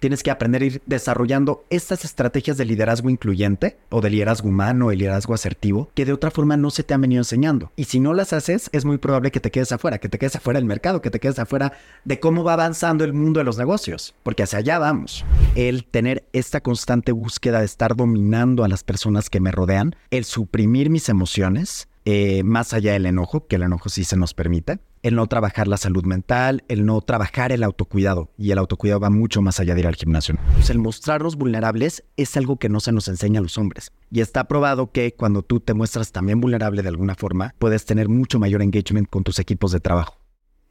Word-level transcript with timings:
tienes 0.00 0.22
que 0.22 0.30
aprender 0.30 0.62
a 0.62 0.64
ir 0.64 0.82
desarrollando 0.86 1.64
estas 1.70 2.04
estrategias 2.04 2.56
de 2.56 2.64
liderazgo 2.64 3.10
incluyente 3.10 3.78
o 3.90 4.00
de 4.00 4.10
liderazgo 4.10 4.48
humano, 4.48 4.90
el 4.90 4.98
liderazgo 4.98 5.34
asertivo, 5.34 5.90
que 5.94 6.04
de 6.04 6.12
otra 6.12 6.30
forma 6.30 6.56
no 6.56 6.70
se 6.70 6.82
te 6.82 6.94
han 6.94 7.02
venido 7.02 7.20
enseñando. 7.20 7.70
Y 7.76 7.84
si 7.84 8.00
no 8.00 8.14
las 8.14 8.32
haces, 8.32 8.68
es 8.72 8.84
muy 8.84 8.98
probable 8.98 9.30
que 9.30 9.40
te 9.40 9.50
quedes 9.50 9.72
afuera, 9.72 9.98
que 9.98 10.08
te 10.08 10.18
quedes 10.18 10.36
afuera 10.36 10.58
del 10.58 10.66
mercado, 10.66 11.00
que 11.02 11.10
te 11.10 11.20
quedes 11.20 11.38
afuera 11.38 11.74
de 12.04 12.18
cómo 12.18 12.42
va 12.42 12.54
avanzando 12.54 13.04
el 13.04 13.12
mundo 13.12 13.38
de 13.38 13.44
los 13.44 13.58
negocios, 13.58 14.14
porque 14.22 14.42
hacia 14.42 14.58
allá 14.58 14.78
vamos. 14.78 15.24
El 15.54 15.84
tener 15.84 16.24
esta 16.32 16.60
constante 16.60 17.12
búsqueda 17.12 17.60
de 17.60 17.66
estar 17.66 17.94
dominando 17.94 18.64
a 18.64 18.68
las 18.68 18.82
personas 18.82 19.30
que 19.30 19.40
me 19.40 19.52
rodean, 19.52 19.94
el 20.10 20.24
suprimir 20.24 20.90
mis 20.90 21.08
emociones, 21.08 21.88
eh, 22.06 22.42
más 22.44 22.72
allá 22.72 22.92
del 22.92 23.06
enojo, 23.06 23.46
que 23.46 23.56
el 23.56 23.62
enojo 23.62 23.90
sí 23.90 24.04
se 24.04 24.16
nos 24.16 24.32
permite, 24.32 24.78
el 25.02 25.14
no 25.14 25.26
trabajar 25.26 25.66
la 25.66 25.76
salud 25.76 26.04
mental, 26.04 26.62
el 26.68 26.84
no 26.84 27.00
trabajar 27.00 27.52
el 27.52 27.62
autocuidado. 27.62 28.30
Y 28.36 28.50
el 28.50 28.58
autocuidado 28.58 29.00
va 29.00 29.10
mucho 29.10 29.40
más 29.40 29.60
allá 29.60 29.74
de 29.74 29.80
ir 29.80 29.86
al 29.86 29.96
gimnasio. 29.96 30.36
Pues 30.54 30.70
el 30.70 30.78
mostrarnos 30.78 31.36
vulnerables 31.36 32.04
es 32.16 32.36
algo 32.36 32.58
que 32.58 32.68
no 32.68 32.80
se 32.80 32.92
nos 32.92 33.08
enseña 33.08 33.40
a 33.40 33.42
los 33.42 33.56
hombres. 33.58 33.92
Y 34.10 34.20
está 34.20 34.44
probado 34.44 34.92
que 34.92 35.14
cuando 35.14 35.42
tú 35.42 35.60
te 35.60 35.74
muestras 35.74 36.12
también 36.12 36.40
vulnerable 36.40 36.82
de 36.82 36.88
alguna 36.88 37.14
forma, 37.14 37.54
puedes 37.58 37.84
tener 37.84 38.08
mucho 38.08 38.38
mayor 38.38 38.62
engagement 38.62 39.08
con 39.08 39.24
tus 39.24 39.38
equipos 39.38 39.72
de 39.72 39.80
trabajo. 39.80 40.16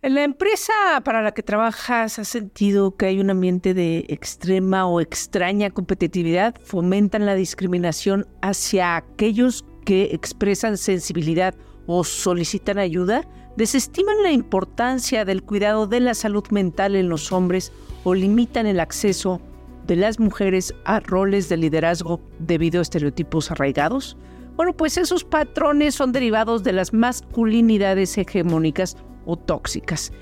En 0.01 0.15
la 0.15 0.23
empresa 0.23 0.73
para 1.03 1.21
la 1.21 1.33
que 1.33 1.43
trabajas, 1.43 2.19
¿has 2.19 2.27
sentido 2.29 2.95
que 2.95 3.07
hay 3.07 3.19
un 3.19 3.31
ambiente 3.31 3.73
de 3.73 4.05
extrema 4.07 4.85
o 4.85 5.01
extraña 5.01 5.71
competitividad? 5.71 6.55
¿Fomentan 6.63 7.25
la 7.25 7.35
discriminación 7.35 8.25
hacia 8.41 8.95
aquellos 8.95 9.65
que 9.83 10.11
expresan 10.13 10.77
sensibilidad 10.77 11.53
o 11.85 12.03
solicitan 12.03 12.77
ayuda, 12.77 13.27
desestiman 13.59 14.23
la 14.23 14.31
importancia 14.31 15.25
del 15.25 15.43
cuidado 15.43 15.85
de 15.85 15.99
la 15.99 16.13
salud 16.13 16.45
mental 16.49 16.95
en 16.95 17.09
los 17.09 17.33
hombres 17.33 17.73
o 18.05 18.15
limitan 18.15 18.65
el 18.65 18.79
acceso 18.79 19.41
de 19.85 19.97
las 19.97 20.17
mujeres 20.17 20.73
a 20.85 21.01
roles 21.01 21.49
de 21.49 21.57
liderazgo 21.57 22.21
debido 22.39 22.79
a 22.79 22.83
estereotipos 22.83 23.51
arraigados? 23.51 24.15
Bueno, 24.55 24.71
pues 24.71 24.97
esos 24.97 25.25
patrones 25.25 25.93
son 25.93 26.13
derivados 26.13 26.63
de 26.63 26.71
las 26.71 26.93
masculinidades 26.93 28.17
hegemónicas 28.17 28.95
o 29.25 29.35
tóxicas. 29.35 30.13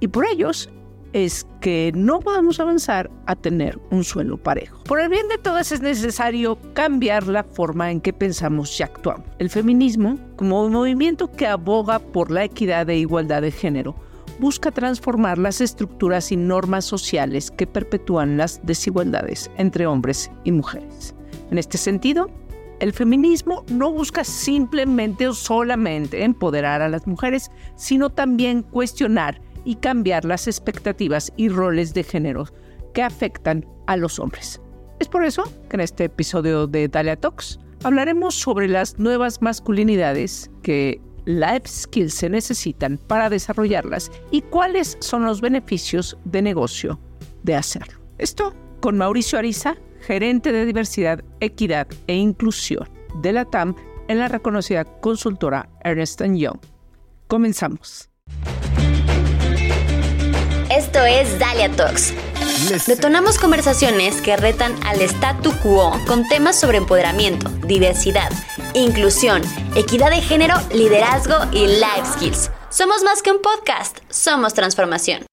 Y 0.00 0.08
por 0.08 0.26
ellos 0.26 0.68
es 1.12 1.46
que 1.60 1.92
no 1.94 2.20
podemos 2.20 2.60
avanzar 2.60 3.10
a 3.26 3.36
tener 3.36 3.78
un 3.90 4.04
suelo 4.04 4.36
parejo. 4.36 4.82
Por 4.84 5.00
el 5.00 5.08
bien 5.08 5.28
de 5.28 5.38
todas 5.38 5.72
es 5.72 5.80
necesario 5.80 6.58
cambiar 6.74 7.26
la 7.26 7.44
forma 7.44 7.90
en 7.90 8.00
que 8.00 8.12
pensamos 8.12 8.78
y 8.78 8.82
actuamos. 8.82 9.26
El 9.38 9.50
feminismo, 9.50 10.18
como 10.36 10.64
un 10.64 10.72
movimiento 10.72 11.30
que 11.30 11.46
aboga 11.46 11.98
por 11.98 12.30
la 12.30 12.44
equidad 12.44 12.88
e 12.90 12.98
igualdad 12.98 13.42
de 13.42 13.50
género, 13.50 13.94
busca 14.38 14.70
transformar 14.70 15.36
las 15.36 15.60
estructuras 15.60 16.32
y 16.32 16.36
normas 16.36 16.84
sociales 16.84 17.50
que 17.50 17.66
perpetúan 17.66 18.36
las 18.36 18.60
desigualdades 18.64 19.50
entre 19.58 19.86
hombres 19.86 20.30
y 20.44 20.52
mujeres. 20.52 21.14
En 21.50 21.58
este 21.58 21.76
sentido, 21.76 22.30
el 22.80 22.94
feminismo 22.94 23.64
no 23.68 23.92
busca 23.92 24.24
simplemente 24.24 25.28
o 25.28 25.34
solamente 25.34 26.24
empoderar 26.24 26.80
a 26.80 26.88
las 26.88 27.06
mujeres, 27.06 27.50
sino 27.76 28.08
también 28.08 28.62
cuestionar 28.62 29.42
y 29.64 29.76
cambiar 29.76 30.24
las 30.24 30.46
expectativas 30.46 31.32
y 31.36 31.48
roles 31.48 31.94
de 31.94 32.02
género 32.02 32.46
que 32.94 33.02
afectan 33.02 33.66
a 33.86 33.96
los 33.96 34.18
hombres. 34.18 34.60
Es 34.98 35.08
por 35.08 35.24
eso 35.24 35.44
que 35.68 35.76
en 35.76 35.80
este 35.80 36.04
episodio 36.04 36.66
de 36.66 36.88
Dalia 36.88 37.16
Talks 37.16 37.58
hablaremos 37.84 38.34
sobre 38.34 38.68
las 38.68 38.98
nuevas 38.98 39.40
masculinidades 39.40 40.50
que 40.62 41.00
life 41.24 41.66
skills 41.66 42.14
se 42.14 42.28
necesitan 42.28 42.98
para 42.98 43.30
desarrollarlas 43.30 44.10
y 44.30 44.42
cuáles 44.42 44.96
son 45.00 45.24
los 45.24 45.40
beneficios 45.40 46.18
de 46.24 46.42
negocio 46.42 46.98
de 47.42 47.54
hacerlo. 47.54 47.98
Esto 48.18 48.54
con 48.80 48.98
Mauricio 48.98 49.38
Ariza, 49.38 49.76
gerente 50.00 50.52
de 50.52 50.66
diversidad, 50.66 51.22
equidad 51.40 51.86
e 52.06 52.16
inclusión 52.16 52.88
de 53.22 53.32
la 53.32 53.44
TAM 53.44 53.74
en 54.08 54.18
la 54.18 54.28
reconocida 54.28 54.84
consultora 54.84 55.68
Ernst 55.84 56.22
Young. 56.22 56.58
Comenzamos. 57.28 58.10
Esto 61.00 61.18
es 61.18 61.38
Dalia 61.38 61.70
Talks. 61.70 62.12
Detonamos 62.86 63.38
conversaciones 63.38 64.20
que 64.20 64.36
retan 64.36 64.74
al 64.84 65.00
statu 65.00 65.50
quo 65.62 65.92
con 66.06 66.28
temas 66.28 66.60
sobre 66.60 66.76
empoderamiento, 66.76 67.48
diversidad, 67.66 68.28
inclusión, 68.74 69.40
equidad 69.74 70.10
de 70.10 70.20
género, 70.20 70.56
liderazgo 70.74 71.36
y 71.52 71.68
life 71.68 72.04
skills. 72.04 72.50
Somos 72.68 73.02
más 73.02 73.22
que 73.22 73.30
un 73.30 73.40
podcast, 73.40 74.00
somos 74.10 74.52
transformación. 74.52 75.24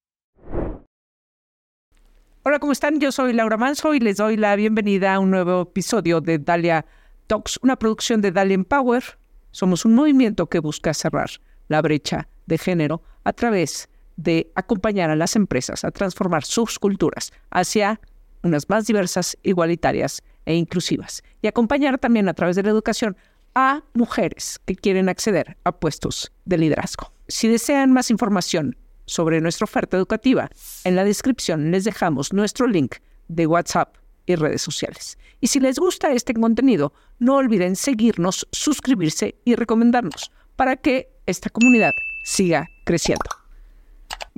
Hola, 2.44 2.59
¿cómo 2.59 2.72
están? 2.72 3.01
Yo 3.01 3.11
soy 3.11 3.34
Laura 3.34 3.57
Manso 3.57 3.94
y 3.94 3.99
les 3.99 4.16
doy 4.16 4.38
la 4.38 4.55
bienvenida 4.55 5.16
a 5.16 5.19
un 5.19 5.31
nuevo 5.31 5.63
episodio 5.63 6.22
de 6.22 6.39
Dalia 6.39 6.85
Talks, 7.28 7.59
una 7.61 7.75
producción 7.75 8.22
de 8.22 8.31
Dalia 8.31 8.55
Empower. 8.55 9.03
Somos 9.51 9.84
un 9.84 9.95
movimiento 9.95 10.47
que 10.47 10.59
busca 10.59 10.94
cerrar 10.94 11.29
la 11.67 11.81
brecha 11.81 12.29
de 12.45 12.57
género 12.57 13.01
a 13.25 13.34
través 13.34 13.89
de 13.89 13.97
de 14.17 14.51
acompañar 14.55 15.09
a 15.09 15.16
las 15.16 15.35
empresas 15.35 15.85
a 15.85 15.91
transformar 15.91 16.44
sus 16.44 16.79
culturas 16.79 17.31
hacia 17.51 18.01
unas 18.44 18.69
más 18.69 18.85
diversas, 18.88 19.38
igualitarias 19.44 20.22
e 20.45 20.55
inclusivas. 20.55 21.23
Y 21.41 21.47
acompañar 21.47 21.97
también 21.97 22.28
a 22.28 22.33
través 22.33 22.55
de 22.55 22.63
la 22.63 22.69
educación 22.69 23.16
a 23.55 23.83
mujeres 23.94 24.59
que 24.66 24.75
quieren 24.75 25.09
acceder 25.09 25.57
a 25.63 25.72
puestos 25.72 26.31
de 26.45 26.57
liderazgo. 26.57 27.11
Si 27.28 27.47
desean 27.47 27.91
más 27.91 28.11
información 28.11 28.78
sobre 29.05 29.41
nuestra 29.41 29.66
oferta 29.66 29.97
educativa, 29.97 30.49
en 30.84 30.95
la 30.95 31.03
descripción 31.03 31.72
les 31.72 31.84
dejamos 31.84 32.34
nuestro 32.34 32.67
link 32.67 32.95
de 33.28 33.47
WhatsApp 33.47 33.95
y 34.25 34.35
redes 34.35 34.61
sociales. 34.61 35.17
Y 35.39 35.47
si 35.47 35.59
les 35.59 35.79
gusta 35.79 36.11
este 36.11 36.34
contenido, 36.34 36.94
no 37.19 37.35
olviden 37.35 37.75
seguirnos, 37.75 38.47
suscribirse 38.51 39.35
y 39.45 39.55
recomendarnos 39.55 40.31
para 40.55 40.75
que 40.75 41.09
esta 41.25 41.49
comunidad 41.49 41.91
siga 42.25 42.67
creciendo. 42.84 43.47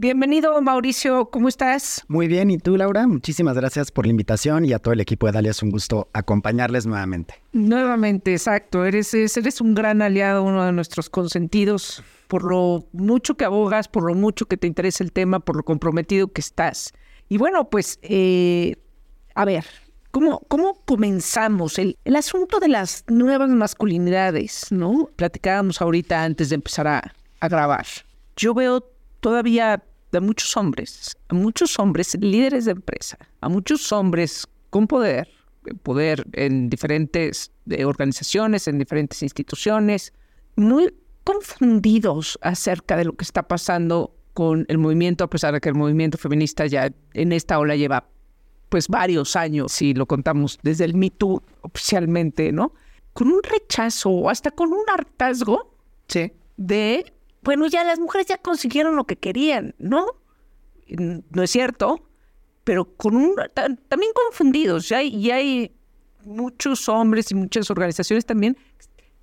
Bienvenido, 0.02 0.62
Mauricio, 0.62 1.30
¿cómo 1.30 1.50
estás? 1.50 2.06
Muy 2.08 2.30
bien, 2.30 2.50
¿y 2.52 2.58
tú, 2.58 2.78
Laura? 2.78 3.06
Muchísimas 3.06 3.56
gracias 3.56 3.92
por 3.92 4.06
la 4.06 4.12
invitación 4.12 4.64
y 4.64 4.72
a 4.72 4.80
todo 4.80 4.94
el 4.94 5.02
equipo 5.02 5.26
de 5.26 5.34
Dalia 5.34 5.52
es 5.52 5.62
un 5.62 5.72
gusto 5.72 6.10
acompañarles 6.14 6.86
nuevamente. 6.86 7.34
Nuevamente, 7.52 8.32
exacto. 8.32 8.86
Eres, 8.86 9.14
eres 9.14 9.60
un 9.60 9.76
gran 9.76 10.02
aliado, 10.02 10.44
uno 10.44 10.64
de 10.66 10.72
nuestros 10.72 11.10
consentidos, 11.10 12.02
por 12.30 12.46
lo 12.46 12.86
mucho 12.94 13.36
que 13.36 13.44
abogas, 13.44 13.90
por 13.90 14.04
lo 14.04 14.16
mucho 14.16 14.46
que 14.46 14.56
te 14.56 14.68
interesa 14.68 15.04
el 15.04 15.12
tema, 15.12 15.42
por 15.42 15.58
lo 15.58 15.64
comprometido 15.64 16.32
que 16.32 16.40
estás. 16.40 16.94
Y 17.28 17.38
bueno, 17.38 17.70
pues, 17.70 18.00
eh, 18.02 18.78
a 19.36 19.44
ver, 19.44 19.66
¿Cómo, 20.12 20.40
¿Cómo, 20.48 20.82
comenzamos? 20.86 21.78
El, 21.78 21.96
el, 22.04 22.16
asunto 22.16 22.60
de 22.60 22.68
las 22.68 23.04
nuevas 23.10 23.50
masculinidades, 23.50 24.72
¿no? 24.72 25.10
Platicábamos 25.16 25.82
ahorita 25.84 26.24
antes 26.24 26.50
de 26.50 26.56
empezar 26.56 26.88
a, 26.88 27.14
a 27.40 27.48
grabar. 27.48 27.86
Yo 28.36 28.56
veo 28.56 28.84
todavía 29.20 29.84
a 30.12 30.20
muchos 30.20 30.58
hombres, 30.58 31.18
a 31.28 31.36
muchos 31.36 31.78
hombres 31.78 32.18
líderes 32.20 32.66
de 32.66 32.72
empresa, 32.72 33.18
a 33.42 33.50
muchos 33.50 33.92
hombres 33.92 34.48
con 34.70 34.88
poder, 34.88 35.28
poder 35.84 36.26
en 36.34 36.70
diferentes 36.70 37.52
organizaciones, 37.86 38.68
en 38.68 38.80
diferentes 38.80 39.22
instituciones, 39.22 40.14
muy 40.56 40.94
confundidos 41.24 42.40
acerca 42.42 42.98
de 42.98 43.06
lo 43.06 43.14
que 43.14 43.24
está 43.24 43.48
pasando 43.48 44.16
con 44.34 44.66
el 44.68 44.78
movimiento, 44.78 45.24
a 45.24 45.30
pesar 45.30 45.54
de 45.54 45.60
que 45.60 45.70
el 45.70 45.76
movimiento 45.76 46.18
feminista 46.18 46.66
ya 46.66 46.92
en 47.14 47.32
esta 47.32 47.60
ola 47.60 47.76
lleva 47.76 48.08
pues 48.70 48.88
varios 48.88 49.36
años, 49.36 49.72
si 49.72 49.94
lo 49.94 50.06
contamos 50.06 50.60
desde 50.64 50.86
el 50.86 50.96
Me 50.96 51.10
Too 51.10 51.42
oficialmente, 51.62 52.52
¿no? 52.52 52.74
Con 53.14 53.32
un 53.32 53.42
rechazo, 53.44 54.30
hasta 54.30 54.52
con 54.52 54.72
un 54.72 54.84
hartazgo 54.88 55.76
sí. 56.08 56.32
de 56.58 57.12
bueno, 57.42 57.68
ya 57.68 57.84
las 57.84 58.00
mujeres 58.00 58.28
ya 58.28 58.38
consiguieron 58.38 58.96
lo 58.96 59.06
que 59.06 59.16
querían, 59.16 59.76
¿no? 59.78 60.06
No 60.88 61.44
es 61.44 61.52
cierto, 61.52 62.08
pero 62.64 62.96
con 62.96 63.16
un, 63.16 63.36
también 63.54 64.12
confundidos. 64.14 64.90
Ya 64.90 64.98
hay, 64.98 65.32
hay 65.32 65.76
muchos 66.24 66.90
hombres 66.90 67.32
y 67.32 67.36
muchas 67.36 67.70
organizaciones 67.70 68.26
también 68.26 68.58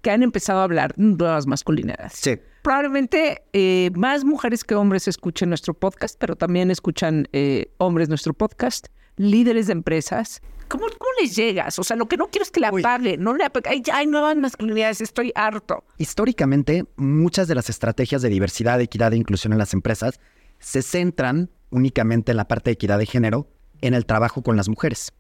que 0.03 0.11
han 0.11 0.23
empezado 0.23 0.61
a 0.61 0.65
hablar 0.65 0.95
de 0.97 1.25
las 1.25 1.47
masculinidades. 1.47 2.13
Sí. 2.15 2.39
Probablemente 2.63 3.45
eh, 3.53 3.91
más 3.95 4.25
mujeres 4.25 4.65
que 4.65 4.75
hombres 4.75 5.09
escuchen 5.09 5.49
nuestro 5.49 5.75
podcast, 5.75 6.17
pero 6.19 6.37
también 6.37 6.71
escuchan 6.71 7.29
eh, 7.33 7.71
hombres 7.79 8.09
nuestro 8.09 8.33
podcast, 8.33 8.89
líderes 9.17 9.67
de 9.69 9.73
empresas 9.73 10.43
¿Cómo, 10.69 10.87
les 11.21 11.35
llegas? 11.35 11.79
O 11.79 11.85
sea, 11.85 11.97
lo 11.97 12.07
que 12.07 12.17
no 12.17 12.29
quiero 12.29 12.45
es 12.45 12.51
que 12.51 12.61
la 12.61 12.69
apague, 12.69 13.17
no 13.17 13.35
le 13.35 13.45
apague. 13.45 13.69
Ay, 13.69 13.83
hay 13.93 14.07
nuevas 14.07 14.37
masculinidades, 14.37 15.01
estoy 15.01 15.33
harto. 15.35 15.85
Históricamente, 15.99 16.85
muchas 16.97 17.49
de 17.49 17.55
las 17.55 17.71
estrategias 17.71 18.23
de 18.23 18.29
diversidad, 18.29 18.81
equidad 18.81 19.13
e 19.13 19.17
inclusión 19.17 19.53
en 19.53 19.59
las 19.59 19.75
empresas 19.75 20.21
se 20.59 20.83
centran 20.83 21.51
únicamente 21.71 22.33
en 22.33 22.37
la 22.37 22.49
parte 22.49 22.71
de 22.71 22.75
equidad 22.75 22.99
de 22.99 23.07
género, 23.07 23.49
en 23.81 23.95
el 23.95 24.07
trabajo 24.07 24.43
con 24.43 24.57
las 24.57 24.69
mujeres. 24.69 25.13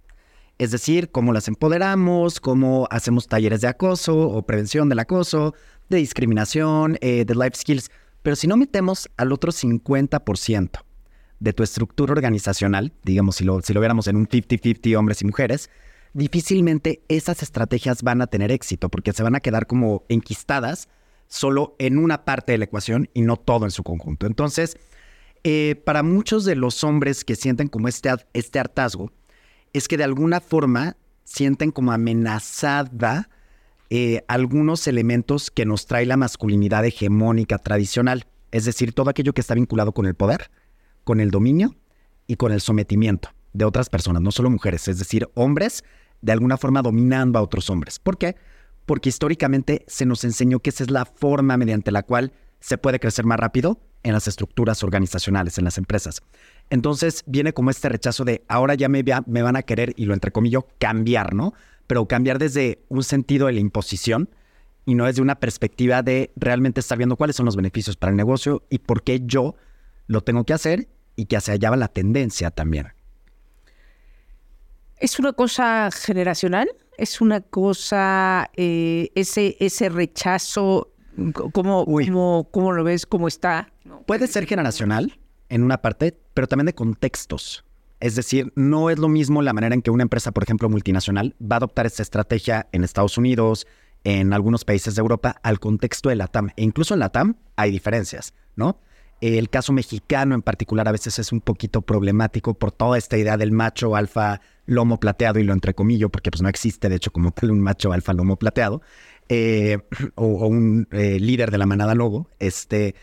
Es 0.58 0.70
decir, 0.70 1.10
cómo 1.10 1.32
las 1.32 1.48
empoderamos, 1.48 2.40
cómo 2.40 2.88
hacemos 2.90 3.26
talleres 3.26 3.60
de 3.60 3.68
acoso 3.68 4.16
o 4.16 4.42
prevención 4.46 4.88
del 4.88 5.00
acoso, 5.00 5.54
de 5.88 5.98
discriminación, 5.98 6.96
eh, 7.00 7.24
de 7.26 7.34
life 7.34 7.56
skills. 7.56 7.90
Pero 8.22 8.36
si 8.36 8.46
no 8.46 8.56
metemos 8.56 9.08
al 9.16 9.32
otro 9.32 9.52
50% 9.52 10.85
de 11.40 11.52
tu 11.52 11.62
estructura 11.62 12.12
organizacional, 12.12 12.92
digamos, 13.04 13.36
si 13.36 13.44
lo, 13.44 13.60
si 13.60 13.72
lo 13.72 13.80
viéramos 13.80 14.06
en 14.08 14.16
un 14.16 14.28
50-50 14.28 14.96
hombres 14.96 15.22
y 15.22 15.26
mujeres, 15.26 15.70
difícilmente 16.14 17.02
esas 17.08 17.42
estrategias 17.42 18.02
van 18.02 18.22
a 18.22 18.26
tener 18.26 18.50
éxito 18.50 18.88
porque 18.88 19.12
se 19.12 19.22
van 19.22 19.34
a 19.34 19.40
quedar 19.40 19.66
como 19.66 20.04
enquistadas 20.08 20.88
solo 21.28 21.76
en 21.78 21.98
una 21.98 22.24
parte 22.24 22.52
de 22.52 22.58
la 22.58 22.64
ecuación 22.64 23.10
y 23.12 23.22
no 23.22 23.36
todo 23.36 23.64
en 23.64 23.70
su 23.70 23.82
conjunto. 23.82 24.26
Entonces, 24.26 24.78
eh, 25.44 25.80
para 25.84 26.02
muchos 26.02 26.44
de 26.44 26.56
los 26.56 26.82
hombres 26.84 27.24
que 27.24 27.36
sienten 27.36 27.68
como 27.68 27.88
este, 27.88 28.10
este 28.32 28.58
hartazgo, 28.58 29.12
es 29.72 29.88
que 29.88 29.96
de 29.96 30.04
alguna 30.04 30.40
forma 30.40 30.96
sienten 31.24 31.70
como 31.70 31.92
amenazada 31.92 33.28
eh, 33.90 34.24
algunos 34.26 34.86
elementos 34.86 35.50
que 35.50 35.66
nos 35.66 35.86
trae 35.86 36.06
la 36.06 36.16
masculinidad 36.16 36.84
hegemónica 36.84 37.58
tradicional, 37.58 38.26
es 38.52 38.64
decir, 38.64 38.92
todo 38.92 39.10
aquello 39.10 39.34
que 39.34 39.40
está 39.40 39.54
vinculado 39.54 39.92
con 39.92 40.06
el 40.06 40.14
poder, 40.14 40.50
con 41.06 41.20
el 41.20 41.30
dominio 41.30 41.76
y 42.26 42.34
con 42.34 42.50
el 42.50 42.60
sometimiento 42.60 43.30
de 43.52 43.64
otras 43.64 43.88
personas, 43.88 44.20
no 44.22 44.32
solo 44.32 44.50
mujeres, 44.50 44.88
es 44.88 44.98
decir, 44.98 45.28
hombres 45.34 45.84
de 46.20 46.32
alguna 46.32 46.56
forma 46.56 46.82
dominando 46.82 47.38
a 47.38 47.42
otros 47.42 47.70
hombres. 47.70 48.00
¿Por 48.00 48.18
qué? 48.18 48.34
Porque 48.86 49.08
históricamente 49.08 49.84
se 49.86 50.04
nos 50.04 50.24
enseñó 50.24 50.58
que 50.58 50.70
esa 50.70 50.82
es 50.82 50.90
la 50.90 51.04
forma 51.04 51.56
mediante 51.56 51.92
la 51.92 52.02
cual 52.02 52.32
se 52.58 52.76
puede 52.76 52.98
crecer 52.98 53.24
más 53.24 53.38
rápido 53.38 53.78
en 54.02 54.14
las 54.14 54.26
estructuras 54.26 54.82
organizacionales, 54.82 55.58
en 55.58 55.64
las 55.64 55.78
empresas. 55.78 56.22
Entonces 56.70 57.22
viene 57.26 57.52
como 57.52 57.70
este 57.70 57.88
rechazo 57.88 58.24
de 58.24 58.44
ahora 58.48 58.74
ya 58.74 58.88
me, 58.88 59.04
me 59.26 59.42
van 59.42 59.54
a 59.54 59.62
querer, 59.62 59.94
y 59.96 60.06
lo 60.06 60.14
entrecomillo, 60.14 60.66
cambiar, 60.80 61.34
¿no? 61.34 61.54
Pero 61.86 62.08
cambiar 62.08 62.40
desde 62.40 62.80
un 62.88 63.04
sentido 63.04 63.46
de 63.46 63.52
la 63.52 63.60
imposición 63.60 64.28
y 64.84 64.96
no 64.96 65.04
desde 65.04 65.22
una 65.22 65.36
perspectiva 65.36 66.02
de 66.02 66.32
realmente 66.34 66.80
estar 66.80 66.98
viendo 66.98 67.14
cuáles 67.14 67.36
son 67.36 67.46
los 67.46 67.54
beneficios 67.54 67.96
para 67.96 68.10
el 68.10 68.16
negocio 68.16 68.64
y 68.70 68.78
por 68.78 69.04
qué 69.04 69.20
yo 69.24 69.54
lo 70.08 70.20
tengo 70.22 70.44
que 70.44 70.52
hacer 70.52 70.88
y 71.16 71.26
que 71.26 71.36
hacia 71.36 71.54
allá 71.54 71.70
va 71.70 71.76
la 71.76 71.88
tendencia 71.88 72.50
también. 72.50 72.92
¿Es 74.98 75.18
una 75.18 75.32
cosa 75.32 75.90
generacional? 75.90 76.68
¿Es 76.96 77.20
una 77.20 77.40
cosa, 77.40 78.50
eh, 78.56 79.10
ese, 79.14 79.56
ese 79.60 79.88
rechazo, 79.88 80.92
¿cómo, 81.52 81.84
cómo, 82.50 82.72
lo 82.72 82.84
ves, 82.84 83.04
cómo 83.04 83.28
está? 83.28 83.70
Puede 84.06 84.26
ser 84.26 84.46
generacional 84.46 85.18
en 85.50 85.62
una 85.62 85.82
parte, 85.82 86.18
pero 86.32 86.46
también 86.46 86.66
de 86.66 86.74
contextos. 86.74 87.64
Es 88.00 88.14
decir, 88.14 88.52
no 88.56 88.90
es 88.90 88.98
lo 88.98 89.08
mismo 89.08 89.42
la 89.42 89.52
manera 89.52 89.74
en 89.74 89.82
que 89.82 89.90
una 89.90 90.02
empresa, 90.02 90.32
por 90.32 90.42
ejemplo, 90.42 90.68
multinacional, 90.68 91.34
va 91.40 91.56
a 91.56 91.58
adoptar 91.58 91.86
esta 91.86 92.02
estrategia 92.02 92.68
en 92.72 92.84
Estados 92.84 93.18
Unidos, 93.18 93.66
en 94.04 94.32
algunos 94.32 94.64
países 94.64 94.94
de 94.94 95.00
Europa, 95.00 95.40
al 95.42 95.58
contexto 95.58 96.08
de 96.08 96.16
la 96.16 96.28
TAM. 96.28 96.50
E 96.56 96.62
incluso 96.62 96.94
en 96.94 97.00
la 97.00 97.10
TAM 97.10 97.36
hay 97.56 97.70
diferencias, 97.70 98.34
¿no? 98.54 98.80
El 99.20 99.48
caso 99.48 99.72
mexicano 99.72 100.34
en 100.34 100.42
particular 100.42 100.88
a 100.88 100.92
veces 100.92 101.18
es 101.18 101.32
un 101.32 101.40
poquito 101.40 101.82
problemático 101.82 102.54
por 102.54 102.70
toda 102.70 102.98
esta 102.98 103.16
idea 103.16 103.36
del 103.36 103.50
macho 103.50 103.96
alfa 103.96 104.40
lomo 104.66 105.00
plateado 105.00 105.38
y 105.38 105.44
lo 105.44 105.52
entrecomillo 105.52 106.10
porque 106.10 106.30
pues 106.30 106.42
no 106.42 106.48
existe 106.48 106.88
de 106.88 106.96
hecho 106.96 107.12
como 107.12 107.30
tal 107.30 107.50
un 107.50 107.60
macho 107.60 107.92
alfa 107.92 108.12
lomo 108.12 108.36
plateado 108.36 108.82
eh, 109.28 109.78
o, 110.14 110.46
un 110.46 110.88
eh, 110.92 111.18
líder 111.18 111.50
de 111.50 111.58
la 111.58 111.66
manada 111.66 111.94
lobo, 111.94 112.28
este, 112.38 112.94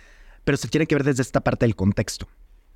pero 0.44 0.58
se 0.58 0.68
tiene 0.68 0.88
que 0.88 0.96
ver 0.96 1.04
desde 1.04 1.22
esta 1.22 1.42
parte 1.42 1.66
del 1.66 1.76
contexto. 1.76 2.28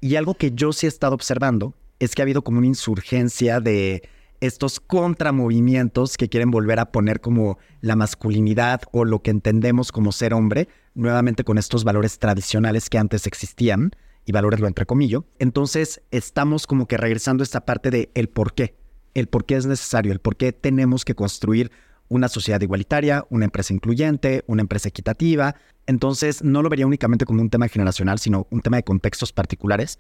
Y 0.02 0.16
algo 0.16 0.36
que 0.36 0.52
yo 0.52 0.74
sí 0.74 0.86
he 0.86 0.90
estado 0.90 1.16
observando 1.16 1.74
es 2.00 2.14
que 2.14 2.22
ha 2.22 2.26
habido 2.26 2.44
como 2.44 2.60
una 2.60 2.68
insurgencia 2.68 3.60
de 3.60 4.08
estos 4.42 4.80
contramovimientos 4.80 6.18
que 6.18 6.30
quieren 6.30 6.52
volver 6.52 6.80
a 6.80 6.92
poner 6.92 7.22
como 7.22 7.58
la 7.82 7.96
masculinidad 7.96 8.82
o 8.92 9.06
lo 9.06 9.22
que 9.22 9.32
entendemos 9.32 9.92
como 9.92 10.12
ser 10.12 10.34
hombre, 10.34 10.68
nuevamente 10.94 11.44
con 11.44 11.58
estos 11.58 11.84
valores 11.84 12.20
tradicionales 12.20 12.90
que 12.90 12.98
antes 12.98 13.28
existían, 13.28 13.92
y 14.28 14.34
valores 14.34 14.60
lo 14.60 14.68
entrecomillo. 14.68 15.26
Entonces 15.40 16.02
estamos 16.12 16.68
como 16.68 16.86
que 16.86 16.98
regresando 16.98 17.42
a 17.42 17.46
esta 17.46 17.66
parte 17.66 17.90
de 17.90 18.12
el 18.14 18.28
por 18.28 18.54
qué, 18.54 18.76
el 19.14 19.28
por 19.28 19.46
qué 19.46 19.56
es 19.56 19.66
necesario, 19.66 20.12
el 20.12 20.20
por 20.20 20.36
qué 20.36 20.52
tenemos 20.52 21.06
que 21.06 21.16
construir 21.16 21.72
una 22.10 22.28
sociedad 22.28 22.62
igualitaria, 22.62 23.26
una 23.30 23.46
empresa 23.46 23.74
incluyente, 23.74 24.44
una 24.48 24.62
empresa 24.62 24.90
equitativa. 24.90 25.56
Entonces 25.88 26.44
no 26.44 26.62
lo 26.62 26.70
vería 26.70 26.86
únicamente 26.86 27.26
como 27.26 27.42
un 27.42 27.50
tema 27.50 27.70
generacional, 27.70 28.20
sino 28.20 28.48
un 28.52 28.62
tema 28.62 28.78
de 28.78 28.84
contextos 28.84 29.32
particulares 29.32 29.98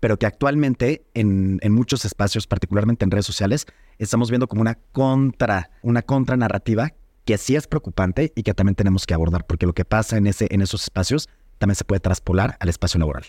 pero 0.00 0.18
que 0.18 0.26
actualmente 0.26 1.06
en, 1.14 1.58
muchos 1.70 2.04
espacios, 2.04 2.46
particularmente 2.46 3.04
en 3.04 3.10
redes 3.10 3.26
sociales, 3.26 3.66
estamos 3.98 4.30
viendo 4.30 4.48
como 4.48 4.62
una 4.62 4.78
contra, 4.92 5.70
una 5.82 6.02
contranarrativa 6.02 6.92
que 7.24 7.38
sí 7.38 7.56
es 7.56 7.66
preocupante 7.66 8.32
y 8.36 8.42
que 8.42 8.54
también 8.54 8.74
tenemos 8.74 9.06
que 9.06 9.14
abordar, 9.14 9.46
porque 9.46 9.66
lo 9.66 9.72
que 9.72 9.84
pasa 9.84 10.16
en, 10.16 10.26
ese, 10.26 10.46
en 10.50 10.62
esos 10.62 10.84
espacios 10.84 11.28
también 11.58 11.76
se 11.76 11.84
puede 11.84 12.00
traspolar 12.00 12.56
al 12.60 12.68
espacio 12.68 12.98
laboral. 13.00 13.24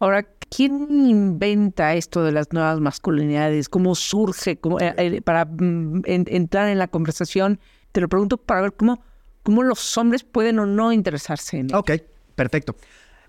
Ahora, 0.00 0.22
¿quién 0.48 0.88
inventa 1.08 1.94
esto 1.94 2.22
de 2.22 2.32
las 2.32 2.52
nuevas 2.52 2.80
masculinidades? 2.80 3.68
¿Cómo 3.68 3.94
surge? 3.94 4.52
Eh, 4.52 4.94
eh, 4.96 5.22
para 5.22 5.44
mm, 5.44 6.02
entrar 6.06 6.68
en 6.68 6.78
la 6.78 6.86
conversación, 6.88 7.58
te 7.92 8.00
lo 8.00 8.08
pregunto 8.08 8.36
para 8.36 8.62
ver 8.62 8.72
cómo, 8.74 9.02
cómo 9.42 9.62
los 9.62 9.98
hombres 9.98 10.22
pueden 10.22 10.60
o 10.60 10.66
no 10.66 10.92
interesarse 10.92 11.58
en 11.58 11.66
ello. 11.66 11.78
Ok, 11.80 11.92
perfecto. 12.36 12.76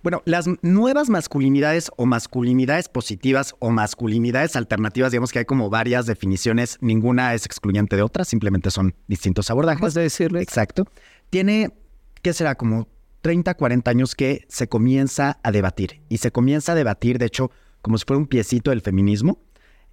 Bueno, 0.02 0.22
las 0.26 0.46
nuevas 0.62 1.10
masculinidades 1.10 1.92
o 1.98 2.06
masculinidades 2.06 2.88
positivas 2.88 3.54
o 3.60 3.70
masculinidades 3.70 4.56
alternativas, 4.56 5.12
digamos 5.12 5.34
que 5.34 5.40
hay 5.40 5.46
como 5.46 5.70
varias 5.70 6.06
definiciones, 6.06 6.78
ninguna 6.80 7.34
es 7.34 7.46
excluyente 7.46 7.98
de 7.98 8.02
otra, 8.02 8.24
simplemente 8.24 8.72
son 8.72 8.96
distintos 9.08 9.50
abordajes. 9.50 9.94
de 9.94 10.04
decirle. 10.04 10.42
Exacto. 10.42 10.86
Tiene, 11.30 11.74
¿qué 12.22 12.32
será? 12.32 12.56
Como 12.56 12.88
30, 13.22 13.54
40 13.56 13.92
años 13.92 14.16
que 14.16 14.46
se 14.48 14.70
comienza 14.70 15.40
a 15.44 15.52
debatir. 15.52 16.02
Y 16.08 16.18
se 16.18 16.32
comienza 16.32 16.72
a 16.72 16.76
debatir, 16.76 17.18
de 17.18 17.26
hecho, 17.26 17.52
como 17.82 17.98
si 17.98 18.06
fuera 18.06 18.20
un 18.20 18.28
piecito 18.28 18.72
del 18.72 18.82
feminismo, 18.82 19.40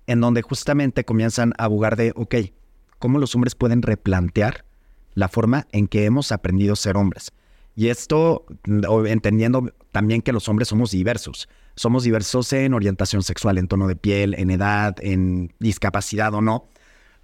en 0.07 0.21
donde 0.21 0.43
justamente 0.43 1.05
comienzan 1.05 1.53
a 1.59 1.65
abogar 1.65 1.97
de, 1.97 2.13
ok, 2.15 2.37
¿cómo 3.01 3.19
los 3.19 3.35
hombres 3.35 3.57
pueden 3.57 3.83
replantear 3.83 4.65
la 5.15 5.29
forma 5.29 5.67
en 5.73 5.89
que 5.89 6.05
hemos 6.05 6.31
aprendido 6.31 6.75
a 6.75 6.77
ser 6.77 6.97
hombres? 6.97 7.33
Y 7.77 7.89
esto 7.89 8.47
entendiendo 9.07 9.71
también 9.93 10.23
que 10.23 10.33
los 10.33 10.49
hombres 10.49 10.69
somos 10.69 10.91
diversos. 10.91 11.47
Somos 11.77 12.05
diversos 12.05 12.51
en 12.55 12.73
orientación 12.73 13.23
sexual, 13.23 13.59
en 13.59 13.69
tono 13.69 13.87
de 13.87 13.97
piel, 13.97 14.35
en 14.39 14.51
edad, 14.51 14.97
en 15.01 15.53
discapacidad 15.61 16.33
o 16.33 16.41
no. 16.41 16.69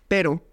Pero 0.09 0.45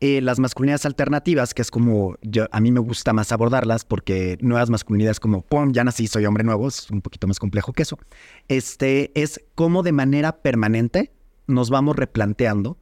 eh, 0.00 0.20
las 0.20 0.38
masculinidades 0.38 0.84
alternativas, 0.84 1.54
que 1.54 1.62
es 1.62 1.70
como 1.70 2.16
yo, 2.20 2.46
a 2.52 2.60
mí 2.60 2.70
me 2.70 2.80
gusta 2.80 3.14
más 3.14 3.32
abordarlas, 3.32 3.86
porque 3.86 4.36
nuevas 4.42 4.68
masculinidades 4.68 5.18
como, 5.18 5.40
pum, 5.40 5.72
ya 5.72 5.82
nací, 5.82 6.06
soy 6.06 6.26
hombre 6.26 6.44
nuevo, 6.44 6.68
es 6.68 6.90
un 6.90 7.00
poquito 7.00 7.26
más 7.26 7.38
complejo 7.38 7.72
que 7.72 7.82
eso. 7.82 7.98
Este 8.48 9.10
es 9.20 9.40
como 9.54 9.82
de 9.82 9.92
manera 9.92 10.42
permanente 10.42 11.10
nos 11.46 11.70
vamos 11.70 11.96
replanteando 11.96 12.76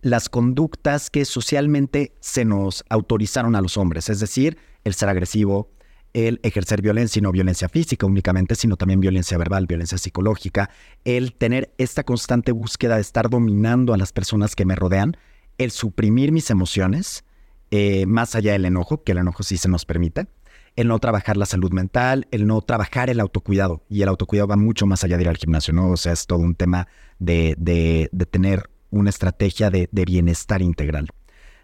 las 0.00 0.28
conductas 0.28 1.10
que 1.10 1.24
socialmente 1.24 2.14
se 2.20 2.44
nos 2.44 2.84
autorizaron 2.88 3.56
a 3.56 3.60
los 3.60 3.76
hombres, 3.76 4.08
es 4.08 4.20
decir, 4.20 4.56
el 4.84 4.94
ser 4.94 5.08
agresivo, 5.08 5.68
el 6.16 6.40
ejercer 6.42 6.80
violencia 6.80 7.18
y 7.18 7.22
no 7.22 7.30
violencia 7.30 7.68
física 7.68 8.06
únicamente, 8.06 8.54
sino 8.54 8.78
también 8.78 9.00
violencia 9.00 9.36
verbal, 9.36 9.66
violencia 9.66 9.98
psicológica, 9.98 10.70
el 11.04 11.34
tener 11.34 11.74
esta 11.76 12.04
constante 12.04 12.52
búsqueda 12.52 12.94
de 12.94 13.02
estar 13.02 13.28
dominando 13.28 13.92
a 13.92 13.98
las 13.98 14.14
personas 14.14 14.56
que 14.56 14.64
me 14.64 14.74
rodean, 14.74 15.18
el 15.58 15.70
suprimir 15.70 16.32
mis 16.32 16.48
emociones, 16.48 17.22
eh, 17.70 18.06
más 18.06 18.34
allá 18.34 18.52
del 18.52 18.64
enojo, 18.64 19.04
que 19.04 19.12
el 19.12 19.18
enojo 19.18 19.42
sí 19.42 19.58
se 19.58 19.68
nos 19.68 19.84
permite, 19.84 20.26
el 20.74 20.88
no 20.88 20.98
trabajar 21.00 21.36
la 21.36 21.44
salud 21.44 21.70
mental, 21.70 22.26
el 22.30 22.46
no 22.46 22.62
trabajar 22.62 23.10
el 23.10 23.20
autocuidado. 23.20 23.84
Y 23.90 24.00
el 24.00 24.08
autocuidado 24.08 24.48
va 24.48 24.56
mucho 24.56 24.86
más 24.86 25.04
allá 25.04 25.18
de 25.18 25.24
ir 25.24 25.28
al 25.28 25.36
gimnasio, 25.36 25.74
¿no? 25.74 25.90
O 25.90 25.98
sea, 25.98 26.12
es 26.12 26.26
todo 26.26 26.38
un 26.38 26.54
tema 26.54 26.88
de, 27.18 27.56
de, 27.58 28.08
tener 28.30 28.70
una 28.88 29.10
estrategia 29.10 29.68
de, 29.68 29.90
de 29.92 30.04
bienestar 30.06 30.62
integral. 30.62 31.08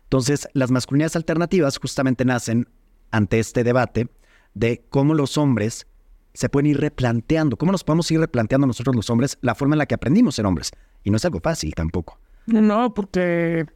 Entonces, 0.05 0.47
las 0.53 0.71
masculinidades 0.71 1.17
alternativas 1.17 1.79
justamente 1.79 2.27
nacen 2.27 2.69
ante 3.11 3.39
este 3.39 3.65
debate 3.65 4.09
de 4.55 4.85
cómo 4.91 5.15
los 5.15 5.39
hombres 5.39 5.87
se 6.35 6.49
pueden 6.49 6.67
ir 6.71 6.81
replanteando, 6.81 7.57
cómo 7.57 7.73
nos 7.73 7.85
podemos 7.85 8.11
ir 8.11 8.21
replanteando 8.21 8.67
nosotros 8.67 8.97
los 8.97 9.11
hombres 9.11 9.39
la 9.43 9.55
forma 9.55 9.75
en 9.75 9.79
la 9.79 9.87
que 9.87 9.95
aprendimos 9.95 10.35
a 10.35 10.37
ser 10.37 10.47
hombres. 10.47 10.71
Y 11.05 11.11
no 11.11 11.17
es 11.17 11.25
algo 11.25 11.41
fácil 11.41 11.75
tampoco. 11.75 12.19
No, 12.47 12.95
porque, 12.95 13.67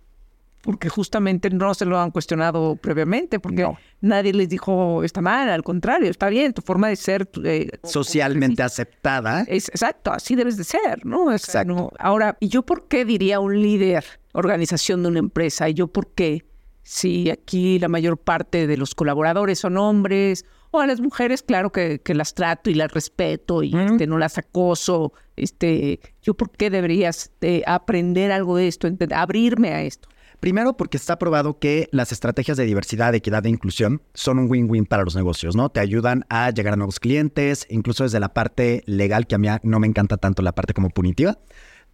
porque 0.62 0.88
justamente 0.88 1.50
no 1.50 1.74
se 1.74 1.84
lo 1.84 1.98
han 2.00 2.10
cuestionado 2.10 2.76
previamente, 2.76 3.38
porque 3.38 3.68
nadie 4.00 4.32
les 4.32 4.48
dijo 4.48 5.04
está 5.04 5.20
mal, 5.20 5.48
al 5.50 5.62
contrario, 5.62 6.10
está 6.10 6.28
bien, 6.28 6.52
tu 6.52 6.62
forma 6.62 6.88
de 6.88 6.96
ser... 6.96 7.28
Eh, 7.44 7.68
Socialmente 7.84 8.62
aceptada. 8.62 9.42
Es, 9.42 9.68
exacto, 9.68 10.12
así 10.12 10.34
debes 10.34 10.56
de 10.56 10.64
ser, 10.64 11.04
¿no? 11.04 11.32
exacto. 11.32 11.92
Ahora, 11.98 12.36
¿y 12.40 12.48
yo 12.48 12.62
por 12.62 12.88
qué 12.88 13.04
diría 13.04 13.38
un 13.40 13.60
líder, 13.60 14.04
organización 14.32 15.02
de 15.02 15.08
una 15.08 15.18
empresa? 15.18 15.68
¿Y 15.68 15.74
yo 15.74 15.88
por 15.88 16.12
qué? 16.14 16.44
Si 16.82 17.30
aquí 17.30 17.80
la 17.80 17.88
mayor 17.88 18.16
parte 18.16 18.68
de 18.68 18.76
los 18.76 18.94
colaboradores 18.94 19.58
son 19.58 19.76
hombres 19.76 20.44
o 20.76 20.80
a 20.80 20.86
las 20.86 21.00
mujeres, 21.00 21.42
claro 21.42 21.72
que, 21.72 22.00
las 22.06 22.34
trato 22.34 22.70
y 22.70 22.74
las 22.74 22.92
respeto 22.92 23.62
y 23.62 23.76
este, 23.76 24.06
no 24.06 24.18
las 24.18 24.38
acoso. 24.38 25.12
Este, 25.36 26.00
¿Yo 26.22 26.34
por 26.34 26.50
qué 26.50 26.70
deberías 26.70 27.32
de 27.40 27.62
aprender 27.66 28.32
algo 28.32 28.56
de 28.56 28.68
esto, 28.68 28.88
abrirme 29.14 29.70
a 29.70 29.82
esto? 29.82 30.08
Primero 30.40 30.76
porque 30.76 30.98
está 30.98 31.18
probado 31.18 31.58
que 31.58 31.88
las 31.92 32.12
estrategias 32.12 32.58
de 32.58 32.66
diversidad, 32.66 33.14
equidad 33.14 33.46
e 33.46 33.48
inclusión 33.48 34.02
son 34.12 34.38
un 34.38 34.50
win-win 34.50 34.84
para 34.84 35.02
los 35.02 35.16
negocios, 35.16 35.56
¿no? 35.56 35.70
Te 35.70 35.80
ayudan 35.80 36.24
a 36.28 36.50
llegar 36.50 36.74
a 36.74 36.76
nuevos 36.76 37.00
clientes, 37.00 37.66
incluso 37.70 38.04
desde 38.04 38.20
la 38.20 38.34
parte 38.34 38.82
legal, 38.86 39.26
que 39.26 39.34
a 39.34 39.38
mí 39.38 39.48
no 39.62 39.80
me 39.80 39.86
encanta 39.86 40.18
tanto 40.18 40.42
la 40.42 40.52
parte 40.52 40.74
como 40.74 40.90
punitiva, 40.90 41.38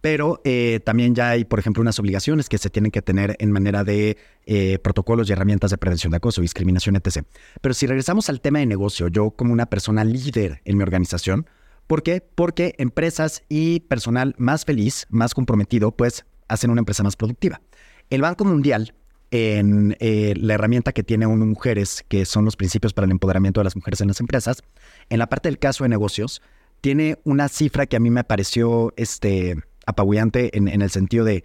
pero 0.03 0.41
eh, 0.43 0.81
también 0.83 1.15
ya 1.15 1.29
hay, 1.29 1.45
por 1.45 1.59
ejemplo, 1.59 1.79
unas 1.79 1.97
obligaciones 1.97 2.49
que 2.49 2.57
se 2.57 2.69
tienen 2.69 2.91
que 2.91 3.01
tener 3.01 3.37
en 3.39 3.53
manera 3.53 3.85
de 3.85 4.17
eh, 4.45 4.77
protocolos 4.79 5.29
y 5.29 5.31
herramientas 5.31 5.71
de 5.71 5.77
prevención 5.77 6.11
de 6.11 6.17
acoso, 6.17 6.41
discriminación, 6.41 6.97
etc. 6.97 7.25
Pero 7.61 7.73
si 7.73 7.87
regresamos 7.87 8.27
al 8.27 8.41
tema 8.41 8.59
de 8.59 8.65
negocio, 8.65 9.07
yo 9.07 9.31
como 9.31 9.53
una 9.53 9.67
persona 9.67 10.03
líder 10.03 10.61
en 10.65 10.75
mi 10.75 10.83
organización, 10.83 11.47
¿por 11.87 12.03
qué? 12.03 12.19
Porque 12.19 12.75
empresas 12.79 13.43
y 13.47 13.79
personal 13.79 14.35
más 14.37 14.65
feliz, 14.65 15.07
más 15.09 15.33
comprometido, 15.33 15.95
pues 15.95 16.25
hacen 16.49 16.69
una 16.69 16.81
empresa 16.81 17.03
más 17.03 17.15
productiva. 17.15 17.61
El 18.09 18.23
Banco 18.23 18.43
Mundial 18.43 18.93
en 19.31 19.95
eh, 20.01 20.33
la 20.35 20.55
herramienta 20.55 20.91
que 20.91 21.03
tiene 21.03 21.27
uno 21.27 21.45
mujeres, 21.45 22.03
que 22.09 22.25
son 22.25 22.43
los 22.43 22.57
principios 22.57 22.93
para 22.93 23.05
el 23.05 23.11
empoderamiento 23.11 23.61
de 23.61 23.63
las 23.63 23.77
mujeres 23.77 24.01
en 24.01 24.09
las 24.09 24.19
empresas, 24.19 24.63
en 25.09 25.19
la 25.19 25.27
parte 25.27 25.47
del 25.47 25.59
caso 25.59 25.85
de 25.85 25.89
negocios, 25.89 26.41
tiene 26.81 27.17
una 27.23 27.47
cifra 27.47 27.85
que 27.85 27.95
a 27.95 28.01
mí 28.01 28.09
me 28.09 28.25
pareció 28.25 28.91
este, 28.97 29.55
apabullante 29.85 30.57
en, 30.57 30.67
el 30.67 30.89
sentido 30.89 31.25
de, 31.25 31.43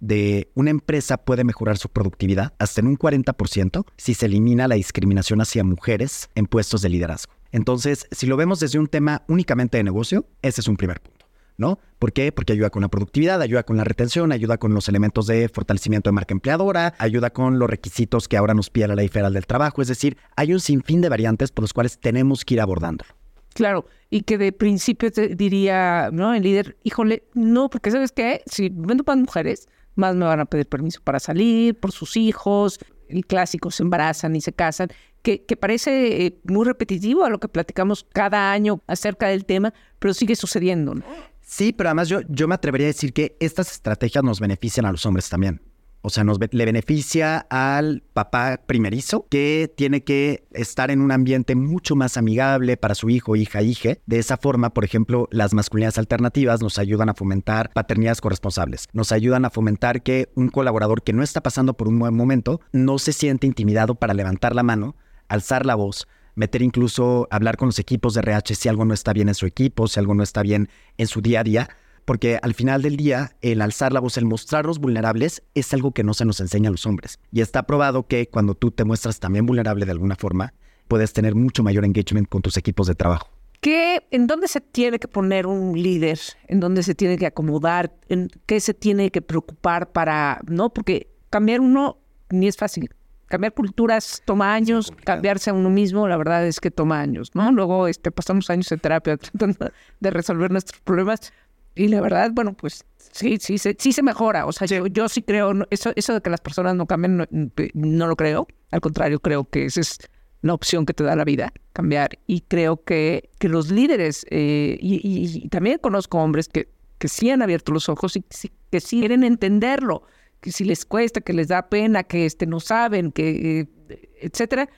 de 0.00 0.50
una 0.54 0.70
empresa 0.70 1.18
puede 1.18 1.44
mejorar 1.44 1.76
su 1.76 1.88
productividad 1.88 2.54
hasta 2.58 2.80
en 2.80 2.86
un 2.86 2.98
40% 2.98 3.84
si 3.96 4.14
se 4.14 4.26
elimina 4.26 4.68
la 4.68 4.74
discriminación 4.74 5.40
hacia 5.40 5.62
mujeres 5.62 6.28
en 6.34 6.46
puestos 6.46 6.82
de 6.82 6.88
liderazgo. 6.88 7.32
Entonces, 7.52 8.06
si 8.10 8.26
lo 8.26 8.36
vemos 8.36 8.60
desde 8.60 8.78
un 8.78 8.86
tema 8.86 9.22
únicamente 9.28 9.76
de 9.76 9.84
negocio, 9.84 10.26
ese 10.42 10.60
es 10.60 10.68
un 10.68 10.76
primer 10.76 11.00
punto. 11.00 11.26
¿No? 11.56 11.78
¿Por 11.98 12.14
qué? 12.14 12.32
Porque 12.32 12.54
ayuda 12.54 12.70
con 12.70 12.80
la 12.80 12.88
productividad, 12.88 13.42
ayuda 13.42 13.64
con 13.64 13.76
la 13.76 13.84
retención, 13.84 14.32
ayuda 14.32 14.56
con 14.56 14.72
los 14.72 14.88
elementos 14.88 15.26
de 15.26 15.46
fortalecimiento 15.50 16.08
de 16.08 16.14
marca 16.14 16.32
empleadora, 16.32 16.94
ayuda 16.96 17.28
con 17.28 17.58
los 17.58 17.68
requisitos 17.68 18.28
que 18.28 18.38
ahora 18.38 18.54
nos 18.54 18.70
pide 18.70 18.88
la 18.88 18.94
ley 18.94 19.08
federal 19.08 19.34
del 19.34 19.46
trabajo. 19.46 19.82
Es 19.82 19.88
decir, 19.88 20.16
hay 20.36 20.54
un 20.54 20.60
sinfín 20.60 21.02
de 21.02 21.10
variantes 21.10 21.52
por 21.52 21.62
los 21.62 21.74
cuales 21.74 21.98
tenemos 22.00 22.46
que 22.46 22.54
ir 22.54 22.62
abordándolo. 22.62 23.10
Claro, 23.52 23.84
y 24.10 24.22
que 24.22 24.36
de 24.36 24.52
principio 24.52 25.10
te 25.10 25.28
diría, 25.28 26.10
¿no? 26.12 26.34
El 26.34 26.42
líder, 26.42 26.76
híjole, 26.82 27.22
no, 27.34 27.70
porque 27.70 27.90
¿sabes 27.92 28.10
qué? 28.12 28.42
Si 28.46 28.68
vendo 28.68 29.04
para 29.04 29.20
mujeres, 29.20 29.68
más 29.94 30.16
me 30.16 30.26
van 30.26 30.40
a 30.40 30.46
pedir 30.46 30.66
permiso 30.66 31.00
para 31.02 31.20
salir, 31.20 31.78
por 31.78 31.92
sus 31.92 32.16
hijos, 32.16 32.80
el 33.08 33.24
clásico, 33.24 33.70
se 33.70 33.84
embarazan 33.84 34.34
y 34.34 34.40
se 34.40 34.52
casan, 34.52 34.88
que, 35.22 35.44
que 35.44 35.56
parece 35.56 36.26
eh, 36.26 36.40
muy 36.44 36.64
repetitivo 36.64 37.24
a 37.24 37.30
lo 37.30 37.38
que 37.38 37.48
platicamos 37.48 38.06
cada 38.12 38.52
año 38.52 38.82
acerca 38.86 39.28
del 39.28 39.44
tema, 39.44 39.72
pero 39.98 40.12
sigue 40.12 40.34
sucediendo, 40.34 40.94
¿no? 40.94 41.04
Sí, 41.40 41.72
pero 41.72 41.90
además 41.90 42.08
yo, 42.08 42.20
yo 42.28 42.46
me 42.46 42.54
atrevería 42.54 42.86
a 42.86 42.94
decir 42.94 43.12
que 43.12 43.36
estas 43.40 43.72
estrategias 43.72 44.22
nos 44.22 44.40
benefician 44.40 44.86
a 44.86 44.92
los 44.92 45.04
hombres 45.06 45.28
también. 45.28 45.60
O 46.02 46.08
sea, 46.08 46.24
nos, 46.24 46.38
le 46.38 46.64
beneficia 46.64 47.46
al 47.50 48.02
papá 48.14 48.60
primerizo 48.66 49.26
que 49.28 49.70
tiene 49.76 50.02
que 50.02 50.44
estar 50.52 50.90
en 50.90 51.02
un 51.02 51.12
ambiente 51.12 51.54
mucho 51.54 51.94
más 51.94 52.16
amigable 52.16 52.76
para 52.76 52.94
su 52.94 53.10
hijo, 53.10 53.36
hija, 53.36 53.60
hije. 53.60 54.00
De 54.06 54.18
esa 54.18 54.38
forma, 54.38 54.70
por 54.70 54.84
ejemplo, 54.84 55.28
las 55.30 55.52
masculinidades 55.52 55.98
alternativas 55.98 56.62
nos 56.62 56.78
ayudan 56.78 57.10
a 57.10 57.14
fomentar 57.14 57.70
paternidades 57.74 58.20
corresponsables. 58.22 58.88
Nos 58.92 59.12
ayudan 59.12 59.44
a 59.44 59.50
fomentar 59.50 60.02
que 60.02 60.30
un 60.34 60.48
colaborador 60.48 61.02
que 61.02 61.12
no 61.12 61.22
está 61.22 61.42
pasando 61.42 61.74
por 61.74 61.88
un 61.88 61.98
buen 61.98 62.14
momento 62.14 62.60
no 62.72 62.98
se 62.98 63.12
siente 63.12 63.46
intimidado 63.46 63.94
para 63.94 64.14
levantar 64.14 64.54
la 64.54 64.62
mano, 64.62 64.96
alzar 65.28 65.66
la 65.66 65.74
voz, 65.74 66.08
meter 66.34 66.62
incluso 66.62 67.28
hablar 67.30 67.58
con 67.58 67.68
los 67.68 67.78
equipos 67.78 68.14
de 68.14 68.20
RH 68.20 68.54
si 68.54 68.68
algo 68.70 68.86
no 68.86 68.94
está 68.94 69.12
bien 69.12 69.28
en 69.28 69.34
su 69.34 69.44
equipo, 69.44 69.86
si 69.86 70.00
algo 70.00 70.14
no 70.14 70.22
está 70.22 70.42
bien 70.42 70.70
en 70.96 71.06
su 71.06 71.20
día 71.20 71.40
a 71.40 71.44
día 71.44 71.68
porque 72.04 72.38
al 72.42 72.54
final 72.54 72.82
del 72.82 72.96
día, 72.96 73.36
el 73.40 73.60
alzar 73.62 73.92
la 73.92 74.00
voz, 74.00 74.16
el 74.16 74.24
mostrarnos 74.24 74.78
vulnerables, 74.78 75.42
es 75.54 75.72
algo 75.74 75.92
que 75.92 76.04
no 76.04 76.14
se 76.14 76.24
nos 76.24 76.40
enseña 76.40 76.68
a 76.68 76.72
los 76.72 76.86
hombres. 76.86 77.18
Y 77.32 77.40
está 77.40 77.64
probado 77.64 78.06
que 78.06 78.28
cuando 78.28 78.54
tú 78.54 78.70
te 78.70 78.84
muestras 78.84 79.20
también 79.20 79.46
vulnerable 79.46 79.86
de 79.86 79.92
alguna 79.92 80.16
forma, 80.16 80.54
puedes 80.88 81.12
tener 81.12 81.34
mucho 81.34 81.62
mayor 81.62 81.84
engagement 81.84 82.28
con 82.28 82.42
tus 82.42 82.56
equipos 82.56 82.86
de 82.86 82.94
trabajo. 82.94 83.28
¿Qué, 83.60 84.06
¿En 84.10 84.26
dónde 84.26 84.48
se 84.48 84.60
tiene 84.60 84.98
que 84.98 85.06
poner 85.06 85.46
un 85.46 85.80
líder? 85.80 86.18
¿En 86.48 86.60
dónde 86.60 86.82
se 86.82 86.94
tiene 86.94 87.18
que 87.18 87.26
acomodar? 87.26 87.92
¿En 88.08 88.30
qué 88.46 88.58
se 88.58 88.72
tiene 88.72 89.10
que 89.10 89.20
preocupar 89.20 89.92
para, 89.92 90.40
no? 90.46 90.70
Porque 90.70 91.08
cambiar 91.28 91.60
uno 91.60 91.98
ni 92.30 92.48
es 92.48 92.56
fácil. 92.56 92.90
Cambiar 93.26 93.52
culturas 93.52 94.22
toma 94.24 94.54
años, 94.54 94.92
cambiarse 95.04 95.50
a 95.50 95.52
uno 95.52 95.70
mismo, 95.70 96.08
la 96.08 96.16
verdad 96.16 96.44
es 96.46 96.58
que 96.58 96.70
toma 96.70 97.00
años, 97.00 97.30
¿no? 97.34 97.52
Luego 97.52 97.86
este, 97.86 98.10
pasamos 98.10 98.50
años 98.50 98.72
en 98.72 98.80
terapia 98.80 99.16
tratando 99.18 99.70
de 100.00 100.10
resolver 100.10 100.50
nuestros 100.50 100.80
problemas, 100.80 101.32
y 101.74 101.88
la 101.88 102.00
verdad, 102.00 102.30
bueno, 102.32 102.54
pues 102.54 102.84
sí, 103.12 103.38
sí, 103.40 103.58
sí, 103.58 103.74
sí 103.78 103.92
se 103.92 104.02
mejora. 104.02 104.46
O 104.46 104.52
sea, 104.52 104.66
Yo, 104.66 104.86
yo 104.86 105.08
sí 105.08 105.22
creo, 105.22 105.52
eso, 105.70 105.92
eso 105.96 106.14
de 106.14 106.20
que 106.20 106.30
las 106.30 106.40
personas 106.40 106.74
no 106.74 106.86
cambien, 106.86 107.28
no, 107.74 108.06
lo 108.06 108.16
creo. 108.16 108.46
Al 108.70 108.80
contrario, 108.80 109.20
creo 109.20 109.44
que 109.44 109.66
esa 109.66 109.80
es 109.80 109.98
la 110.42 110.54
opción 110.54 110.86
que 110.86 110.94
te 110.94 111.04
da 111.04 111.14
la 111.16 111.24
vida, 111.24 111.52
cambiar. 111.72 112.18
Y 112.26 112.42
creo 112.42 112.82
que, 112.84 113.30
que 113.38 113.48
los 113.48 113.70
líderes, 113.70 114.26
eh, 114.30 114.78
y, 114.80 115.48
también 115.48 115.78
conozco 115.78 116.18
hombres 116.18 116.48
que, 116.48 116.68
que 116.98 117.08
sí 117.08 117.30
han 117.30 117.42
abierto 117.42 117.72
los 117.72 117.88
ojos 117.88 118.16
y 118.16 118.22
que 118.70 118.80
sí 118.80 119.00
quieren 119.00 119.24
entenderlo, 119.24 120.02
que 120.40 120.52
si 120.52 120.64
les 120.64 120.84
cuesta, 120.84 121.20
que 121.20 121.32
les 121.32 121.48
da 121.48 121.68
pena, 121.68 122.02
que 122.04 122.26
este, 122.26 122.46
no 122.46 122.60
saben, 122.60 123.12
que, 123.12 123.60
eh, 123.60 124.10
etcétera, 124.20 124.68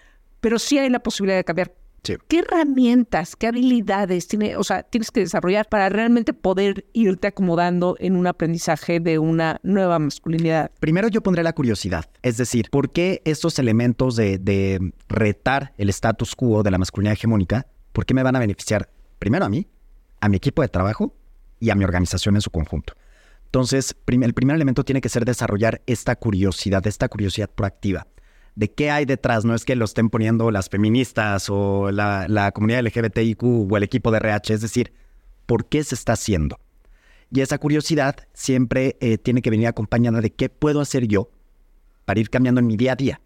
pero 0.41 0.59
sí 0.59 0.79
hay 0.79 0.91
la 0.91 1.01
posibilidad 1.01 1.39
de 1.39 1.45
cambiar. 1.45 1.75
¿Qué 2.03 2.41
herramientas, 2.41 3.37
qué 3.37 3.47
habilidades 3.47 4.27
tiene, 4.27 4.57
o 4.57 4.65
sea, 4.65 4.83
tienes 4.83 5.13
que 5.13 5.21
desarrollar 5.21 5.69
para 5.69 5.89
realmente 5.89 6.33
poder 6.33 6.85
irte 6.93 7.29
acomodando 7.29 7.97
en 8.01 8.17
un 8.17 8.27
aprendizaje 8.27 8.99
de 8.99 9.21
una 9.21 9.61
nueva 9.63 10.01
masculinidad? 10.01 10.73
Primero 10.81 11.07
yo 11.07 11.23
pondré 11.23 11.45
la 11.45 11.53
curiosidad, 11.53 12.11
es 12.23 12.37
decir, 12.37 12.71
¿por 12.71 12.91
qué 12.91 13.23
estos 13.25 13.61
elementos 13.61 14.17
de, 14.17 14.39
de 14.39 14.93
retar 15.09 15.75
el 15.79 15.91
status 15.91 16.35
quo 16.35 16.65
de 16.65 16.73
la 16.73 16.79
masculinidad 16.79 17.13
hegemónica, 17.13 17.69
por 17.93 18.05
qué 18.05 18.15
me 18.15 18.25
van 18.25 18.35
a 18.35 18.41
beneficiar 18.41 18.91
primero 19.21 19.45
a 19.45 19.49
mí, 19.49 19.69
a 20.21 20.29
mi 20.29 20.39
equipo 20.39 20.63
de 20.63 20.69
trabajo 20.69 21.15
y 21.61 21.71
a 21.71 21.77
mi 21.77 21.85
organización 21.85 22.35
en 22.35 22.41
su 22.41 22.51
conjunto? 22.51 22.95
Entonces, 23.45 23.95
el 24.09 24.35
primer 24.35 24.57
elemento 24.57 24.83
tiene 24.83 25.01
que 25.01 25.09
ser 25.09 25.25
desarrollar 25.25 25.83
esta 25.87 26.17
curiosidad, 26.17 26.85
esta 26.85 27.09
curiosidad 27.09 27.49
proactiva 27.49 28.09
de 28.55 28.71
qué 28.73 28.91
hay 28.91 29.05
detrás. 29.05 29.45
No 29.45 29.55
es 29.55 29.65
que 29.65 29.77
lo 29.77 29.85
estén 29.85 30.11
poniendo 30.11 30.51
las 30.51 30.69
feministas 30.69 31.49
o 31.49 31.91
la, 31.91 32.51
comunidad 32.55 32.83
LGBTIQ 32.83 33.43
o 33.43 33.77
el 33.77 33.83
equipo 33.83 34.11
de 34.11 34.19
RH, 34.19 34.55
es 34.55 34.61
decir, 34.61 34.93
¿por 35.47 35.67
qué 35.67 35.83
se 35.85 35.95
está 35.95 36.15
haciendo? 36.15 36.59
Y 37.31 37.41
esa 37.41 37.59
curiosidad 37.59 38.17
siempre 38.35 38.97
eh, 39.01 39.17
tiene 39.17 39.41
que 39.41 39.51
venir 39.51 39.67
acompañada 39.67 40.21
de 40.21 40.31
qué 40.31 40.49
puedo 40.49 40.81
hacer 40.81 41.07
yo 41.07 41.31
para 42.05 42.21
ir 42.21 42.29
cambiando 42.29 42.61
en 42.61 42.67
mi 42.67 42.77
día 42.77 42.93
a 42.93 42.97
día, 42.97 43.21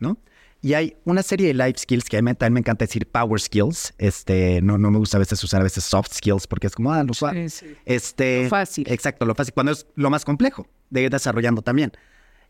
¿no? 0.00 0.18
Y 0.64 0.74
hay 0.74 0.96
una 1.04 1.24
serie 1.24 1.48
de 1.48 1.54
life 1.54 1.80
skills 1.80 2.04
que 2.04 2.16
a 2.16 2.22
mí 2.22 2.32
también 2.34 2.54
me 2.54 2.60
encanta 2.60 2.84
decir 2.84 3.04
power 3.04 3.40
skills. 3.40 3.94
Este, 3.98 4.62
no, 4.62 4.78
no 4.78 4.92
me 4.92 4.98
gusta 4.98 5.16
a 5.16 5.20
veces 5.20 5.42
usar 5.42 5.60
a 5.60 5.64
veces 5.64 5.82
soft 5.82 6.12
skills 6.12 6.46
porque 6.46 6.68
es 6.68 6.74
como, 6.74 6.92
ah, 6.92 7.02
lo 7.02 7.14
suave. 7.14 7.48
Este, 7.84 8.48
fácil. 8.48 8.86
Exacto, 8.88 9.26
lo 9.26 9.34
fácil. 9.34 9.54
Cuando 9.54 9.72
es 9.72 9.86
lo 9.96 10.08
más 10.08 10.24
complejo 10.24 10.68
de 10.90 11.02
ir 11.02 11.10
desarrollando 11.10 11.62
también. 11.62 11.90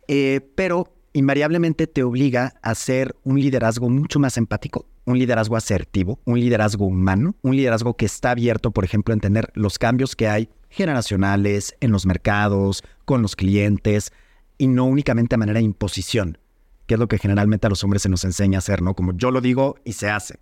Eh, 0.09 0.47
pero 0.55 0.93
invariablemente 1.13 1.87
te 1.87 2.03
obliga 2.03 2.55
a 2.63 2.75
ser 2.75 3.17
un 3.25 3.39
liderazgo 3.39 3.89
mucho 3.91 4.19
más 4.19 4.37
empático, 4.37 4.87
un 5.05 5.19
liderazgo 5.19 5.57
asertivo, 5.57 6.21
un 6.25 6.41
liderazgo 6.41 6.87
humano, 6.87 7.35
un 7.43 7.57
liderazgo 7.57 7.97
que 7.97 8.07
está 8.07 8.31
abierto, 8.31 8.71
por 8.71 8.85
ejemplo, 8.85 9.13
a 9.13 9.17
entender 9.17 9.51
los 9.55 9.79
cambios 9.79 10.17
que 10.17 10.29
hay 10.29 10.49
generacionales 10.71 11.77
en 11.81 11.93
los 11.93 12.07
mercados, 12.07 12.83
con 13.05 13.21
los 13.21 13.37
clientes, 13.37 14.13
y 14.57 14.69
no 14.69 14.85
únicamente 14.85 15.35
a 15.35 15.39
manera 15.39 15.59
de 15.59 15.65
imposición, 15.65 16.39
que 16.87 16.95
es 16.95 17.01
lo 17.01 17.09
que 17.09 17.19
generalmente 17.19 17.67
a 17.67 17.71
los 17.71 17.85
hombres 17.85 18.03
se 18.03 18.09
nos 18.09 18.25
enseña 18.25 18.59
a 18.59 18.61
hacer, 18.61 18.81
¿no? 18.81 18.95
Como 18.95 19.13
yo 19.13 19.31
lo 19.31 19.41
digo 19.41 19.77
y 19.85 19.95
se 19.95 20.09
hace. 20.09 20.39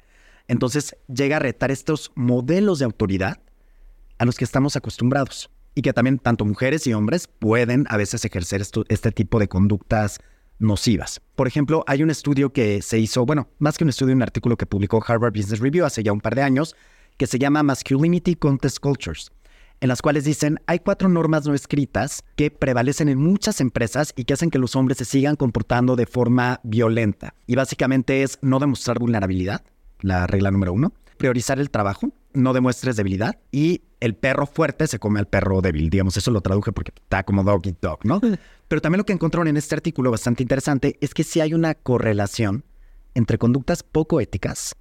Entonces 0.47 0.97
llega 1.09 1.37
a 1.37 1.41
retar 1.41 1.71
estos 1.71 2.13
modelos 2.15 2.79
de 2.79 2.85
autoridad 2.85 3.41
a 4.19 4.25
los 4.25 4.37
que 4.37 4.45
estamos 4.45 4.77
acostumbrados 4.77 5.51
y 5.75 5.83
que 5.83 5.93
también 5.93 6.19
tanto 6.19 6.45
mujeres 6.45 6.87
y 6.87 6.93
hombres 6.93 7.29
pueden 7.29 7.87
a 7.89 7.97
veces 7.97 8.25
ejercer 8.25 8.63
este 8.89 9.13
tipo 9.13 9.39
de 9.39 9.49
conductas 9.49 10.19
nocivas. 10.61 11.21
Por 11.35 11.49
ejemplo, 11.49 11.83
hay 11.89 12.05
un 12.05 12.11
estudio 12.11 12.53
que 12.53 12.83
se 12.83 12.99
hizo, 12.99 13.27
bueno, 13.27 13.49
más 13.59 13.77
que 13.77 13.85
un 13.85 13.91
estudio, 13.91 14.15
un 14.15 14.23
artículo 14.23 14.57
que 14.57 14.67
publicó 14.67 15.03
Harvard 15.05 15.33
Business 15.33 15.59
Review 15.59 15.85
hace 15.85 16.05
ya 16.05 16.13
un 16.13 16.21
par 16.21 16.37
de 16.37 16.43
años, 16.43 16.77
que 17.17 17.27
se 17.27 17.39
llama 17.39 17.63
Masculinity 17.63 18.37
Contest 18.37 18.79
Cultures, 18.79 19.33
en 19.81 19.89
las 19.89 20.03
cuales 20.03 20.25
dicen 20.25 20.61
hay 20.67 20.79
cuatro 20.79 21.09
normas 21.09 21.47
no 21.47 21.55
escritas 21.55 22.23
que 22.37 22.51
prevalecen 22.51 23.09
en 23.09 23.19
muchas 23.19 23.61
empresas 23.61 24.13
y 24.15 24.25
que 24.25 24.35
hacen 24.35 24.51
que 24.51 24.59
los 24.59 24.77
hombres 24.77 24.99
se 24.99 25.05
sigan 25.05 25.37
comportando 25.37 25.97
de 25.97 26.07
forma 26.07 26.61
violenta. 26.63 27.35
Y 27.47 27.57
básicamente 27.57 28.23
es 28.23 28.39
no 28.43 28.59
demostrar 28.59 28.99
vulnerabilidad, 28.99 29.65
la 30.01 30.27
regla 30.27 30.51
número 30.51 30.73
uno, 30.73 30.93
priorizar 31.21 31.61
el 31.61 31.69
trabajo, 31.69 32.15
no 32.33 32.55
demuestres 32.55 32.97
debilidad 32.97 33.39
y 33.53 33.83
el 34.01 34.15
perro 34.15 34.47
fuerte 34.47 34.87
se 34.87 34.99
come 34.99 35.21
al 35.21 35.27
perro 35.27 35.61
débil. 35.61 35.91
Digamos, 35.91 36.17
eso 36.17 36.31
lo 36.31 36.41
traduje 36.41 36.73
porque 36.73 36.93
está 36.97 37.25
como 37.25 37.45
dog 37.45 37.67
eat 37.67 37.77
dog, 37.83 37.99
¿no? 38.05 38.23
Pero 38.69 38.81
también 38.81 39.01
lo 39.01 39.05
que 39.05 39.13
encontraron 39.13 39.47
en 39.47 39.59
este 39.59 39.75
artículo 39.75 40.11
bastante 40.11 40.43
interesante 40.43 40.97
es 41.03 41.13
que 41.13 41.23
sí 41.23 41.43
hay 41.43 41.53
una 41.53 41.75
correlación 41.75 42.65
entre 43.15 43.37
conductas 43.37 43.83
poco 43.83 44.19
éticas 44.19 44.75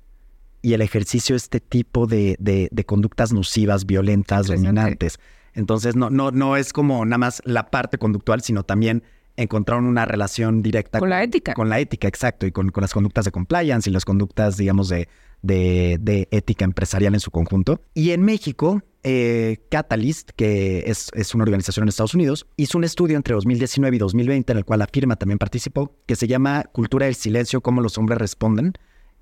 y 0.61 0.71
el 0.71 0.81
ejercicio 0.81 1.33
de 1.33 1.39
este 1.39 1.59
tipo 1.59 2.07
de, 2.07 2.37
de, 2.39 2.85
conductas 2.85 3.33
nocivas, 3.33 3.85
violentas, 3.85 4.47
dominantes. 4.47 5.19
Entonces, 5.53 5.97
no, 5.97 6.09
no, 6.09 6.31
no 6.31 6.55
es 6.55 6.71
como 6.71 7.03
nada 7.03 7.17
más 7.17 7.41
la 7.43 7.69
parte 7.69 7.97
conductual, 7.97 8.41
sino 8.41 8.63
también 8.63 9.03
encontraron 9.41 9.85
una 9.85 10.05
relación 10.05 10.61
directa 10.61 10.99
con, 10.99 11.09
la 11.09 11.23
ética. 11.23 11.53
Con 11.53 11.69
la 11.69 11.79
ética, 11.79 12.07
exacto, 12.07 12.45
y 12.45 12.51
con, 12.51 12.71
las 12.75 12.93
conductas 12.93 13.25
de 13.25 13.31
compliance 13.31 13.89
y 13.89 13.93
las 13.93 14.05
conductas, 14.05 14.57
digamos, 14.57 14.89
de, 14.89 15.07
de, 15.41 16.27
ética 16.31 16.65
empresarial 16.65 17.13
en 17.13 17.19
su 17.19 17.31
conjunto. 17.31 17.81
Y 17.93 18.11
en 18.11 18.21
México, 18.21 18.81
eh, 19.03 19.65
Catalyst, 19.71 20.31
que 20.35 20.83
es, 20.87 21.09
es, 21.13 21.33
una 21.33 21.43
organización 21.43 21.83
en 21.83 21.89
Estados 21.89 22.13
Unidos, 22.13 22.47
hizo 22.57 22.77
un 22.77 22.83
estudio 22.83 23.15
entre 23.15 23.33
2019 23.33 23.95
y 23.95 23.99
2020 23.99 24.51
en 24.51 24.57
el 24.57 24.65
cual 24.65 24.79
la 24.79 24.87
firma 24.87 25.15
también 25.15 25.37
participó, 25.37 25.95
que 26.05 26.15
se 26.15 26.27
llama 26.27 26.65
Cultura 26.71 27.05
del 27.05 27.15
Silencio, 27.15 27.61
cómo 27.61 27.81
los 27.81 27.97
hombres 27.97 28.19
responden 28.19 28.73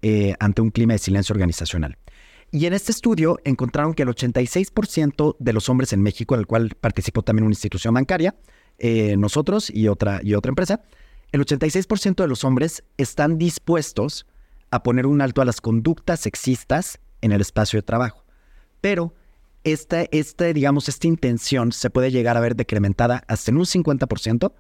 eh, 0.02 0.34
ante 0.40 0.62
un 0.62 0.72
clima 0.72 0.94
de 0.94 1.00
silencio 1.00 1.34
organizacional. 1.34 1.98
Y 2.52 2.66
en 2.66 2.74
este 2.74 2.92
estudio 2.92 3.40
encontraron 3.44 3.94
que 3.94 4.04
el 4.04 4.10
86% 4.10 5.36
de 5.38 5.54
los 5.54 5.70
hombres 5.70 5.92
en 5.92 6.02
México, 6.02 6.34
en 6.34 6.40
el 6.40 6.48
cual 6.48 6.72
participó 6.80 7.22
también 7.22 7.44
una 7.44 7.52
institución 7.52 7.94
bancaria, 7.94 8.36
eh, 8.80 9.16
nosotros 9.18 9.70
y 9.70 9.88
otra, 9.88 10.20
y 10.24 10.34
otra 10.34 10.50
empresa, 10.50 10.82
el 11.32 11.46
86% 11.46 12.16
de 12.16 12.28
los 12.28 12.44
hombres 12.44 12.84
están 12.98 13.38
dispuestos 13.38 14.26
a 14.72 14.84
poner 14.84 15.06
un 15.06 15.22
alto 15.22 15.42
a 15.42 15.46
las 15.46 15.62
conductas 15.62 16.22
sexistas 16.22 17.00
en 17.22 17.32
el 17.32 17.42
espacio 17.42 17.78
de 17.78 17.84
trabajo. 17.84 18.24
Pero 18.82 19.14
esta, 19.64 20.04
esta, 20.12 20.46
digamos, 20.46 20.88
esta 20.90 21.08
intención 21.08 21.72
se 21.72 21.90
puede 21.90 22.12
llegar 22.12 22.38
a 22.38 22.40
ver 22.40 22.56
decrementada 22.56 23.24
hasta 23.28 23.52
en 23.52 23.58
un 23.58 23.66
50%, 23.66 24.54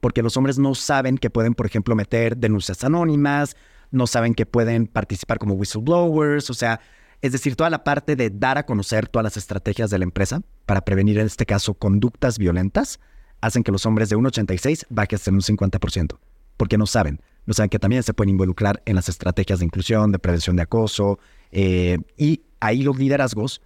porque 0.00 0.22
los 0.22 0.36
hombres 0.36 0.58
no 0.58 0.74
saben 0.74 1.18
que 1.18 1.30
pueden, 1.30 1.54
por 1.54 1.66
ejemplo, 1.66 1.94
meter 1.94 2.36
denuncias 2.36 2.84
anónimas, 2.84 3.56
no 3.90 4.06
saben 4.06 4.34
que 4.34 4.46
pueden 4.46 4.86
participar 4.86 5.38
como 5.38 5.54
whistleblowers, 5.54 6.50
o 6.50 6.54
sea, 6.54 6.80
es 7.20 7.32
decir, 7.32 7.56
toda 7.56 7.70
la 7.70 7.82
parte 7.82 8.14
de 8.14 8.30
dar 8.30 8.58
a 8.58 8.66
conocer 8.66 9.08
todas 9.08 9.24
las 9.24 9.36
estrategias 9.36 9.90
de 9.90 9.98
la 9.98 10.04
empresa 10.04 10.40
para 10.66 10.82
prevenir, 10.82 11.18
en 11.18 11.26
este 11.26 11.46
caso, 11.46 11.74
conductas 11.74 12.38
violentas, 12.38 13.00
hacen 13.40 13.62
que 13.62 13.72
los 13.72 13.86
hombres 13.86 14.08
de 14.08 14.16
1,86 14.16 14.86
bajen 14.88 15.16
hasta 15.16 15.30
un 15.30 15.40
50%, 15.40 16.18
porque 16.56 16.78
no 16.78 16.86
saben, 16.86 17.20
no 17.46 17.54
saben 17.54 17.70
que 17.70 17.78
también 17.78 18.02
se 18.02 18.14
pueden 18.14 18.30
involucrar 18.30 18.82
en 18.84 18.96
las 18.96 19.08
estrategias 19.08 19.60
de 19.60 19.64
inclusión, 19.64 20.12
de 20.12 20.18
prevención 20.18 20.56
de 20.56 20.62
acoso, 20.62 21.18
eh, 21.50 21.98
y 22.16 22.42
ahí 22.60 22.82
los 22.82 22.98
liderazgos 22.98 23.62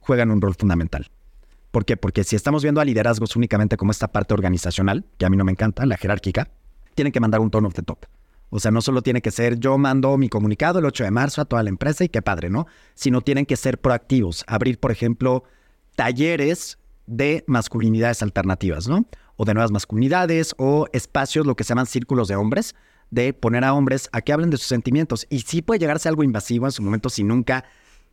juegan 0.00 0.30
un 0.30 0.40
rol 0.40 0.54
fundamental. 0.54 1.10
¿Por 1.70 1.84
qué? 1.84 1.96
Porque 1.96 2.24
si 2.24 2.36
estamos 2.36 2.62
viendo 2.62 2.80
a 2.80 2.84
liderazgos 2.84 3.36
únicamente 3.36 3.76
como 3.76 3.90
esta 3.90 4.08
parte 4.08 4.32
organizacional, 4.32 5.04
que 5.18 5.26
a 5.26 5.30
mí 5.30 5.36
no 5.36 5.44
me 5.44 5.52
encanta, 5.52 5.84
la 5.84 5.96
jerárquica, 5.96 6.48
tienen 6.94 7.12
que 7.12 7.20
mandar 7.20 7.40
un 7.40 7.50
tono 7.50 7.68
the 7.70 7.82
top. 7.82 8.06
O 8.48 8.60
sea, 8.60 8.70
no 8.70 8.80
solo 8.80 9.02
tiene 9.02 9.20
que 9.20 9.30
ser 9.30 9.58
yo 9.58 9.76
mando 9.76 10.16
mi 10.16 10.28
comunicado 10.28 10.78
el 10.78 10.84
8 10.86 11.04
de 11.04 11.10
marzo 11.10 11.42
a 11.42 11.44
toda 11.44 11.62
la 11.62 11.68
empresa 11.68 12.04
y 12.04 12.08
qué 12.08 12.22
padre, 12.22 12.48
¿no? 12.48 12.66
Sino 12.94 13.20
tienen 13.20 13.44
que 13.44 13.56
ser 13.56 13.78
proactivos, 13.78 14.44
abrir, 14.46 14.78
por 14.78 14.92
ejemplo, 14.92 15.44
talleres 15.96 16.78
de 17.06 17.44
masculinidades 17.46 18.22
alternativas, 18.22 18.88
¿no? 18.88 19.06
O 19.36 19.44
de 19.44 19.54
nuevas 19.54 19.70
masculinidades 19.70 20.54
o 20.58 20.86
espacios, 20.92 21.46
lo 21.46 21.56
que 21.56 21.64
se 21.64 21.68
llaman 21.68 21.86
círculos 21.86 22.28
de 22.28 22.36
hombres, 22.36 22.74
de 23.10 23.32
poner 23.32 23.64
a 23.64 23.74
hombres 23.74 24.08
a 24.12 24.20
que 24.20 24.32
hablen 24.32 24.50
de 24.50 24.56
sus 24.56 24.66
sentimientos. 24.66 25.26
Y 25.30 25.40
sí 25.40 25.62
puede 25.62 25.78
llegarse 25.78 26.08
algo 26.08 26.24
invasivo 26.24 26.66
en 26.66 26.72
su 26.72 26.82
momento 26.82 27.08
si 27.08 27.22
nunca 27.22 27.64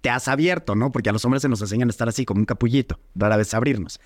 te 0.02 0.10
has 0.10 0.28
abierto, 0.28 0.76
¿no? 0.76 0.92
Porque 0.92 1.10
a 1.10 1.14
los 1.14 1.24
hombres 1.26 1.42
se 1.42 1.50
nos 1.50 1.62
enseñan 1.62 1.90
a 1.90 1.92
estar 1.92 2.10
así 2.10 2.26
como 2.26 2.40
un 2.40 2.46
capullito, 2.46 3.00
rara 3.16 3.38
vez 3.38 3.54
abrirnos. 3.54 4.00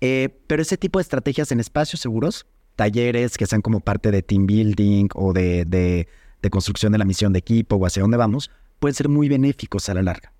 Eh, 0.00 0.40
pero 0.46 0.62
ese 0.62 0.76
tipo 0.76 0.98
de 0.98 1.02
estrategias 1.02 1.52
en 1.52 1.60
espacios 1.60 2.00
seguros, 2.00 2.46
talleres 2.74 3.36
que 3.36 3.46
sean 3.46 3.60
como 3.60 3.80
parte 3.80 4.10
de 4.10 4.22
team 4.22 4.46
building 4.46 5.08
o 5.14 5.32
de, 5.32 5.64
de, 5.64 6.50
construcción 6.50 6.90
de 6.92 6.98
la 6.98 7.04
misión 7.04 7.32
de 7.32 7.38
equipo 7.38 7.76
o 7.76 7.86
hacia 7.86 8.02
dónde 8.02 8.16
vamos, 8.16 8.50
pueden 8.80 8.94
ser 8.94 9.08
muy 9.08 9.28
benéficos 9.28 9.88
a 9.88 9.94
la 9.94 10.02
larga. 10.02 10.32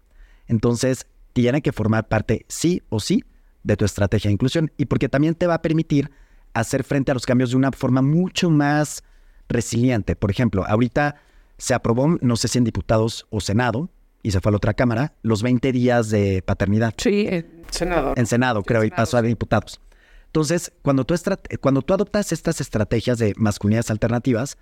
Entonces, 0.47 1.06
tiene 1.32 1.62
que 1.62 1.73
formar 1.73 2.09
parte 2.09 2.44
sí 2.49 2.82
o 2.88 2.99
sí 2.99 3.25
de 3.62 3.76
tu 3.76 3.85
estrategia 3.85 4.28
de 4.28 4.35
inclusión 4.35 4.73
y 4.76 4.87
porque 4.87 5.09
también 5.09 5.35
te 5.35 5.47
va 5.47 5.54
a 5.54 5.62
permitir 5.62 6.11
hacer 6.54 6.85
frente 6.85 7.11
a 7.11 7.14
los 7.14 7.26
cambios 7.26 7.50
de 7.50 7.57
una 7.57 7.73
forma 7.73 8.02
mucho 8.02 8.50
más 8.50 9.02
resiliente. 9.49 10.16
Por 10.16 10.31
ejemplo, 10.31 10.64
ahorita 10.66 11.16
se 11.59 11.75
aprobó, 11.75 12.19
no 12.21 12.37
sé 12.37 12.49
si 12.49 12.59
en 12.59 12.64
diputados 12.64 13.26
o 13.31 13.40
Senado, 13.40 13.88
y 14.23 14.31
se 14.31 14.40
fue 14.40 14.50
a 14.50 14.52
la 14.52 14.57
otra 14.57 14.75
cámara, 14.75 15.14
los 15.23 15.42
20 15.42 15.73
días 15.73 16.11
de 16.11 16.42
paternidad. 16.42 16.95
Sí, 16.97 17.26
en 17.28 17.64
Senado. 17.71 18.14
En 18.16 18.26
Senado, 18.26 18.62
creo, 18.62 18.85
y 18.85 18.90
pasó 18.90 19.16
a 19.16 19.23
diputados. 19.23 19.81
Entonces, 20.26 20.73
cuando 20.83 21.04
tú, 21.04 21.14
cuando 21.61 21.83
tú 21.83 21.95
adoptas 21.95 22.33
estas 22.33 22.61
estrategias 22.61 23.19
de 23.19 23.35
masculinidades 23.37 23.90
alternativas, 23.90 24.57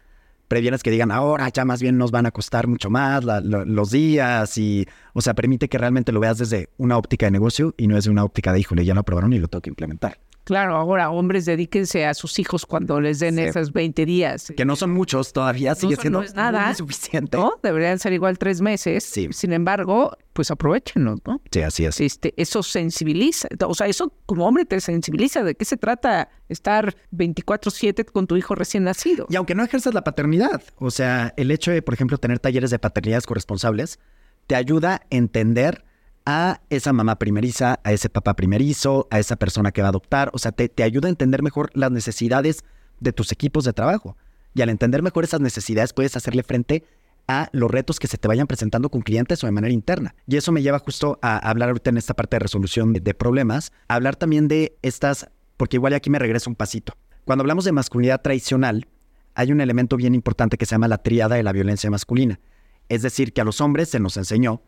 previenes 0.51 0.83
que 0.83 0.91
digan, 0.91 1.13
ahora 1.13 1.49
ya 1.49 1.65
más 1.65 1.81
bien 1.81 1.97
nos 1.97 2.11
van 2.11 2.27
a 2.27 2.33
costar 2.33 2.67
mucho 2.67 2.91
más 2.91 3.25
los 3.25 3.91
días 3.93 4.59
y, 4.59 4.85
o 5.13 5.21
sea, 5.21 5.33
permite 5.35 5.69
que 5.69 5.79
realmente 5.79 6.11
lo 6.11 6.19
veas 6.19 6.39
desde 6.39 6.71
una 6.77 6.99
óptica 6.99 7.27
de 7.27 7.31
negocio 7.31 7.73
y 7.77 7.87
no 7.87 7.95
desde 7.95 8.11
una 8.11 8.25
óptica 8.25 8.53
de, 8.53 8.59
híjole, 8.59 8.85
ya 8.85 8.93
lo 8.93 9.01
aprobaron 9.01 9.33
y 9.33 9.39
lo 9.39 9.47
tengo 9.47 9.63
que 9.63 9.71
implementar. 9.71 10.19
Claro, 10.51 10.75
ahora 10.75 11.11
hombres 11.11 11.45
dedíquense 11.45 12.05
a 12.05 12.13
sus 12.13 12.41
hijos 12.41 12.67
cuando 12.67 13.01
les 13.01 13.21
den 13.21 13.39
esos 13.39 13.73
20 13.73 14.05
días. 14.05 14.53
Que 14.57 14.65
no 14.65 14.75
son 14.75 14.91
muchos 14.91 15.33
todavía, 15.33 15.77
sigue 15.77 15.95
siendo 15.95 16.25
nada, 16.35 16.75
suficiente. 16.75 17.37
¿no? 17.37 17.53
Deberían 17.63 18.01
ser 18.01 18.15
igual 18.15 18.37
tres 18.37 18.61
meses. 18.61 19.05
Sí. 19.05 19.29
Sin 19.31 19.53
embargo, 19.53 20.19
pues 20.33 20.51
aprovechenlo, 20.51 21.15
¿no? 21.25 21.41
Sí, 21.53 21.63
así 21.63 21.85
es. 21.85 22.01
Este, 22.01 22.35
eso 22.37 22.65
sensibiliza, 22.65 23.47
o 23.65 23.75
sea, 23.75 23.87
eso 23.87 24.13
como 24.27 24.45
hombre 24.45 24.65
te 24.65 24.81
sensibiliza 24.81 25.45
de 25.45 25.55
qué 25.55 25.65
se 25.65 25.77
trata 25.77 26.31
estar 26.49 26.97
24/7 27.13 28.05
con 28.07 28.27
tu 28.27 28.37
hijo 28.37 28.57
recién 28.57 28.83
nacido. 28.83 29.29
Y 29.31 29.37
aunque 29.37 29.55
no 29.55 29.63
ejerzas 29.63 29.95
la 29.95 30.03
paternidad, 30.03 30.65
o 30.79 30.91
sea, 30.91 31.33
el 31.37 31.53
hecho 31.53 31.71
de, 31.71 31.81
por 31.81 31.95
ejemplo, 31.95 32.19
tener 32.19 32.41
talleres 32.41 32.73
de 32.73 32.81
paternidades 32.81 33.25
corresponsables, 33.25 34.01
te 34.49 34.57
ayuda 34.57 34.95
a 34.95 35.03
entender 35.11 35.85
a 36.27 36.61
esa 36.71 36.93
mamá 36.93 37.19
primeriza, 37.19 37.81
a 37.85 37.93
ese 37.93 38.09
papá 38.09 38.35
primerizo, 38.35 39.09
a 39.11 39.19
esa 39.19 39.37
persona 39.37 39.73
que 39.73 39.83
va 39.83 39.89
a 39.89 39.91
adoptar. 39.91 40.31
O 40.33 40.39
sea, 40.39 40.53
te, 40.53 40.83
ayuda 40.83 41.09
a 41.09 41.11
entender 41.11 41.43
mejor 41.43 41.71
las 41.75 41.91
necesidades 41.91 42.65
de 43.01 43.13
tus 43.13 43.33
equipos 43.33 43.65
de 43.65 43.73
trabajo. 43.73 44.17
Y 44.55 44.63
al 44.63 44.69
entender 44.69 45.03
mejor 45.03 45.25
esas 45.25 45.41
necesidades 45.41 45.93
puedes 45.93 46.17
hacerle 46.17 46.43
frente 46.43 46.85
a 47.29 47.49
los 47.53 47.71
retos 47.71 48.01
que 48.01 48.09
se 48.09 48.19
te 48.19 48.27
vayan 48.27 48.47
presentando 48.47 48.91
con 48.91 49.03
clientes 49.03 49.43
o 49.43 49.47
de 49.47 49.53
manera 49.53 49.73
interna. 49.73 50.15
Y 50.27 50.37
eso 50.37 50.51
me 50.53 50.63
lleva 50.63 50.81
justo 50.81 51.19
a 51.23 51.39
hablar 51.39 51.69
ahorita 51.69 51.91
en 51.91 51.99
esta 51.99 52.15
parte 52.15 52.37
de 52.37 52.41
resolución 52.41 52.93
de, 52.93 53.15
problemas, 53.15 53.73
a 53.89 53.95
hablar 53.95 54.17
también 54.17 54.49
de 54.49 54.77
estas, 54.83 55.31
porque 55.57 55.77
igual 55.77 55.95
aquí 55.95 56.11
me 56.11 56.19
regreso 56.19 56.51
un 56.51 56.57
pasito. 56.57 56.95
Cuando 57.25 57.43
hablamos 57.43 57.65
de 57.65 57.73
masculinidad 57.73 58.21
tradicional, 58.21 58.89
hay 59.35 59.53
un 59.53 59.61
elemento 59.61 59.97
bien 59.97 60.15
importante 60.15 60.57
que 60.57 60.67
se 60.67 60.75
llama 60.75 60.89
la 60.89 60.99
triada 60.99 61.37
de 61.37 61.45
la 61.45 61.53
violencia 61.53 61.89
masculina. 61.91 62.41
Es 62.89 63.03
decir, 63.03 63.33
que 63.33 63.41
a 63.41 63.45
los 63.45 63.61
hombres 63.61 63.89
se 63.89 64.01
nos 64.01 64.17
enseñó 64.17 64.63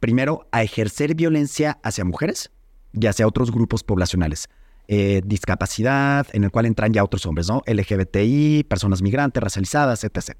primero, 0.00 0.48
a 0.52 0.62
ejercer 0.62 1.14
violencia 1.14 1.78
hacia 1.82 2.04
mujeres 2.04 2.50
y 2.92 3.06
hacia 3.06 3.26
otros 3.26 3.50
grupos 3.50 3.82
poblacionales. 3.82 4.48
Eh, 4.88 5.20
discapacidad, 5.24 6.26
en 6.32 6.44
el 6.44 6.50
cual 6.50 6.66
entran 6.66 6.92
ya 6.92 7.02
otros 7.02 7.26
hombres, 7.26 7.48
¿no? 7.48 7.62
LGBTI, 7.66 8.64
personas 8.68 9.02
migrantes, 9.02 9.42
racializadas, 9.42 10.04
etc. 10.04 10.36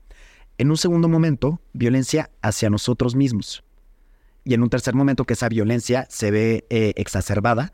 En 0.59 0.71
un 0.71 0.77
segundo 0.77 1.09
momento, 1.09 1.61
violencia 1.73 2.31
hacia 2.43 2.71
nosotros 2.71 3.17
mismos. 3.17 3.65
Y 4.45 4.55
en 4.55 4.63
un 4.63 4.71
tercer 4.71 4.95
momento, 4.95 5.25
que 5.25 5.33
esa 5.33 5.49
violencia 5.49 6.07
se 6.09 6.31
ve 6.31 6.65
eh, 6.71 6.93
exacerbada 6.97 7.73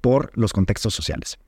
por 0.00 0.32
los 0.34 0.54
contextos 0.54 0.94
sociales. 0.94 1.38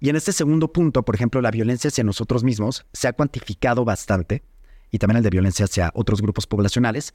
Y 0.00 0.08
en 0.08 0.16
este 0.16 0.32
segundo 0.32 0.72
punto, 0.72 1.04
por 1.04 1.14
ejemplo, 1.14 1.42
la 1.42 1.50
violencia 1.50 1.88
hacia 1.88 2.04
nosotros 2.04 2.44
mismos 2.44 2.86
se 2.92 3.08
ha 3.08 3.12
cuantificado 3.12 3.84
bastante, 3.84 4.42
y 4.90 4.98
también 4.98 5.18
el 5.18 5.22
de 5.22 5.30
violencia 5.30 5.66
hacia 5.66 5.90
otros 5.94 6.22
grupos 6.22 6.46
poblacionales, 6.46 7.12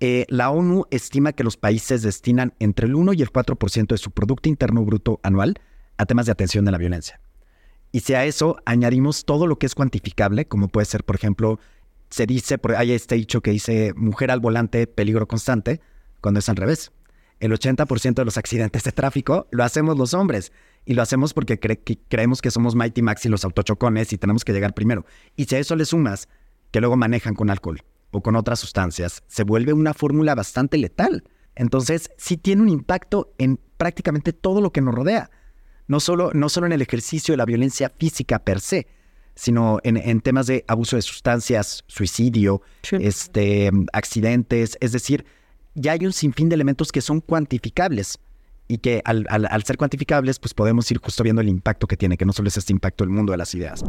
eh, 0.00 0.26
la 0.28 0.50
ONU 0.50 0.86
estima 0.90 1.32
que 1.32 1.44
los 1.44 1.56
países 1.56 2.02
destinan 2.02 2.54
entre 2.60 2.86
el 2.86 2.94
1 2.94 3.14
y 3.14 3.22
el 3.22 3.32
4% 3.32 3.88
de 3.88 3.98
su 3.98 4.10
Producto 4.12 4.48
Interno 4.48 4.84
Bruto 4.84 5.18
anual 5.22 5.60
a 5.96 6.06
temas 6.06 6.26
de 6.26 6.32
atención 6.32 6.64
de 6.64 6.70
la 6.70 6.78
violencia. 6.78 7.20
Y 7.90 8.00
si 8.00 8.14
a 8.14 8.24
eso 8.24 8.58
añadimos 8.64 9.24
todo 9.24 9.46
lo 9.46 9.58
que 9.58 9.66
es 9.66 9.74
cuantificable, 9.74 10.46
como 10.46 10.68
puede 10.68 10.84
ser, 10.84 11.04
por 11.04 11.16
ejemplo, 11.16 11.58
se 12.10 12.26
dice, 12.26 12.58
hay 12.76 12.92
este 12.92 13.16
dicho 13.16 13.40
que 13.40 13.50
dice 13.50 13.92
mujer 13.96 14.30
al 14.30 14.40
volante, 14.40 14.86
peligro 14.86 15.26
constante, 15.26 15.80
cuando 16.20 16.40
es 16.40 16.48
al 16.48 16.56
revés. 16.56 16.92
El 17.40 17.52
80% 17.52 18.14
de 18.14 18.24
los 18.24 18.36
accidentes 18.36 18.84
de 18.84 18.92
tráfico 18.92 19.46
lo 19.50 19.64
hacemos 19.64 19.96
los 19.96 20.14
hombres. 20.14 20.52
Y 20.84 20.94
lo 20.94 21.02
hacemos 21.02 21.34
porque 21.34 21.58
creemos 22.08 22.40
que 22.40 22.50
somos 22.50 22.74
Mighty 22.74 23.02
Max 23.02 23.26
y 23.26 23.28
los 23.28 23.44
autochocones 23.44 24.12
y 24.12 24.18
tenemos 24.18 24.44
que 24.44 24.52
llegar 24.52 24.74
primero. 24.74 25.04
Y 25.36 25.44
si 25.44 25.54
a 25.54 25.58
eso 25.58 25.76
le 25.76 25.84
sumas 25.84 26.28
que 26.70 26.80
luego 26.80 26.96
manejan 26.96 27.34
con 27.34 27.50
alcohol, 27.50 27.82
o 28.10 28.22
con 28.22 28.36
otras 28.36 28.60
sustancias, 28.60 29.22
se 29.26 29.44
vuelve 29.44 29.72
una 29.72 29.94
fórmula 29.94 30.34
bastante 30.34 30.78
letal. 30.78 31.24
Entonces, 31.54 32.10
sí 32.16 32.36
tiene 32.36 32.62
un 32.62 32.68
impacto 32.68 33.34
en 33.38 33.58
prácticamente 33.76 34.32
todo 34.32 34.60
lo 34.60 34.72
que 34.72 34.80
nos 34.80 34.94
rodea. 34.94 35.30
No 35.86 36.00
solo, 36.00 36.30
no 36.34 36.48
solo 36.48 36.66
en 36.66 36.72
el 36.72 36.82
ejercicio 36.82 37.32
de 37.32 37.38
la 37.38 37.44
violencia 37.44 37.90
física 37.90 38.38
per 38.38 38.60
se, 38.60 38.86
sino 39.34 39.78
en, 39.84 40.20
temas 40.20 40.46
de 40.48 40.64
abuso 40.66 40.96
de 40.96 41.02
sustancias, 41.02 41.84
suicidio, 41.86 42.60
este, 42.90 43.70
accidentes. 43.92 44.76
Es 44.80 44.92
decir, 44.92 45.24
ya 45.74 45.92
hay 45.92 46.04
un 46.04 46.12
sinfín 46.12 46.48
de 46.48 46.56
elementos 46.56 46.90
que 46.90 47.00
son 47.00 47.20
cuantificables 47.20 48.18
y 48.66 48.78
que 48.78 49.00
al, 49.04 49.26
al 49.28 49.62
ser 49.62 49.78
cuantificables, 49.78 50.38
pues 50.38 50.54
podemos 50.54 50.90
ir 50.90 50.98
justo 50.98 51.22
viendo 51.22 51.40
el 51.40 51.48
impacto 51.48 51.86
que 51.86 51.96
tiene, 51.96 52.16
que 52.16 52.26
no 52.26 52.32
solo 52.32 52.48
es 52.48 52.56
este 52.56 52.72
impacto 52.72 53.04
del 53.04 53.12
mundo 53.12 53.30
de 53.32 53.38
las 53.38 53.54
ideas. 53.54 53.84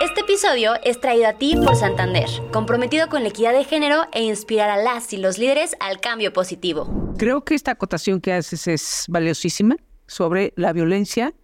Este 0.00 0.20
episodio 0.20 0.74
es 0.84 1.00
traído 1.00 1.26
a 1.26 1.32
ti 1.32 1.56
por 1.56 1.74
Santander, 1.74 2.28
comprometido 2.52 3.08
con 3.08 3.24
la 3.24 3.30
equidad 3.30 3.52
de 3.52 3.64
género 3.64 4.02
e 4.12 4.22
inspirar 4.22 4.70
a 4.70 4.76
las 4.76 5.12
y 5.12 5.16
los 5.16 5.38
líderes 5.38 5.74
al 5.80 5.98
cambio 5.98 6.32
positivo. 6.32 7.14
Creo 7.18 7.44
que 7.44 7.56
esta 7.56 7.72
acotación 7.72 8.20
que 8.20 8.32
haces 8.32 8.68
es 8.68 9.06
valiosísima 9.08 9.74
sobre 10.06 10.52
la 10.54 10.72
violencia 10.72 11.34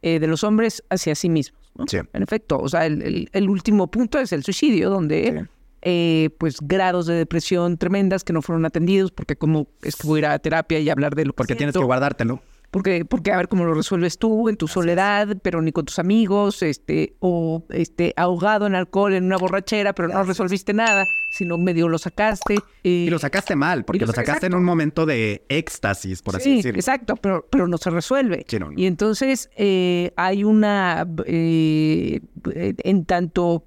eh, 0.00 0.20
de 0.20 0.26
los 0.26 0.42
hombres 0.42 0.82
hacia 0.88 1.14
sí 1.14 1.28
mismos. 1.28 1.60
Sí. 1.86 1.98
En 2.14 2.22
efecto, 2.22 2.58
o 2.58 2.68
sea, 2.68 2.86
el, 2.86 3.48
último 3.48 3.90
punto 3.90 4.18
es 4.18 4.32
el 4.32 4.42
suicidio, 4.42 4.88
donde 4.88 5.46
eh, 5.82 6.30
pues 6.38 6.56
grados 6.62 7.06
de 7.06 7.14
depresión 7.14 7.76
tremendas 7.76 8.24
que 8.24 8.32
no 8.32 8.40
fueron 8.40 8.64
atendidos, 8.64 9.10
porque 9.12 9.36
como 9.36 9.66
es 9.82 9.96
que 9.96 10.06
voy 10.06 10.18
a 10.18 10.18
ir 10.20 10.26
a 10.26 10.38
terapia 10.38 10.78
y 10.78 10.88
hablar 10.88 11.14
de 11.14 11.26
lo 11.26 11.32
que 11.34 11.36
Porque 11.36 11.56
tienes 11.56 11.74
que 11.74 11.84
guardártelo 11.84 12.40
porque, 12.72 13.04
porque 13.04 13.30
a 13.30 13.36
ver 13.36 13.48
cómo 13.48 13.66
lo 13.66 13.74
resuelves 13.74 14.16
tú 14.16 14.48
en 14.48 14.56
tu 14.56 14.66
soledad, 14.66 15.36
pero 15.42 15.60
ni 15.60 15.72
con 15.72 15.84
tus 15.84 15.98
amigos, 15.98 16.62
este, 16.62 17.14
o 17.20 17.66
este, 17.68 18.14
ahogado 18.16 18.66
en 18.66 18.74
alcohol 18.74 19.12
en 19.12 19.24
una 19.24 19.36
borrachera, 19.36 19.92
pero 19.92 20.08
no 20.08 20.22
resolviste 20.24 20.72
nada, 20.72 21.04
sino 21.28 21.58
medio 21.58 21.86
lo 21.90 21.98
sacaste. 21.98 22.56
y 22.82 23.10
lo 23.10 23.18
sacaste 23.18 23.56
mal, 23.56 23.84
porque 23.84 24.06
lo, 24.06 24.12
sacaste 24.14 24.46
en 24.46 24.54
un 24.54 24.64
momento 24.64 25.04
de 25.04 25.44
éxtasis, 25.50 26.22
por 26.22 26.36
así 26.36 26.56
decirlo. 26.56 26.78
Exacto, 26.78 27.16
pero, 27.16 27.46
pero 27.50 27.68
no 27.68 27.76
se 27.76 27.90
resuelve. 27.90 28.46
Y 28.74 28.86
entonces 28.86 29.50
eh, 29.54 30.14
hay 30.16 30.42
una, 30.42 31.06
eh, 31.26 32.22
en 32.54 33.04
tanto 33.04 33.66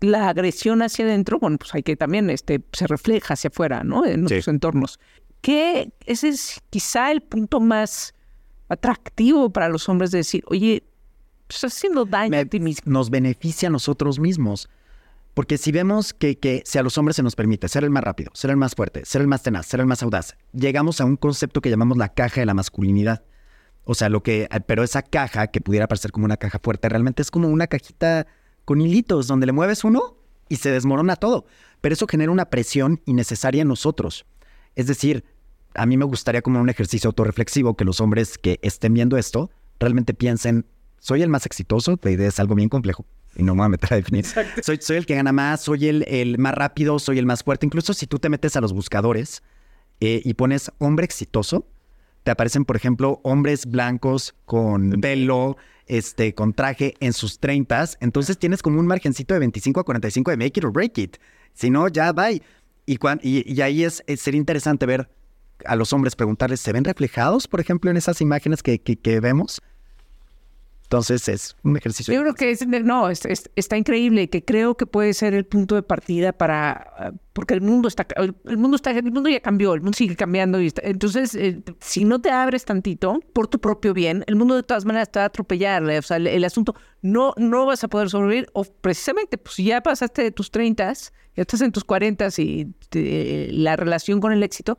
la 0.00 0.30
agresión 0.30 0.80
hacia 0.80 1.04
adentro, 1.04 1.38
bueno, 1.38 1.58
pues 1.58 1.74
hay 1.74 1.82
que 1.82 1.94
también, 1.94 2.30
este, 2.30 2.62
se 2.72 2.86
refleja 2.86 3.34
hacia 3.34 3.48
afuera, 3.48 3.84
¿no? 3.84 4.06
En 4.06 4.22
nuestros 4.22 4.48
entornos. 4.48 4.98
Que 5.42 5.92
ese 6.06 6.28
es 6.28 6.62
quizá 6.70 7.12
el 7.12 7.20
punto 7.20 7.60
más 7.60 8.14
atractivo 8.68 9.50
para 9.50 9.68
los 9.68 9.88
hombres 9.88 10.10
de 10.10 10.18
decir, 10.18 10.42
oye, 10.46 10.84
estás 11.48 11.74
haciendo 11.74 12.04
daño 12.04 12.38
a 12.38 12.44
ti 12.44 12.60
mismo. 12.60 12.90
Nos 12.90 13.10
beneficia 13.10 13.68
a 13.68 13.70
nosotros 13.72 14.18
mismos. 14.18 14.68
Porque 15.34 15.58
si 15.58 15.70
vemos 15.70 16.14
que, 16.14 16.38
que 16.38 16.62
si 16.64 16.78
a 16.78 16.82
los 16.82 16.96
hombres 16.96 17.16
se 17.16 17.22
nos 17.22 17.36
permite 17.36 17.68
ser 17.68 17.84
el 17.84 17.90
más 17.90 18.02
rápido, 18.02 18.30
ser 18.34 18.50
el 18.50 18.56
más 18.56 18.74
fuerte, 18.74 19.04
ser 19.04 19.20
el 19.20 19.28
más 19.28 19.42
tenaz, 19.42 19.66
ser 19.66 19.80
el 19.80 19.86
más 19.86 20.02
audaz, 20.02 20.34
llegamos 20.52 21.00
a 21.00 21.04
un 21.04 21.16
concepto 21.16 21.60
que 21.60 21.68
llamamos 21.68 21.98
la 21.98 22.08
caja 22.08 22.40
de 22.40 22.46
la 22.46 22.54
masculinidad. 22.54 23.22
O 23.84 23.94
sea, 23.94 24.08
lo 24.08 24.22
que, 24.22 24.48
pero 24.66 24.82
esa 24.82 25.02
caja 25.02 25.48
que 25.48 25.60
pudiera 25.60 25.88
parecer 25.88 26.10
como 26.10 26.24
una 26.24 26.38
caja 26.38 26.58
fuerte, 26.58 26.88
realmente 26.88 27.20
es 27.20 27.30
como 27.30 27.48
una 27.48 27.66
cajita 27.66 28.26
con 28.64 28.80
hilitos 28.80 29.26
donde 29.26 29.46
le 29.46 29.52
mueves 29.52 29.84
uno 29.84 30.16
y 30.48 30.56
se 30.56 30.70
desmorona 30.70 31.16
todo. 31.16 31.46
Pero 31.82 31.92
eso 31.92 32.06
genera 32.06 32.32
una 32.32 32.46
presión 32.46 33.00
innecesaria 33.04 33.62
en 33.62 33.68
nosotros. 33.68 34.24
Es 34.74 34.86
decir, 34.86 35.24
a 35.76 35.86
mí 35.86 35.96
me 35.96 36.04
gustaría 36.04 36.42
como 36.42 36.60
un 36.60 36.68
ejercicio 36.68 37.08
autorreflexivo 37.08 37.76
que 37.76 37.84
los 37.84 38.00
hombres 38.00 38.38
que 38.38 38.58
estén 38.62 38.94
viendo 38.94 39.16
esto 39.16 39.50
realmente 39.78 40.14
piensen, 40.14 40.66
soy 40.98 41.22
el 41.22 41.28
más 41.28 41.46
exitoso, 41.46 41.98
la 42.02 42.10
idea 42.10 42.28
es 42.28 42.40
algo 42.40 42.54
bien 42.54 42.68
complejo 42.68 43.04
y 43.36 43.42
no 43.42 43.54
me 43.54 43.58
voy 43.58 43.66
a 43.66 43.68
meter 43.70 43.92
a 43.92 43.96
definir. 43.96 44.24
Soy, 44.62 44.78
soy, 44.80 44.96
el 44.96 45.06
que 45.06 45.14
gana 45.14 45.32
más, 45.32 45.60
soy 45.60 45.88
el, 45.88 46.04
el, 46.08 46.38
más 46.38 46.54
rápido, 46.54 46.98
soy 46.98 47.18
el 47.18 47.26
más 47.26 47.44
fuerte. 47.44 47.66
Incluso 47.66 47.92
si 47.92 48.06
tú 48.06 48.18
te 48.18 48.28
metes 48.28 48.56
a 48.56 48.60
los 48.60 48.72
buscadores 48.72 49.42
eh, 50.00 50.22
y 50.24 50.34
pones 50.34 50.72
hombre 50.78 51.04
exitoso, 51.04 51.66
te 52.22 52.30
aparecen, 52.30 52.64
por 52.64 52.76
ejemplo, 52.76 53.20
hombres 53.22 53.66
blancos 53.66 54.34
con 54.46 54.90
pelo, 55.00 55.56
este, 55.86 56.34
con 56.34 56.54
traje 56.54 56.94
en 57.00 57.12
sus 57.12 57.38
treintas. 57.38 57.98
Entonces 58.00 58.38
tienes 58.38 58.62
como 58.62 58.80
un 58.80 58.86
margencito 58.86 59.34
de 59.34 59.40
25 59.40 59.80
a 59.80 59.84
45 59.84 60.30
de 60.30 60.36
make 60.36 60.58
it 60.58 60.64
or 60.64 60.72
break 60.72 60.98
it. 60.98 61.16
Si 61.52 61.70
no, 61.70 61.88
ya 61.88 62.12
bye. 62.12 62.42
Y, 62.86 62.98
y, 63.22 63.52
y 63.52 63.60
ahí 63.60 63.84
es, 63.84 64.02
es, 64.06 64.20
sería 64.20 64.38
interesante 64.38 64.86
ver 64.86 65.08
a 65.64 65.76
los 65.76 65.92
hombres 65.92 66.16
preguntarles, 66.16 66.60
¿se 66.60 66.72
ven 66.72 66.84
reflejados, 66.84 67.48
por 67.48 67.60
ejemplo, 67.60 67.90
en 67.90 67.96
esas 67.96 68.20
imágenes 68.20 68.62
que, 68.62 68.78
que, 68.78 69.20
vemos? 69.20 69.62
Entonces 70.84 71.28
es 71.28 71.56
un 71.64 71.76
ejercicio. 71.76 72.14
Yo 72.14 72.20
creo 72.20 72.34
que 72.34 72.52
es, 72.52 72.64
no, 72.66 73.10
está 73.10 73.76
increíble, 73.76 74.30
que 74.30 74.44
creo 74.44 74.76
que 74.76 74.86
puede 74.86 75.14
ser 75.14 75.34
el 75.34 75.44
punto 75.44 75.74
de 75.74 75.82
partida 75.82 76.32
para, 76.32 77.12
porque 77.32 77.54
el 77.54 77.60
mundo 77.60 77.88
está, 77.88 78.06
el 78.16 78.56
mundo 78.56 78.76
está, 78.76 78.92
el 78.92 79.10
mundo 79.10 79.28
ya 79.28 79.40
cambió, 79.40 79.74
el 79.74 79.80
mundo 79.80 79.96
sigue 79.96 80.14
cambiando 80.14 80.62
y 80.62 80.72
entonces 80.82 81.34
eh, 81.34 81.60
si 81.80 82.04
no 82.04 82.20
te 82.20 82.30
abres 82.30 82.64
tantito 82.64 83.18
por 83.32 83.48
tu 83.48 83.60
propio 83.60 83.94
bien, 83.94 84.22
el 84.28 84.36
mundo 84.36 84.54
de 84.54 84.62
todas 84.62 84.84
maneras 84.84 85.10
te 85.10 85.18
va 85.18 85.24
a 85.24 85.26
atropellar, 85.26 85.82
o 85.82 86.02
sea, 86.02 86.18
el, 86.18 86.44
asunto 86.44 86.76
no, 87.02 87.34
no 87.36 87.66
vas 87.66 87.82
a 87.82 87.88
poder 87.88 88.08
sobrevivir 88.08 88.48
o 88.52 88.62
precisamente, 88.62 89.38
pues 89.38 89.56
ya 89.56 89.80
pasaste 89.80 90.22
de 90.22 90.30
tus 90.30 90.52
30, 90.52 90.92
ya 90.92 91.42
estás 91.42 91.62
en 91.62 91.72
tus 91.72 91.82
40 91.82 92.28
y 92.38 92.68
la 92.92 93.74
relación 93.74 94.20
con 94.20 94.32
el 94.32 94.44
éxito, 94.44 94.78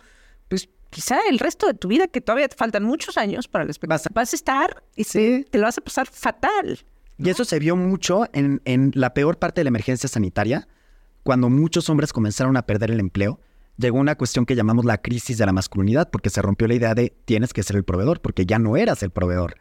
pues 0.50 0.70
quizá 0.90 1.18
el 1.30 1.40
resto 1.40 1.68
de 1.68 1.74
tu 1.74 1.88
vida, 1.88 2.08
que 2.08 2.22
todavía 2.22 2.48
te 2.48 2.56
faltan 2.56 2.84
muchos 2.84 3.18
años 3.18 3.48
para 3.48 3.64
el 3.64 3.70
espectáculo, 3.70 4.14
vas, 4.14 4.34
a 4.34 4.36
estar 4.36 4.84
y 4.96 5.04
te 5.04 5.58
lo 5.58 5.64
vas 5.64 5.78
a 5.78 5.82
pasar 5.82 6.08
fatal. 6.08 6.80
Y 7.18 7.30
eso 7.30 7.46
se 7.46 7.60
vio 7.60 7.76
mucho 7.76 8.26
en, 8.34 8.62
en 8.66 8.92
la 8.94 9.14
peor 9.14 9.40
parte 9.40 9.62
de 9.62 9.66
la 9.66 9.70
emergencia 9.70 10.08
sanitaria, 10.08 10.68
cuando 11.24 11.50
muchos 11.50 11.90
hombres 11.90 12.14
comenzaron 12.14 12.56
a 12.58 12.66
perder 12.66 12.92
el 12.92 13.00
empleo. 13.00 13.40
Llegó 13.78 14.00
una 14.00 14.16
cuestión 14.16 14.46
que 14.46 14.56
llamamos 14.56 14.86
la 14.86 15.00
crisis 15.00 15.38
de 15.38 15.46
la 15.46 15.52
masculinidad, 15.52 16.10
porque 16.10 16.30
se 16.30 16.42
rompió 16.42 16.68
la 16.68 16.76
idea 16.76 16.96
de 16.96 17.14
tienes 17.26 17.54
que 17.54 17.64
ser 17.64 17.76
el 17.76 17.84
proveedor, 17.84 18.22
porque 18.22 18.46
ya 18.46 18.60
no 18.60 18.78
eras 18.78 19.04
el 19.04 19.12
proveedor. 19.12 19.56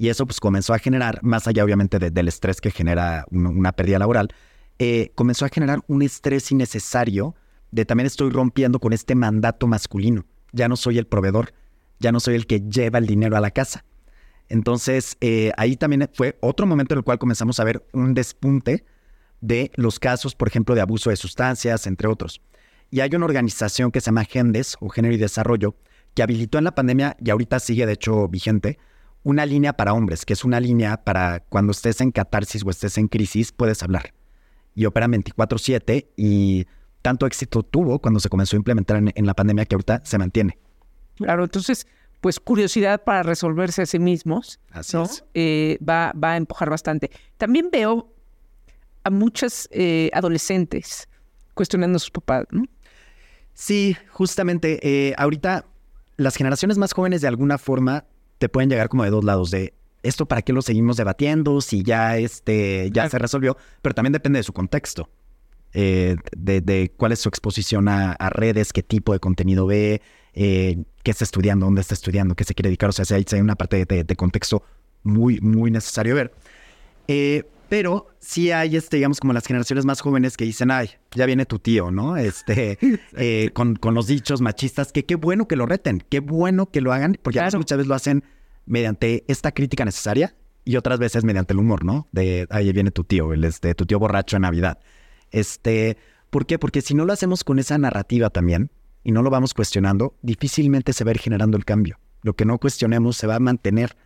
Y 0.00 0.08
eso 0.08 0.24
pues 0.26 0.40
comenzó 0.40 0.72
a 0.72 0.78
generar, 0.78 1.22
más 1.22 1.46
allá 1.46 1.62
obviamente 1.62 1.98
del 1.98 2.28
estrés 2.28 2.60
que 2.60 2.70
genera 2.70 3.26
una, 3.30 3.72
pérdida 3.72 3.98
laboral, 3.98 4.28
eh, 4.78 5.12
comenzó 5.14 5.44
a 5.44 5.50
generar 5.50 5.80
un 5.88 6.00
estrés 6.00 6.50
innecesario 6.50 7.34
de 7.70 7.84
también 7.84 8.06
estoy 8.06 8.30
rompiendo 8.30 8.78
con 8.80 8.92
este 8.92 9.14
mandato 9.14 9.66
masculino. 9.66 10.24
Ya 10.52 10.68
no 10.68 10.76
soy 10.76 10.98
el 10.98 11.06
proveedor, 11.06 11.52
ya 11.98 12.12
no 12.12 12.20
soy 12.20 12.34
el 12.34 12.46
que 12.46 12.60
lleva 12.60 12.98
el 12.98 13.06
dinero 13.06 13.36
a 13.36 13.40
la 13.40 13.50
casa. 13.50 13.84
Entonces, 14.48 15.16
eh, 15.20 15.52
ahí 15.56 15.76
también 15.76 16.10
fue 16.12 16.36
otro 16.40 16.66
momento 16.66 16.94
en 16.94 16.98
el 16.98 17.04
cual 17.04 17.18
comenzamos 17.18 17.60
a 17.60 17.64
ver 17.64 17.86
un 17.92 18.14
despunte 18.14 18.84
de 19.40 19.70
los 19.76 20.00
casos, 20.00 20.34
por 20.34 20.48
ejemplo, 20.48 20.74
de 20.74 20.80
abuso 20.80 21.10
de 21.10 21.16
sustancias, 21.16 21.86
entre 21.86 22.08
otros. 22.08 22.40
Y 22.90 23.00
hay 23.00 23.10
una 23.14 23.26
organización 23.26 23.92
que 23.92 24.00
se 24.00 24.06
llama 24.06 24.24
GENDES, 24.24 24.76
o 24.80 24.88
Género 24.88 25.14
y 25.14 25.18
Desarrollo, 25.18 25.76
que 26.14 26.24
habilitó 26.24 26.58
en 26.58 26.64
la 26.64 26.74
pandemia, 26.74 27.16
y 27.24 27.30
ahorita 27.30 27.60
sigue 27.60 27.86
de 27.86 27.92
hecho 27.92 28.26
vigente, 28.28 28.78
una 29.22 29.46
línea 29.46 29.74
para 29.74 29.92
hombres, 29.92 30.24
que 30.24 30.32
es 30.32 30.44
una 30.44 30.58
línea 30.58 31.04
para 31.04 31.40
cuando 31.48 31.72
estés 31.72 32.00
en 32.00 32.10
catarsis 32.10 32.64
o 32.64 32.70
estés 32.70 32.98
en 32.98 33.06
crisis, 33.06 33.52
puedes 33.52 33.82
hablar. 33.82 34.14
Y 34.74 34.86
opera 34.86 35.06
24/7 35.06 36.08
y 36.16 36.66
tanto 37.02 37.26
éxito 37.26 37.62
tuvo 37.62 37.98
cuando 37.98 38.20
se 38.20 38.28
comenzó 38.28 38.56
a 38.56 38.58
implementar 38.58 39.02
en, 39.14 39.26
la 39.26 39.34
pandemia 39.34 39.64
que 39.64 39.74
ahorita 39.74 40.02
se 40.04 40.18
mantiene. 40.18 40.58
Claro, 41.16 41.44
entonces, 41.44 41.86
pues 42.20 42.40
curiosidad 42.40 43.04
para 43.04 43.22
resolverse 43.22 43.82
a 43.82 43.86
sí 43.86 43.98
mismos, 43.98 44.60
eh, 45.34 45.78
va, 45.86 46.12
va 46.12 46.32
a 46.32 46.36
empujar 46.36 46.70
bastante. 46.70 47.10
También 47.36 47.70
veo 47.70 48.12
a 49.04 49.10
muchas 49.10 49.68
eh, 49.72 50.10
adolescentes 50.12 51.08
cuestionando 51.54 51.96
a 51.96 52.00
sus 52.00 52.10
papás, 52.10 52.46
¿no? 52.50 52.64
Sí, 53.54 53.96
justamente, 54.10 54.78
eh, 54.82 55.14
ahorita 55.18 55.66
las 56.16 56.36
generaciones 56.36 56.78
más 56.78 56.92
jóvenes 56.92 57.20
de 57.20 57.28
alguna 57.28 57.58
forma 57.58 58.04
te 58.38 58.48
pueden 58.48 58.70
llegar 58.70 58.88
como 58.88 59.04
de 59.04 59.10
dos 59.10 59.24
lados, 59.24 59.50
de 59.50 59.74
esto 60.02 60.26
para 60.26 60.42
qué 60.42 60.52
lo 60.52 60.62
seguimos 60.62 60.96
debatiendo, 60.96 61.60
si 61.60 61.82
ya, 61.82 62.16
este, 62.16 62.90
ya 62.92 63.08
se 63.08 63.18
resolvió, 63.18 63.56
pero 63.82 63.94
también 63.94 64.12
depende 64.12 64.38
de 64.38 64.42
su 64.42 64.52
contexto. 64.52 65.10
Eh, 65.72 66.16
de, 66.36 66.92
cuál 66.96 67.12
es 67.12 67.20
su 67.20 67.28
exposición 67.28 67.88
a, 67.88 68.16
redes, 68.30 68.72
qué 68.72 68.82
tipo 68.82 69.12
de 69.12 69.20
contenido 69.20 69.66
ve, 69.66 70.02
eh, 70.34 70.82
qué 71.02 71.10
está 71.10 71.24
estudiando, 71.24 71.66
dónde 71.66 71.80
está 71.80 71.94
estudiando, 71.94 72.34
qué 72.34 72.44
se 72.44 72.54
quiere 72.54 72.68
dedicar. 72.68 72.90
O 72.90 72.92
sea, 72.92 73.04
hay, 73.16 73.24
hay 73.30 73.40
una 73.40 73.56
parte 73.56 73.84
de, 73.84 74.16
contexto 74.16 74.62
muy, 75.02 75.40
muy 75.40 75.70
necesario 75.70 76.14
ver. 76.14 76.32
Eh, 77.08 77.44
pero 77.68 78.08
sí 78.18 78.50
hay, 78.50 78.76
este, 78.76 78.96
digamos, 78.96 79.20
como 79.20 79.32
las 79.32 79.46
generaciones 79.46 79.84
más 79.84 80.00
jóvenes 80.00 80.36
que 80.36 80.44
dicen, 80.44 80.72
ay, 80.72 80.90
ya 81.12 81.24
viene 81.26 81.46
tu 81.46 81.60
tío, 81.60 81.92
¿no? 81.92 82.16
Este, 82.16 82.78
con, 83.52 83.76
con, 83.76 83.94
los 83.94 84.08
dichos 84.08 84.40
machistas, 84.40 84.90
que 84.90 85.04
qué 85.04 85.14
bueno 85.14 85.46
que 85.46 85.54
lo 85.54 85.66
reten, 85.66 86.02
qué 86.08 86.18
bueno 86.18 86.70
que 86.70 86.80
lo 86.80 86.92
hagan, 86.92 87.16
porque 87.22 87.40
muchas 87.40 87.78
veces 87.78 87.86
lo 87.86 87.94
hacen 87.94 88.24
mediante 88.66 89.24
esta 89.28 89.52
crítica 89.52 89.84
necesaria 89.84 90.34
y 90.64 90.76
otras 90.76 90.98
veces 90.98 91.24
mediante 91.24 91.52
el 91.52 91.58
humor, 91.58 91.84
¿no? 91.84 92.08
De, 92.12 92.46
ay, 92.50 92.72
viene 92.72 92.90
tu 92.90 93.04
tío, 93.04 93.32
el, 93.32 93.44
este, 93.44 93.74
tu 93.74 93.86
tío 93.86 93.98
borracho 93.98 94.36
en 94.36 94.42
Navidad. 94.42 94.78
Este, 95.30 95.96
¿Por 96.30 96.46
qué? 96.46 96.58
Porque 96.58 96.80
si 96.80 96.94
no 96.94 97.04
lo 97.04 97.12
hacemos 97.12 97.42
con 97.42 97.58
esa 97.58 97.76
narrativa 97.76 98.30
también 98.30 98.70
y 99.02 99.10
no 99.10 99.22
lo 99.22 99.30
vamos 99.30 99.52
cuestionando, 99.52 100.14
difícilmente 100.22 100.92
se 100.92 101.04
va 101.04 101.10
a 101.10 101.14
ir 101.14 101.20
generando 101.20 101.56
el 101.56 101.64
cambio. 101.64 101.98
Lo 102.22 102.34
que 102.34 102.44
no 102.44 102.58
cuestionemos 102.58 103.16
se 103.16 103.26
va 103.26 103.36
a 103.36 103.40
mantener. 103.40 103.96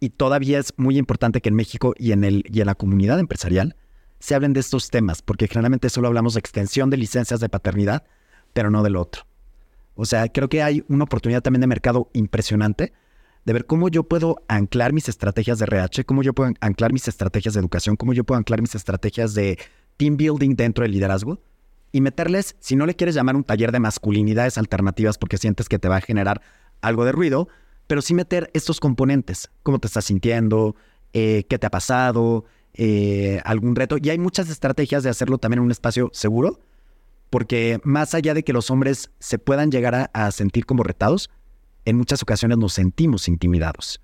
Y 0.00 0.10
todavía 0.10 0.58
es 0.58 0.74
muy 0.76 0.98
importante 0.98 1.40
que 1.40 1.50
en 1.50 1.54
México 1.54 1.94
y 1.96 2.10
en, 2.10 2.24
el, 2.24 2.44
y 2.52 2.60
en 2.60 2.66
la 2.66 2.74
comunidad 2.74 3.20
empresarial 3.20 3.76
se 4.18 4.34
hablen 4.34 4.52
de 4.52 4.60
estos 4.60 4.90
temas, 4.90 5.22
porque 5.22 5.46
generalmente 5.46 5.88
solo 5.88 6.08
hablamos 6.08 6.34
de 6.34 6.40
extensión 6.40 6.90
de 6.90 6.96
licencias 6.96 7.38
de 7.40 7.48
paternidad, 7.48 8.04
pero 8.52 8.70
no 8.70 8.82
del 8.82 8.96
otro. 8.96 9.22
O 9.94 10.04
sea, 10.04 10.28
creo 10.28 10.48
que 10.48 10.62
hay 10.62 10.84
una 10.88 11.04
oportunidad 11.04 11.42
también 11.42 11.60
de 11.60 11.66
mercado 11.66 12.08
impresionante 12.12 12.92
de 13.44 13.52
ver 13.52 13.66
cómo 13.66 13.88
yo 13.88 14.04
puedo 14.04 14.42
anclar 14.48 14.92
mis 14.92 15.08
estrategias 15.08 15.58
de 15.58 15.64
RH, 15.64 16.04
cómo 16.04 16.22
yo 16.22 16.32
puedo 16.32 16.52
anclar 16.60 16.92
mis 16.92 17.08
estrategias 17.08 17.54
de 17.54 17.60
educación, 17.60 17.96
cómo 17.96 18.12
yo 18.12 18.24
puedo 18.24 18.38
anclar 18.38 18.60
mis 18.60 18.74
estrategias 18.74 19.34
de 19.34 19.58
team 20.02 20.16
building 20.16 20.56
dentro 20.56 20.82
del 20.82 20.90
liderazgo 20.90 21.38
y 21.92 22.00
meterles, 22.00 22.56
si 22.58 22.74
no 22.74 22.86
le 22.86 22.96
quieres 22.96 23.14
llamar 23.14 23.36
un 23.36 23.44
taller 23.44 23.70
de 23.70 23.78
masculinidades 23.78 24.58
alternativas 24.58 25.16
porque 25.16 25.38
sientes 25.38 25.68
que 25.68 25.78
te 25.78 25.88
va 25.88 25.98
a 25.98 26.00
generar 26.00 26.42
algo 26.80 27.04
de 27.04 27.12
ruido, 27.12 27.46
pero 27.86 28.02
sí 28.02 28.12
meter 28.12 28.50
estos 28.52 28.80
componentes, 28.80 29.52
cómo 29.62 29.78
te 29.78 29.86
estás 29.86 30.06
sintiendo, 30.06 30.74
eh, 31.12 31.44
qué 31.48 31.56
te 31.56 31.68
ha 31.68 31.70
pasado, 31.70 32.46
eh, 32.74 33.40
algún 33.44 33.76
reto. 33.76 33.96
Y 34.02 34.10
hay 34.10 34.18
muchas 34.18 34.50
estrategias 34.50 35.04
de 35.04 35.10
hacerlo 35.10 35.38
también 35.38 35.60
en 35.60 35.66
un 35.66 35.70
espacio 35.70 36.10
seguro, 36.12 36.58
porque 37.30 37.80
más 37.84 38.12
allá 38.14 38.34
de 38.34 38.42
que 38.42 38.52
los 38.52 38.70
hombres 38.70 39.12
se 39.20 39.38
puedan 39.38 39.70
llegar 39.70 40.10
a 40.12 40.30
sentir 40.32 40.66
como 40.66 40.82
retados, 40.82 41.30
en 41.84 41.96
muchas 41.96 42.22
ocasiones 42.24 42.58
nos 42.58 42.72
sentimos 42.72 43.28
intimidados. 43.28 44.00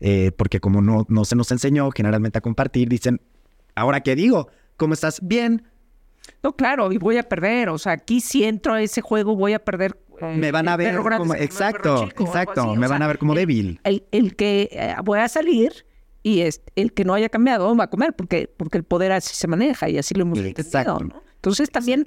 eh, 0.00 0.30
porque 0.36 0.60
como 0.60 0.80
no, 0.80 1.06
no 1.08 1.24
se 1.24 1.34
nos 1.34 1.50
enseñó 1.50 1.90
generalmente 1.90 2.38
a 2.38 2.40
compartir, 2.40 2.88
dicen, 2.88 3.20
¿ahora 3.74 4.00
qué 4.02 4.14
digo? 4.14 4.48
¿Cómo 4.78 4.94
estás? 4.94 5.18
Bien. 5.20 5.62
No, 6.42 6.54
claro, 6.54 6.92
y 6.92 6.98
voy 6.98 7.18
a 7.18 7.24
perder. 7.24 7.68
O 7.68 7.78
sea, 7.78 7.92
aquí 7.92 8.20
si 8.20 8.44
entro 8.44 8.74
a 8.74 8.80
ese 8.80 9.02
juego 9.02 9.36
voy 9.36 9.52
a 9.52 9.58
perder. 9.58 9.98
Eh, 10.20 10.36
me 10.36 10.50
van 10.50 10.68
a 10.68 10.76
ver 10.76 10.96
como, 10.96 11.34
exacto, 11.34 12.08
exacto, 12.18 12.74
me 12.74 12.88
van 12.88 13.02
a 13.02 13.06
ver 13.06 13.18
como 13.18 13.34
débil. 13.34 13.80
El, 13.84 14.36
que 14.36 14.70
eh, 14.72 14.94
voy 15.04 15.18
a 15.18 15.28
salir 15.28 15.84
y 16.22 16.40
es, 16.40 16.62
el 16.76 16.92
que 16.92 17.04
no 17.04 17.14
haya 17.14 17.28
cambiado 17.28 17.74
va 17.76 17.84
a 17.84 17.90
comer 17.90 18.14
porque, 18.14 18.52
porque 18.56 18.78
el 18.78 18.84
poder 18.84 19.12
así 19.12 19.34
se 19.34 19.46
maneja 19.46 19.88
y 19.88 19.98
así 19.98 20.14
lo 20.14 20.22
hemos 20.22 20.38
Exacto. 20.38 21.04
¿no? 21.04 21.22
Entonces 21.36 21.70
también 21.70 22.04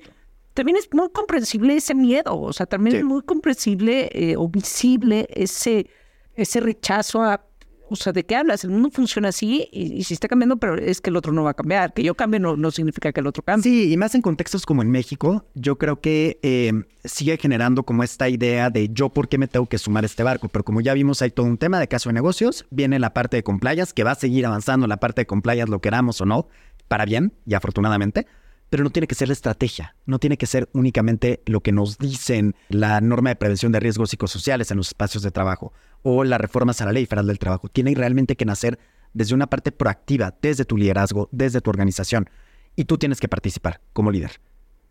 también 0.53 0.77
es 0.77 0.89
muy 0.91 1.09
comprensible 1.09 1.75
ese 1.75 1.95
miedo, 1.95 2.37
o 2.37 2.51
sea, 2.51 2.65
también 2.65 2.97
es 2.97 3.03
muy 3.03 3.21
comprensible 3.21 4.09
eh, 4.11 4.35
o 4.37 4.49
visible 4.49 5.27
ese, 5.31 5.89
ese 6.35 6.59
rechazo 6.59 7.23
a, 7.23 7.45
o 7.91 7.95
sea, 7.97 8.13
¿de 8.13 8.23
qué 8.23 8.37
hablas? 8.37 8.63
El 8.63 8.69
mundo 8.69 8.89
funciona 8.89 9.29
así 9.29 9.67
y, 9.71 10.03
si 10.05 10.13
está 10.13 10.29
cambiando, 10.29 10.55
pero 10.57 10.77
es 10.77 11.01
que 11.01 11.09
el 11.09 11.17
otro 11.17 11.33
no 11.33 11.43
va 11.43 11.51
a 11.51 11.53
cambiar. 11.53 11.93
Que 11.93 12.03
yo 12.03 12.15
cambie 12.15 12.39
no, 12.39 12.55
no 12.55 12.71
significa 12.71 13.11
que 13.11 13.19
el 13.19 13.27
otro 13.27 13.43
cambie. 13.43 13.63
Sí, 13.63 13.91
y 13.91 13.97
más 13.97 14.15
en 14.15 14.21
contextos 14.21 14.65
como 14.65 14.81
en 14.81 14.89
México, 14.89 15.45
yo 15.55 15.77
creo 15.77 15.99
que 15.99 16.39
em, 16.41 16.85
sigue 17.03 17.37
generando 17.37 17.83
como 17.83 18.03
esta 18.03 18.29
idea 18.29 18.69
de 18.69 18.89
yo 18.93 19.09
por 19.09 19.27
qué 19.27 19.37
me 19.37 19.47
tengo 19.47 19.65
que 19.65 19.77
sumar 19.77 20.05
a 20.05 20.07
este 20.07 20.23
barco. 20.23 20.47
Pero 20.47 20.63
como 20.63 20.79
ya 20.79 20.93
vimos, 20.93 21.21
hay 21.21 21.31
todo 21.31 21.45
un 21.45 21.57
tema 21.57 21.79
de 21.81 21.89
caso 21.89 22.07
de 22.07 22.13
negocios, 22.13 22.65
viene 22.69 22.97
la 22.97 23.13
parte 23.13 23.35
de 23.35 23.43
complayas, 23.43 23.93
que 23.93 24.05
va 24.05 24.11
a 24.11 24.15
seguir 24.15 24.45
avanzando 24.45 24.87
la 24.87 24.97
parte 24.97 25.21
de 25.21 25.25
complayas, 25.25 25.67
lo 25.67 25.81
queramos 25.81 26.21
o 26.21 26.25
no, 26.25 26.47
para 26.87 27.03
bien 27.03 27.33
y 27.45 27.55
afortunadamente 27.55 28.25
pero 28.71 28.85
no 28.85 28.89
tiene 28.89 29.05
que 29.05 29.15
ser 29.15 29.27
la 29.27 29.33
estrategia, 29.33 29.97
no 30.05 30.17
tiene 30.17 30.37
que 30.37 30.45
ser 30.45 30.69
únicamente 30.71 31.41
lo 31.45 31.59
que 31.59 31.73
nos 31.73 31.97
dicen 31.97 32.55
la 32.69 33.01
norma 33.01 33.29
de 33.29 33.35
prevención 33.35 33.73
de 33.73 33.81
riesgos 33.81 34.11
psicosociales 34.11 34.71
en 34.71 34.77
los 34.77 34.87
espacios 34.87 35.23
de 35.23 35.31
trabajo 35.31 35.73
o 36.03 36.23
las 36.23 36.39
reformas 36.39 36.81
a 36.81 36.85
la 36.85 36.91
ley 36.91 37.05
federal 37.05 37.27
del 37.27 37.39
trabajo. 37.39 37.67
Tiene 37.69 37.93
realmente 37.95 38.35
que 38.35 38.45
nacer 38.45 38.79
desde 39.13 39.35
una 39.35 39.47
parte 39.47 39.71
proactiva, 39.71 40.35
desde 40.41 40.65
tu 40.65 40.77
liderazgo, 40.77 41.29
desde 41.31 41.61
tu 41.61 41.69
organización. 41.69 42.29
Y 42.75 42.85
tú 42.85 42.97
tienes 42.97 43.19
que 43.19 43.27
participar 43.27 43.81
como 43.93 44.11
líder, 44.11 44.39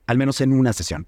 al 0.07 0.19
menos 0.19 0.41
en 0.41 0.53
una 0.53 0.73
sesión. 0.73 1.07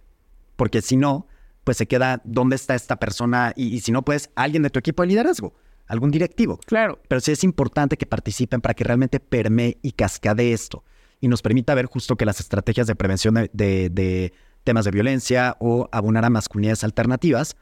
Porque 0.56 0.82
si 0.82 0.96
no, 0.96 1.26
pues 1.64 1.76
se 1.76 1.86
queda 1.86 2.20
dónde 2.24 2.56
está 2.56 2.74
esta 2.74 2.96
persona 2.96 3.52
y, 3.56 3.80
si 3.80 3.92
no, 3.92 4.02
pues 4.02 4.30
alguien 4.34 4.62
de 4.62 4.70
tu 4.70 4.78
equipo 4.78 5.02
de 5.02 5.08
liderazgo, 5.08 5.54
algún 5.86 6.10
directivo. 6.10 6.58
Claro. 6.66 6.98
Pero 7.08 7.20
sí 7.20 7.32
es 7.32 7.44
importante 7.44 7.96
que 7.96 8.06
participen 8.06 8.60
para 8.60 8.74
que 8.74 8.84
realmente 8.84 9.20
permee 9.20 9.78
y 9.82 9.92
cascade 9.92 10.52
esto 10.52 10.84
y 11.22 11.28
nos 11.28 11.40
permita 11.40 11.74
ver 11.74 11.86
justo 11.86 12.16
que 12.16 12.26
las 12.26 12.40
estrategias 12.40 12.88
de 12.88 12.96
prevención 12.96 13.34
de, 13.52 14.32
temas 14.64 14.84
de 14.84 14.90
violencia 14.90 15.56
o 15.60 15.88
abonar 15.92 16.24
a 16.24 16.30
masculinidades 16.30 16.84
alternativas 16.84 17.56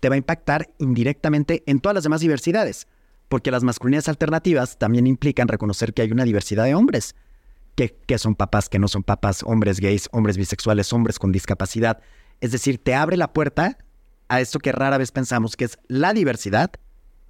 te 0.00 0.08
va 0.08 0.14
a 0.14 0.18
impactar 0.18 0.70
indirectamente 0.78 1.62
en 1.66 1.80
todas 1.80 1.94
las 1.94 2.04
demás 2.04 2.20
diversidades, 2.20 2.86
porque 3.28 3.50
las 3.50 3.62
masculinidades 3.62 4.08
alternativas 4.08 4.78
también 4.78 5.06
implican 5.06 5.48
reconocer 5.48 5.94
que 5.94 6.02
hay 6.02 6.12
una 6.12 6.24
diversidad 6.24 6.64
de 6.64 6.74
hombres, 6.74 7.14
que, 7.74 7.96
que 8.06 8.18
son 8.18 8.34
papás, 8.34 8.68
que 8.68 8.78
no 8.78 8.88
son 8.88 9.02
papás, 9.02 9.42
hombres 9.44 9.80
gays, 9.80 10.08
hombres 10.12 10.36
bisexuales, 10.36 10.92
hombres 10.92 11.18
con 11.18 11.32
discapacidad. 11.32 12.00
Es 12.40 12.52
decir, 12.52 12.78
te 12.78 12.94
abre 12.94 13.16
la 13.16 13.32
puerta 13.32 13.78
a 14.28 14.40
esto 14.40 14.58
que 14.58 14.72
rara 14.72 14.98
vez 14.98 15.12
pensamos 15.12 15.56
que 15.56 15.66
es 15.66 15.78
la 15.88 16.12
diversidad 16.12 16.70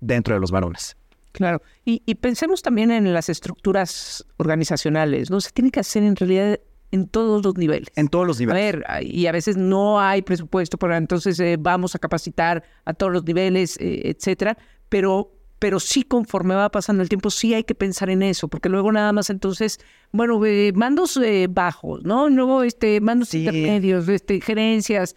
dentro 0.01 0.35
de 0.35 0.41
los 0.41 0.51
varones. 0.51 0.97
Claro, 1.33 1.61
y, 1.85 2.01
pensemos 2.15 2.63
también 2.63 2.91
en 2.91 3.13
las 3.13 3.29
estructuras 3.29 4.25
organizacionales, 4.39 5.31
¿no? 5.31 5.39
Se 5.43 5.51
tiene 5.51 5.71
que 5.71 5.81
hacer 5.81 6.03
en 6.03 6.17
realidad 6.17 6.59
en 6.91 7.09
todos 7.09 7.45
los 7.45 7.57
niveles. 7.57 7.89
En 7.97 8.09
todos 8.09 8.27
los 8.27 8.39
niveles. 8.39 8.61
A 8.87 8.99
ver, 8.99 9.05
y 9.07 9.27
a 9.27 9.33
veces 9.33 9.57
no 9.57 10.01
hay 10.01 10.23
presupuesto, 10.23 10.79
pero 10.79 10.95
entonces 10.97 11.39
eh, 11.41 11.57
vamos 11.59 11.95
a 11.95 11.99
capacitar 11.99 12.63
a 12.85 12.95
todos 12.95 13.13
los 13.13 13.25
niveles, 13.25 13.77
eh, 13.81 14.03
etcétera, 14.05 14.57
pero 14.89 15.33
pero 15.59 15.81
sí 15.81 16.03
conforme 16.03 16.55
va 16.55 16.71
pasando 16.71 17.03
el 17.03 17.09
tiempo, 17.09 17.31
sí 17.31 17.55
hay 17.55 17.65
que 17.65 17.75
pensar 17.75 18.11
en 18.11 18.23
eso, 18.23 18.47
porque 18.47 18.69
luego 18.69 18.93
nada 18.93 19.11
más 19.15 19.31
entonces, 19.31 19.81
bueno, 20.13 20.45
eh, 20.45 20.71
mandos 20.75 21.19
bajos, 21.49 22.05
¿no? 22.05 22.29
Luego 22.29 22.63
este, 22.63 23.01
mandos 23.01 23.33
intermedios, 23.33 24.07
este, 24.07 24.43
gerencias, 24.43 25.17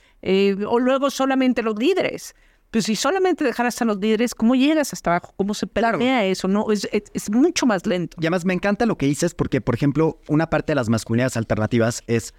o 0.65 0.79
luego 0.79 1.09
solamente 1.09 1.61
los 1.61 1.77
líderes. 1.77 2.35
Pues 2.71 2.85
si 2.85 2.95
solamente 2.95 3.43
dejaras 3.43 3.81
a 3.81 3.85
los 3.85 3.97
líderes, 3.97 4.35
¿cómo 4.35 4.53
llegas 4.53 4.93
hasta 4.93 5.11
abajo? 5.11 5.33
¿Cómo 5.37 5.55
se 5.55 5.65
plantea 5.65 6.25
eso? 6.25 6.47
No, 6.47 6.71
es, 6.71 6.87
es, 6.91 7.31
mucho 7.31 7.65
más 7.65 7.85
lento. 7.87 8.15
Y 8.19 8.25
además 8.25 8.45
me 8.45 8.53
encanta 8.53 8.85
lo 8.85 8.95
que 8.95 9.07
dices 9.07 9.33
porque, 9.33 9.59
por 9.59 9.73
ejemplo, 9.73 10.19
una 10.27 10.51
parte 10.51 10.71
de 10.71 10.75
las 10.75 10.87
masculinidades 10.87 11.35
alternativas 11.35 12.03
es 12.05 12.35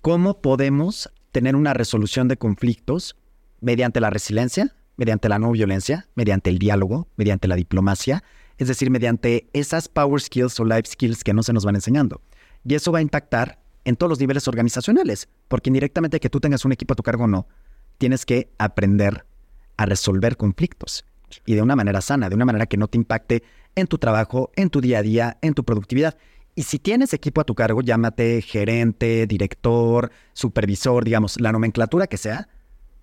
cómo 0.00 0.40
podemos 0.40 1.10
tener 1.32 1.56
una 1.56 1.74
resolución 1.74 2.28
de 2.28 2.36
conflictos 2.36 3.16
mediante 3.60 4.00
la 4.00 4.10
resiliencia, 4.10 4.76
mediante 4.96 5.28
la 5.28 5.40
no 5.40 5.50
violencia, 5.50 6.06
mediante 6.14 6.50
el 6.50 6.60
diálogo, 6.60 7.08
mediante 7.16 7.48
la 7.48 7.56
diplomacia, 7.56 8.22
es 8.58 8.68
decir, 8.68 8.90
mediante 8.90 9.48
esas 9.52 9.88
power 9.88 10.20
skills 10.20 10.60
o 10.60 10.64
life 10.64 10.84
skills 10.86 11.24
que 11.24 11.34
no 11.34 11.42
se 11.42 11.52
nos 11.52 11.64
van 11.64 11.74
enseñando. 11.74 12.20
Y 12.64 12.74
eso 12.74 12.92
va 12.92 13.00
a 13.00 13.02
impactar 13.02 13.58
en 13.84 13.96
todos 13.96 14.08
los 14.08 14.20
niveles 14.20 14.46
organizacionales, 14.46 15.28
porque 15.48 15.70
indirectamente 15.70 16.20
que 16.20 16.30
tú 16.30 16.38
tengas 16.38 16.64
un 16.64 16.70
equipo 16.70 16.92
a 16.92 16.96
tu 16.96 17.02
cargo 17.02 17.24
o 17.24 17.26
no, 17.26 17.48
tienes 17.98 18.24
que 18.24 18.52
aprender 18.58 19.26
a 19.76 19.86
resolver 19.86 20.36
conflictos 20.36 21.04
y 21.46 21.54
de 21.54 21.62
una 21.62 21.76
manera 21.76 22.00
sana, 22.00 22.28
de 22.28 22.34
una 22.34 22.44
manera 22.44 22.66
que 22.66 22.76
no 22.76 22.88
te 22.88 22.98
impacte 22.98 23.42
en 23.74 23.86
tu 23.86 23.98
trabajo, 23.98 24.50
en 24.56 24.70
tu 24.70 24.80
día 24.80 24.98
a 24.98 25.02
día, 25.02 25.38
en 25.42 25.54
tu 25.54 25.64
productividad. 25.64 26.16
Y 26.54 26.62
si 26.62 26.78
tienes 26.78 27.12
equipo 27.12 27.40
a 27.40 27.44
tu 27.44 27.54
cargo, 27.54 27.82
llámate 27.82 28.40
gerente, 28.42 29.26
director, 29.26 30.12
supervisor, 30.32 31.04
digamos, 31.04 31.40
la 31.40 31.50
nomenclatura 31.50 32.06
que 32.06 32.16
sea, 32.16 32.48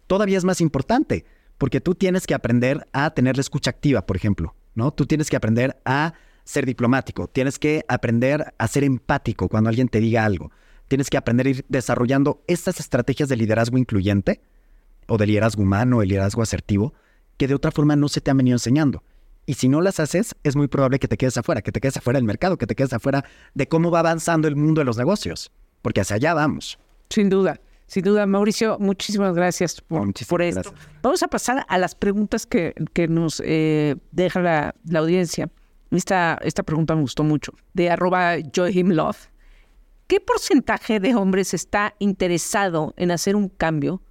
todavía 0.08 0.38
es 0.38 0.46
más 0.46 0.62
importante, 0.62 1.26
porque 1.58 1.82
tú 1.82 1.96
tienes 1.96 2.26
que 2.26 2.34
aprender 2.34 2.88
a 2.94 3.14
tener 3.14 3.36
la 3.36 3.42
escucha 3.42 3.70
activa, 3.70 4.06
por 4.06 4.16
ejemplo, 4.16 4.56
¿no? 4.74 4.92
Tú 4.92 5.06
tienes 5.06 5.30
que 5.30 5.36
aprender 5.36 5.82
a 5.84 6.14
ser 6.44 6.66
diplomático, 6.66 7.28
tienes 7.28 7.60
que 7.60 7.84
aprender 7.88 8.54
a 8.58 8.68
ser 8.68 8.84
empático 8.84 9.50
cuando 9.50 9.70
alguien 9.70 9.90
te 9.90 10.00
diga 10.00 10.26
algo, 10.26 10.52
tienes 10.88 11.10
que 11.10 11.18
aprender 11.18 11.48
a 11.48 11.50
ir 11.50 11.66
desarrollando 11.68 12.42
estas 12.48 12.80
estrategias 12.80 13.30
de 13.30 13.38
liderazgo 13.38 13.78
incluyente 13.78 14.42
o 15.12 15.18
de 15.18 15.28
liderazgo 15.28 15.62
humano, 15.62 16.02
el 16.02 16.08
liderazgo 16.08 16.42
asertivo, 16.42 16.94
que 17.36 17.48
de 17.48 17.54
otra 17.54 17.72
forma 17.72 17.98
no 17.98 18.08
se 18.08 18.22
te 18.22 18.32
han 18.32 18.38
venido 18.38 18.56
enseñando. 18.56 19.04
Y 19.46 19.56
si 19.56 19.68
no 19.68 19.82
las 19.82 20.00
haces, 20.00 20.36
es 20.44 20.56
muy 20.56 20.70
probable 20.70 21.00
que 21.00 21.10
te 21.10 21.18
quedes 21.18 21.36
afuera, 21.38 21.62
que 21.62 21.74
te 21.74 21.82
quedes 21.82 21.98
afuera 21.98 22.18
del 22.18 22.24
mercado, 22.24 22.58
que 22.58 22.66
te 22.66 22.76
quedes 22.76 22.94
afuera 22.94 23.26
de 23.54 23.68
cómo 23.68 23.92
va 23.92 24.00
avanzando 24.00 24.48
el 24.48 24.56
mundo 24.56 24.80
de 24.80 24.86
los 24.86 24.98
negocios, 24.98 25.52
porque 25.82 26.00
hacia 26.00 26.16
allá 26.16 26.34
vamos. 26.34 26.80
Sin 27.10 27.30
duda, 27.30 27.60
sin 27.88 28.04
duda. 28.04 28.26
Mauricio, 28.26 28.78
muchísimas 28.80 29.36
gracias 29.36 29.82
por, 29.82 30.42
esto. 30.42 30.74
Vamos 31.02 31.24
a 31.24 31.28
pasar 31.28 31.66
a 31.68 31.78
las 31.78 31.94
preguntas 31.94 32.46
que, 32.46 32.74
nos 33.10 33.42
eh, 33.44 33.98
deja 34.14 34.40
la, 34.40 34.76
audiencia. 34.96 35.50
Esta, 35.90 36.40
esta 36.42 36.64
pregunta 36.64 36.96
me 36.96 37.02
gustó 37.02 37.26
mucho, 37.26 37.52
de 37.74 37.90
arroba 37.90 38.38
Love. 38.38 39.30
¿Qué 40.08 40.22
porcentaje 40.22 41.02
de 41.02 41.16
hombres 41.16 41.54
está 41.54 41.96
interesado 42.00 42.94
en 42.96 43.12
hacer 43.12 43.36
un 43.36 43.50
cambio 43.50 44.02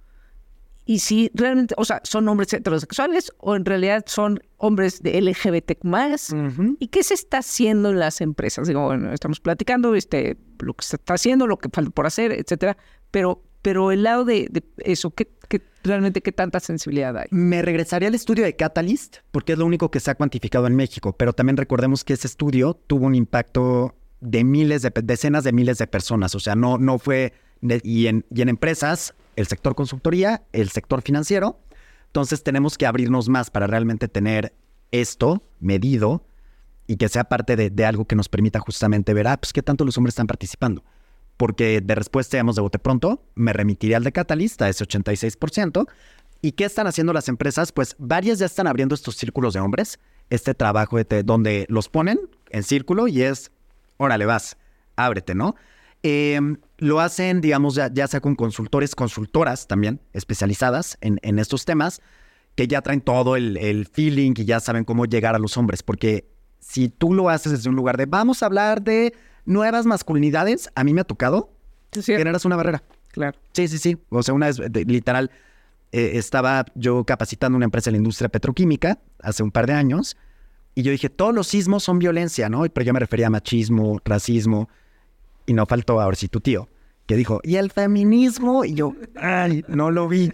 y 0.85 0.99
si 0.99 1.31
realmente, 1.33 1.75
o 1.77 1.85
sea, 1.85 2.01
son 2.03 2.27
hombres 2.27 2.51
heterosexuales 2.53 3.31
o 3.37 3.55
en 3.55 3.65
realidad 3.65 4.03
son 4.07 4.41
hombres 4.57 5.01
de 5.03 5.21
LGBT 5.21 5.83
más. 5.83 6.33
¿Y 6.79 6.87
qué 6.87 7.03
se 7.03 7.13
está 7.13 7.39
haciendo 7.39 7.91
en 7.91 7.99
las 7.99 8.19
empresas? 8.19 8.67
Digo, 8.67 8.85
bueno, 8.85 9.13
estamos 9.13 9.39
platicando 9.39 9.93
este, 9.95 10.37
lo 10.59 10.73
que 10.73 10.85
se 10.85 10.95
está 10.95 11.13
haciendo, 11.13 11.45
lo 11.45 11.57
que 11.57 11.69
falta 11.69 11.91
por 11.91 12.07
hacer, 12.07 12.31
etcétera. 12.31 12.77
Pero, 13.11 13.43
pero 13.61 13.91
el 13.91 14.03
lado 14.03 14.25
de, 14.25 14.49
eso, 14.79 15.11
¿qué, 15.11 15.29
realmente 15.83 16.21
qué 16.21 16.31
tanta 16.31 16.59
sensibilidad 16.59 17.15
hay? 17.15 17.27
Me 17.29 17.61
regresaría 17.61 18.07
al 18.07 18.15
estudio 18.15 18.43
de 18.43 18.55
Catalyst, 18.55 19.17
porque 19.31 19.53
es 19.53 19.59
lo 19.59 19.65
único 19.65 19.91
que 19.91 19.99
se 19.99 20.09
ha 20.09 20.15
cuantificado 20.15 20.65
en 20.65 20.75
México. 20.75 21.13
Pero 21.13 21.33
también 21.33 21.57
recordemos 21.57 22.03
que 22.03 22.13
ese 22.13 22.27
estudio 22.27 22.73
tuvo 22.73 23.05
un 23.05 23.15
impacto 23.15 23.95
de 24.19 24.43
miles 24.43 24.81
de, 24.81 24.91
decenas 25.03 25.43
de 25.43 25.51
miles 25.51 25.77
de 25.77 25.85
personas. 25.87 26.33
O 26.33 26.39
sea, 26.39 26.55
no, 26.55 26.77
no 26.79 26.97
fue. 26.97 27.33
Y, 27.61 28.07
en, 28.07 28.25
empresas 28.29 29.13
el 29.35 29.47
sector 29.47 29.75
consultoría, 29.75 30.43
el 30.51 30.69
sector 30.69 31.01
financiero. 31.01 31.59
Entonces 32.07 32.43
tenemos 32.43 32.77
que 32.77 32.85
abrirnos 32.85 33.29
más 33.29 33.49
para 33.49 33.67
realmente 33.67 34.07
tener 34.07 34.53
esto 34.91 35.41
medido 35.59 36.25
y 36.87 36.97
que 36.97 37.07
sea 37.07 37.23
parte 37.23 37.55
de, 37.55 37.85
algo 37.85 38.05
que 38.05 38.15
nos 38.15 38.27
permita 38.27 38.59
justamente 38.59 39.13
ver, 39.13 39.27
ah, 39.27 39.37
pues 39.37 39.53
qué 39.53 39.63
tanto 39.63 39.85
los 39.85 39.97
hombres 39.97 40.13
están 40.13 40.27
participando. 40.27 40.83
Porque 41.37 41.79
de 41.81 41.95
respuesta, 41.95 42.37
digamos, 42.37 42.55
de 42.55 42.61
bote 42.61 42.79
pronto, 42.79 43.23
me 43.35 43.53
remitiría 43.53 43.97
al 43.97 44.03
de 44.03 44.11
Catalyst, 44.11 44.61
a 44.61 44.69
ese 44.69 44.85
86%. 44.85 45.87
¿Y 46.41 46.51
qué 46.53 46.65
están 46.65 46.87
haciendo 46.87 47.13
las 47.13 47.29
empresas? 47.29 47.71
Pues 47.71 47.95
varias 47.97 48.39
ya 48.39 48.45
están 48.45 48.67
abriendo 48.67 48.95
estos 48.95 49.15
círculos 49.15 49.53
de 49.53 49.59
hombres, 49.59 49.99
este 50.29 50.53
trabajo 50.53 50.97
de 50.97 51.23
donde 51.23 51.65
los 51.69 51.87
ponen 51.87 52.19
en 52.49 52.63
círculo 52.63 53.07
y 53.07 53.21
es, 53.21 53.51
órale, 53.97 54.25
vas, 54.25 54.57
ábrete, 54.95 55.35
¿no? 55.35 55.55
Em, 56.03 56.57
lo 56.81 56.99
hacen, 56.99 57.41
digamos, 57.41 57.75
ya, 57.75 58.07
sea 58.07 58.21
con 58.21 58.35
consultores, 58.35 58.95
consultoras 58.95 59.67
también 59.67 60.01
especializadas 60.13 60.97
en, 61.01 61.37
estos 61.37 61.63
temas, 61.63 62.01
que 62.55 62.67
ya 62.67 62.81
traen 62.81 63.01
todo 63.01 63.35
el, 63.35 63.87
feeling 63.93 64.33
y 64.35 64.45
ya 64.45 64.59
saben 64.59 64.83
cómo 64.83 65.05
llegar 65.05 65.35
a 65.35 65.39
los 65.39 65.57
hombres. 65.57 65.83
Porque 65.83 66.27
si 66.59 66.89
tú 66.89 67.13
lo 67.13 67.29
haces 67.29 67.51
desde 67.51 67.69
un 67.69 67.75
lugar 67.75 67.97
de 67.97 68.07
vamos 68.07 68.41
a 68.41 68.47
hablar 68.47 68.81
de 68.81 69.13
nuevas 69.45 69.85
masculinidades, 69.85 70.71
a 70.73 70.83
mí 70.83 70.91
me 70.91 71.01
ha 71.01 71.03
tocado, 71.03 71.53
generas 72.03 72.45
una 72.45 72.55
barrera. 72.55 72.83
Claro. 73.11 73.37
Sí, 73.53 73.67
sí, 73.67 73.77
sí. 73.77 73.97
O 74.09 74.23
sea, 74.23 74.33
una 74.33 74.47
vez, 74.47 74.57
literal, 74.87 75.29
eh, 75.91 76.13
estaba 76.15 76.65
yo 76.73 77.03
capacitando 77.05 77.57
una 77.57 77.65
empresa 77.65 77.91
en 77.91 77.93
la 77.93 77.97
industria 77.97 78.29
petroquímica 78.29 78.97
hace 79.19 79.43
un 79.43 79.51
par 79.51 79.67
de 79.67 79.73
años 79.73 80.17
Y 80.73 80.81
yo 80.81 80.91
dije, 80.91 81.09
todos 81.09 81.35
los 81.35 81.45
sismos 81.45 81.83
son 81.83 81.99
violencia, 81.99 82.49
¿no? 82.49 82.63
Pero 82.63 82.85
yo 82.85 82.93
me 82.93 82.99
refería 82.99 83.27
a 83.27 83.29
machismo, 83.29 83.99
racismo, 84.03 84.67
y 85.51 85.53
no 85.53 85.65
faltó 85.65 85.99
ahora 85.99 86.15
sí 86.15 86.29
tu 86.29 86.39
tío, 86.39 86.69
que 87.05 87.15
dijo, 87.15 87.41
¿y 87.43 87.57
el 87.57 87.71
feminismo? 87.71 88.63
Y 88.63 88.73
yo, 88.73 88.95
ay, 89.17 89.65
no 89.67 89.91
lo 89.91 90.07
vi. 90.07 90.31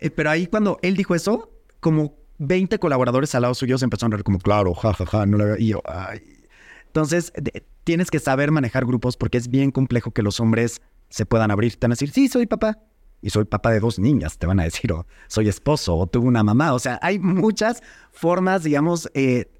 Eh, 0.00 0.10
pero 0.10 0.30
ahí 0.30 0.48
cuando 0.48 0.78
él 0.82 0.96
dijo 0.96 1.14
eso, 1.14 1.50
como 1.78 2.16
20 2.38 2.78
colaboradores 2.78 3.34
al 3.36 3.42
lado 3.42 3.54
suyo 3.54 3.78
se 3.78 3.84
empezaron 3.84 4.12
a 4.12 4.16
reír 4.16 4.24
como, 4.24 4.38
claro, 4.38 4.74
jajaja, 4.74 5.06
ja, 5.06 5.18
ja, 5.20 5.26
no 5.26 5.38
lo 5.38 5.56
Y 5.56 5.68
yo, 5.68 5.82
ay. 5.84 6.20
Entonces, 6.86 7.32
tienes 7.84 8.10
que 8.10 8.18
saber 8.18 8.50
manejar 8.50 8.84
grupos 8.84 9.16
porque 9.16 9.38
es 9.38 9.48
bien 9.48 9.70
complejo 9.70 10.10
que 10.10 10.22
los 10.22 10.40
hombres 10.40 10.82
se 11.08 11.24
puedan 11.24 11.52
abrir. 11.52 11.76
Te 11.76 11.86
van 11.86 11.92
a 11.92 11.94
decir, 11.94 12.10
sí, 12.10 12.26
soy 12.26 12.46
papá. 12.46 12.78
Y 13.20 13.30
soy 13.30 13.44
papá 13.44 13.70
de 13.70 13.80
dos 13.80 13.98
niñas, 13.98 14.38
te 14.38 14.46
van 14.46 14.60
a 14.60 14.64
decir, 14.64 14.92
o 14.92 15.06
soy 15.26 15.48
esposo, 15.48 15.96
o 15.96 16.06
tuve 16.06 16.26
una 16.26 16.42
mamá. 16.42 16.72
O 16.72 16.78
sea, 16.78 16.98
hay 17.02 17.18
muchas 17.18 17.82
formas, 18.12 18.62
digamos, 18.64 19.10
eh, 19.14 19.50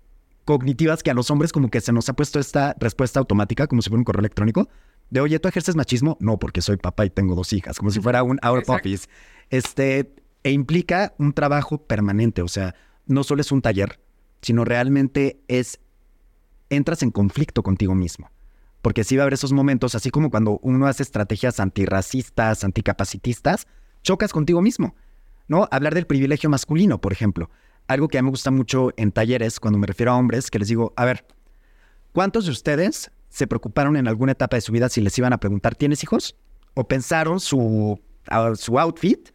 cognitivas 0.48 1.02
que 1.02 1.10
a 1.10 1.14
los 1.14 1.30
hombres 1.30 1.52
como 1.52 1.68
que 1.68 1.82
se 1.82 1.92
nos 1.92 2.08
ha 2.08 2.14
puesto 2.14 2.40
esta 2.40 2.74
respuesta 2.80 3.20
automática, 3.20 3.66
como 3.66 3.82
si 3.82 3.90
fuera 3.90 3.98
un 3.98 4.04
correo 4.04 4.20
electrónico, 4.20 4.70
de, 5.10 5.20
oye, 5.20 5.38
¿tú 5.38 5.46
ejerces 5.46 5.76
machismo? 5.76 6.16
No, 6.20 6.38
porque 6.38 6.62
soy 6.62 6.78
papá 6.78 7.04
y 7.04 7.10
tengo 7.10 7.34
dos 7.34 7.52
hijas, 7.52 7.76
como 7.76 7.90
si 7.90 8.00
fuera 8.00 8.22
un 8.22 8.38
out 8.40 8.62
of 8.62 8.70
office. 8.70 9.08
Este, 9.50 10.10
e 10.42 10.50
implica 10.50 11.12
un 11.18 11.34
trabajo 11.34 11.86
permanente, 11.86 12.40
o 12.40 12.48
sea, 12.48 12.74
no 13.04 13.24
solo 13.24 13.42
es 13.42 13.52
un 13.52 13.60
taller, 13.60 14.00
sino 14.40 14.64
realmente 14.64 15.38
es, 15.48 15.80
entras 16.70 17.02
en 17.02 17.10
conflicto 17.10 17.62
contigo 17.62 17.94
mismo. 17.94 18.30
Porque 18.80 19.04
sí 19.04 19.18
va 19.18 19.24
a 19.24 19.24
haber 19.24 19.34
esos 19.34 19.52
momentos, 19.52 19.94
así 19.94 20.08
como 20.08 20.30
cuando 20.30 20.60
uno 20.62 20.86
hace 20.86 21.02
estrategias 21.02 21.60
antirracistas, 21.60 22.64
anticapacitistas, 22.64 23.66
chocas 24.02 24.32
contigo 24.32 24.62
mismo, 24.62 24.94
¿no? 25.46 25.68
Hablar 25.70 25.94
del 25.94 26.06
privilegio 26.06 26.48
masculino, 26.48 27.02
por 27.02 27.12
ejemplo. 27.12 27.50
Algo 27.88 28.08
que 28.08 28.18
a 28.18 28.22
mí 28.22 28.26
me 28.26 28.30
gusta 28.30 28.50
mucho 28.50 28.90
en 28.96 29.12
talleres, 29.12 29.58
cuando 29.58 29.78
me 29.78 29.86
refiero 29.86 30.12
a 30.12 30.16
hombres, 30.16 30.50
que 30.50 30.58
les 30.58 30.68
digo, 30.68 30.92
a 30.94 31.04
ver, 31.06 31.24
¿cuántos 32.12 32.44
de 32.44 32.52
ustedes 32.52 33.10
se 33.30 33.46
preocuparon 33.46 33.96
en 33.96 34.08
alguna 34.08 34.32
etapa 34.32 34.56
de 34.56 34.60
su 34.60 34.72
vida 34.72 34.88
si 34.88 35.00
les 35.00 35.16
iban 35.18 35.32
a 35.32 35.38
preguntar, 35.38 35.74
¿tienes 35.74 36.02
hijos? 36.02 36.36
¿O 36.74 36.86
pensaron 36.86 37.40
su, 37.40 38.00
su 38.56 38.78
outfit 38.78 39.30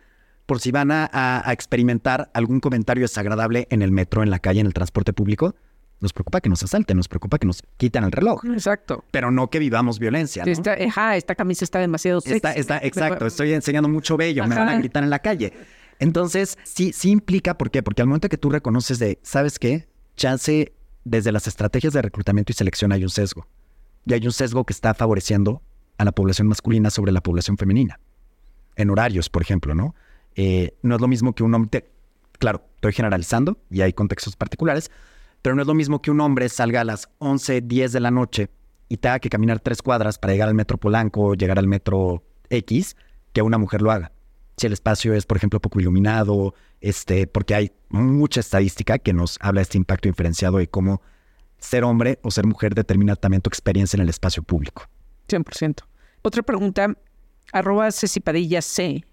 por 0.46 0.60
si 0.60 0.72
van 0.72 0.92
a, 0.92 1.44
experimentar 1.48 2.30
algún 2.34 2.60
comentario 2.60 3.04
desagradable 3.04 3.68
en 3.72 3.82
el 3.82 3.92
metro, 3.92 4.24
en 4.24 4.30
la 4.30 4.40
calle, 4.40 4.60
en 4.60 4.68
el 4.68 4.74
transporte 4.74 5.14
público? 5.14 5.56
Nos 6.00 6.12
preocupa 6.12 6.42
que 6.42 6.50
nos 6.50 6.62
asalten, 6.62 6.98
nos 6.98 7.08
preocupa 7.08 7.40
que 7.40 7.48
nos 7.48 7.64
quiten 7.78 8.04
el 8.04 8.12
reloj. 8.12 8.44
Exacto. 8.46 9.06
Pero 9.10 9.32
no 9.32 9.50
que 9.50 9.58
vivamos 9.58 10.00
violencia. 10.00 10.44
¿no? 10.44 10.52
Esta, 10.52 11.16
esta 11.16 11.36
camisa 11.36 11.64
está 11.64 11.80
demasiado 11.80 12.20
sexy. 12.20 12.60
Está, 12.60 12.78
exacto, 12.84 13.26
estoy 13.26 13.54
enseñando 13.54 13.88
mucho 13.88 14.18
bello, 14.18 14.46
me 14.46 14.56
van 14.56 14.70
a 14.70 14.78
gritar 14.78 15.04
en 15.04 15.10
la 15.10 15.20
calle. 15.20 15.54
Entonces, 16.00 16.58
sí, 16.64 16.92
sí 16.94 17.12
implica, 17.12 17.58
¿por 17.58 17.72
qué? 17.72 17.84
Porque 17.84 18.02
al 18.02 18.08
momento 18.08 18.30
que 18.30 18.38
tú 18.38 18.50
reconoces 18.50 19.00
de, 19.00 19.20
¿sabes 19.24 19.60
qué? 19.60 19.88
Chance, 20.16 20.74
desde 21.06 21.32
las 21.32 21.48
estrategias 21.48 21.94
de 21.94 22.02
reclutamiento 22.02 22.52
y 22.52 22.56
selección 22.56 22.92
hay 22.92 23.04
un 23.04 23.10
sesgo 23.10 23.48
y 24.06 24.14
hay 24.14 24.26
un 24.26 24.34
sesgo 24.34 24.66
que 24.66 24.74
está 24.74 24.94
favoreciendo 24.94 25.62
a 25.98 26.06
la 26.06 26.12
población 26.12 26.48
masculina 26.48 26.90
sobre 26.90 27.12
la 27.12 27.22
población 27.22 27.58
femenina. 27.58 28.00
En 28.76 28.90
horarios, 28.90 29.30
por 29.30 29.42
ejemplo, 29.42 29.76
¿no? 29.76 29.96
Eh, 30.36 30.76
no 30.82 30.96
es 30.96 31.02
lo 31.02 31.08
mismo 31.08 31.34
que 31.34 31.44
un 31.44 31.54
hombre, 31.54 31.92
claro, 32.40 32.66
estoy 32.76 32.94
generalizando 32.94 33.58
y 33.70 33.82
hay 33.82 33.94
contextos 33.94 34.36
particulares, 34.36 34.90
pero 35.42 35.56
no 35.56 35.62
es 35.62 35.68
lo 35.68 35.74
mismo 35.74 36.02
que 36.02 36.12
un 36.12 36.22
hombre 36.22 36.50
salga 36.50 36.82
a 36.82 36.84
las 36.84 37.10
11, 37.20 37.62
10 37.62 37.92
de 37.92 38.00
la 38.00 38.12
noche 38.12 38.50
y 38.90 38.98
tenga 38.98 39.20
que 39.20 39.30
caminar 39.30 39.60
tres 39.60 39.82
cuadras 39.82 40.18
para 40.18 40.34
llegar 40.34 40.50
al 40.50 40.56
metro 40.56 40.78
Polanco 40.78 41.22
o 41.22 41.34
llegar 41.36 41.60
al 41.60 41.68
metro 41.68 42.24
X, 42.50 42.96
que 43.32 43.42
una 43.42 43.58
mujer 43.58 43.82
lo 43.82 43.92
haga. 43.92 44.12
Si 44.58 44.68
el 44.68 44.74
espacio 44.74 45.14
es, 45.14 45.26
por 45.26 45.38
ejemplo, 45.38 45.60
poco 45.60 45.80
iluminado, 45.80 46.54
este, 46.82 47.28
porque 47.28 47.56
hay 47.56 47.72
mucha 47.90 48.40
estadística 48.40 49.00
que 49.00 49.14
nos 49.14 49.38
habla 49.42 49.60
de 49.60 49.64
este 49.64 49.78
impacto 49.78 50.10
diferenciado 50.10 50.62
y 50.62 50.68
cómo 50.68 51.02
ser 51.58 51.84
hombre 51.84 52.20
o 52.22 52.32
ser 52.32 52.46
mujer 52.46 52.76
determina 52.76 53.16
también 53.16 53.42
tu 53.42 53.50
experiencia 53.50 53.98
en 53.98 54.04
el 54.04 54.10
espacio 54.10 54.44
público. 54.44 54.84
100%. 55.30 55.84
Otra 56.22 56.44
pregunta, 56.44 56.96
arroba 57.52 57.92
Cecipadilla 57.92 58.62
C. 58.62 59.06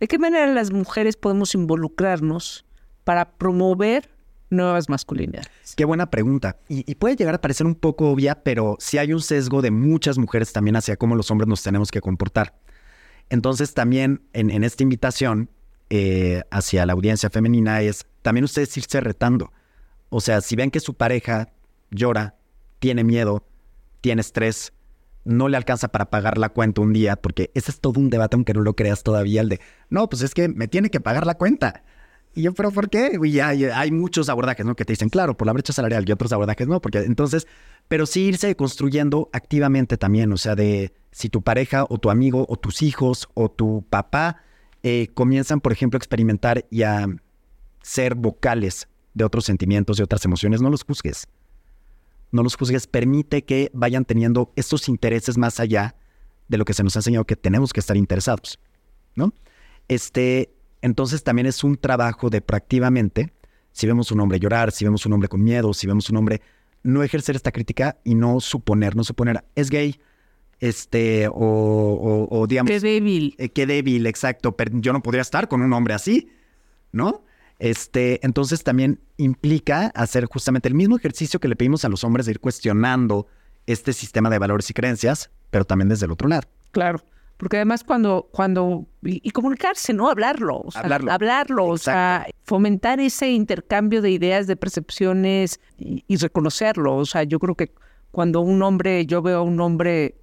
¿De 0.00 0.08
qué 0.08 0.18
manera 0.18 0.46
las 0.46 0.72
mujeres 0.72 1.16
podemos 1.16 1.54
involucrarnos 1.54 2.64
para 3.04 3.32
promover 3.32 4.10
nuevas 4.50 4.88
masculinidades? 4.88 5.48
Qué 5.76 5.84
buena 5.84 6.10
pregunta. 6.10 6.56
Y, 6.68 6.94
puede 6.94 7.16
llegar 7.16 7.34
a 7.34 7.40
parecer 7.40 7.66
un 7.66 7.74
poco 7.74 8.10
obvia, 8.10 8.42
pero 8.42 8.76
sí 8.78 8.98
hay 8.98 9.12
un 9.12 9.20
sesgo 9.20 9.60
de 9.60 9.70
muchas 9.70 10.18
mujeres 10.18 10.52
también 10.52 10.76
hacia 10.76 10.96
cómo 10.96 11.16
los 11.16 11.30
hombres 11.30 11.48
nos 11.48 11.62
tenemos 11.62 11.90
que 11.90 12.00
comportar. 12.00 12.54
Entonces 13.30 13.74
también 13.74 14.22
en, 14.32 14.64
esta 14.64 14.82
invitación 14.82 15.50
eh, 15.90 16.42
hacia 16.50 16.86
la 16.86 16.92
audiencia 16.92 17.30
femenina 17.30 17.80
es 17.82 18.06
también 18.22 18.44
ustedes 18.44 18.76
irse 18.76 19.00
retando. 19.00 19.52
O 20.10 20.20
sea, 20.20 20.40
si 20.40 20.56
ven 20.56 20.70
que 20.70 20.80
su 20.80 20.94
pareja 20.94 21.52
llora, 21.90 22.36
tiene 22.78 23.04
miedo, 23.04 23.44
tiene 24.00 24.20
estrés, 24.20 24.72
no 25.24 25.48
le 25.48 25.56
alcanza 25.56 25.88
para 25.88 26.10
pagar 26.10 26.38
la 26.38 26.48
cuenta 26.48 26.80
un 26.80 26.92
día, 26.92 27.16
porque 27.16 27.50
ese 27.54 27.70
es 27.70 27.80
todo 27.80 28.00
un 28.00 28.08
debate, 28.08 28.36
aunque 28.36 28.54
no 28.54 28.62
lo 28.62 28.74
creas 28.74 29.02
todavía, 29.02 29.42
el 29.42 29.50
de, 29.50 29.60
no, 29.90 30.08
pues 30.08 30.22
es 30.22 30.32
que 30.32 30.48
me 30.48 30.68
tiene 30.68 30.90
que 30.90 31.00
pagar 31.00 31.26
la 31.26 31.34
cuenta. 31.34 31.82
Y 32.34 32.42
yo, 32.42 32.54
pero 32.54 32.70
¿por 32.70 32.88
qué? 32.88 33.18
Y 33.22 33.40
hay, 33.40 33.64
hay 33.64 33.90
muchos 33.90 34.28
abordajes, 34.28 34.64
¿no? 34.64 34.76
Que 34.76 34.84
te 34.84 34.92
dicen, 34.92 35.08
claro, 35.08 35.36
por 35.36 35.46
la 35.46 35.52
brecha 35.52 35.72
salarial 35.72 36.04
y 36.06 36.12
otros 36.12 36.32
abordajes, 36.32 36.68
no, 36.68 36.80
porque 36.80 36.98
entonces, 36.98 37.46
pero 37.88 38.06
sí 38.06 38.26
irse 38.26 38.54
construyendo 38.54 39.28
activamente 39.32 39.96
también, 39.96 40.32
o 40.32 40.36
sea, 40.36 40.54
de 40.54 40.92
si 41.10 41.28
tu 41.28 41.42
pareja 41.42 41.84
o 41.88 41.98
tu 41.98 42.10
amigo 42.10 42.46
o 42.48 42.56
tus 42.56 42.82
hijos 42.82 43.28
o 43.34 43.50
tu 43.50 43.84
papá 43.90 44.42
eh, 44.82 45.08
comienzan, 45.14 45.60
por 45.60 45.72
ejemplo, 45.72 45.96
a 45.96 46.00
experimentar 46.00 46.66
y 46.70 46.82
a 46.82 47.06
ser 47.82 48.14
vocales 48.14 48.88
de 49.14 49.24
otros 49.24 49.44
sentimientos, 49.44 49.96
de 49.96 50.04
otras 50.04 50.24
emociones, 50.24 50.60
no 50.60 50.70
los 50.70 50.84
juzgues 50.84 51.26
no 52.30 52.42
los 52.42 52.56
juzgues, 52.56 52.86
permite 52.86 53.44
que 53.44 53.70
vayan 53.72 54.04
teniendo 54.04 54.52
estos 54.56 54.88
intereses 54.88 55.38
más 55.38 55.60
allá 55.60 55.96
de 56.48 56.58
lo 56.58 56.64
que 56.64 56.74
se 56.74 56.82
nos 56.82 56.96
ha 56.96 57.00
enseñado 57.00 57.24
que 57.24 57.36
tenemos 57.36 57.72
que 57.72 57.80
estar 57.80 57.96
interesados, 57.96 58.58
¿no? 59.14 59.32
Este, 59.88 60.54
entonces 60.82 61.22
también 61.22 61.46
es 61.46 61.64
un 61.64 61.76
trabajo 61.76 62.30
de 62.30 62.40
proactivamente, 62.40 63.32
si 63.72 63.86
vemos 63.86 64.10
un 64.10 64.20
hombre 64.20 64.40
llorar, 64.40 64.72
si 64.72 64.84
vemos 64.84 65.06
un 65.06 65.12
hombre 65.12 65.28
con 65.28 65.42
miedo, 65.42 65.72
si 65.74 65.86
vemos 65.86 66.10
un 66.10 66.16
hombre, 66.16 66.40
no 66.82 67.02
ejercer 67.02 67.36
esta 67.36 67.52
crítica 67.52 67.98
y 68.04 68.14
no 68.14 68.40
suponer, 68.40 68.96
no 68.96 69.04
suponer, 69.04 69.44
es 69.54 69.70
gay, 69.70 70.00
este, 70.60 71.28
o, 71.28 72.28
o, 72.30 72.46
digamos... 72.46 72.70
Qué 72.70 72.80
débil. 72.80 73.34
Eh, 73.38 73.50
qué 73.50 73.66
débil, 73.66 74.06
exacto, 74.06 74.56
pero 74.56 74.72
yo 74.74 74.92
no 74.92 75.02
podría 75.02 75.22
estar 75.22 75.48
con 75.48 75.62
un 75.62 75.72
hombre 75.72 75.94
así, 75.94 76.30
¿no? 76.92 77.24
Este, 77.58 78.24
entonces 78.24 78.62
también 78.62 79.00
implica 79.16 79.86
hacer 79.94 80.26
justamente 80.26 80.68
el 80.68 80.74
mismo 80.74 80.96
ejercicio 80.96 81.40
que 81.40 81.48
le 81.48 81.56
pedimos 81.56 81.84
a 81.84 81.88
los 81.88 82.04
hombres 82.04 82.26
de 82.26 82.32
ir 82.32 82.40
cuestionando 82.40 83.26
este 83.66 83.92
sistema 83.92 84.30
de 84.30 84.38
valores 84.38 84.70
y 84.70 84.74
creencias, 84.74 85.30
pero 85.50 85.64
también 85.64 85.88
desde 85.88 86.06
el 86.06 86.12
otro 86.12 86.28
lado. 86.28 86.48
Claro. 86.70 87.02
Porque 87.38 87.56
además 87.56 87.84
cuando, 87.84 88.28
cuando, 88.30 88.86
y, 89.02 89.30
comunicarse, 89.30 89.94
¿no? 89.94 90.10
Hablarlo. 90.10 90.58
O 90.58 90.70
sea, 90.70 90.82
hablarlo. 90.82 91.12
Hablarlo, 91.12 91.66
o 91.66 91.78
sea, 91.78 92.26
fomentar 92.44 93.00
ese 93.00 93.30
intercambio 93.30 94.02
de 94.02 94.10
ideas, 94.10 94.46
de 94.46 94.56
percepciones 94.56 95.60
y, 95.78 96.16
reconocerlo. 96.16 96.96
O 96.96 97.06
sea, 97.06 97.22
yo 97.22 97.38
creo 97.38 97.54
que 97.54 97.72
cuando 98.10 98.40
un 98.40 98.62
hombre, 98.62 99.06
yo 99.06 99.22
veo 99.22 99.38
a 99.38 99.42
un 99.42 99.60
hombre 99.60 100.16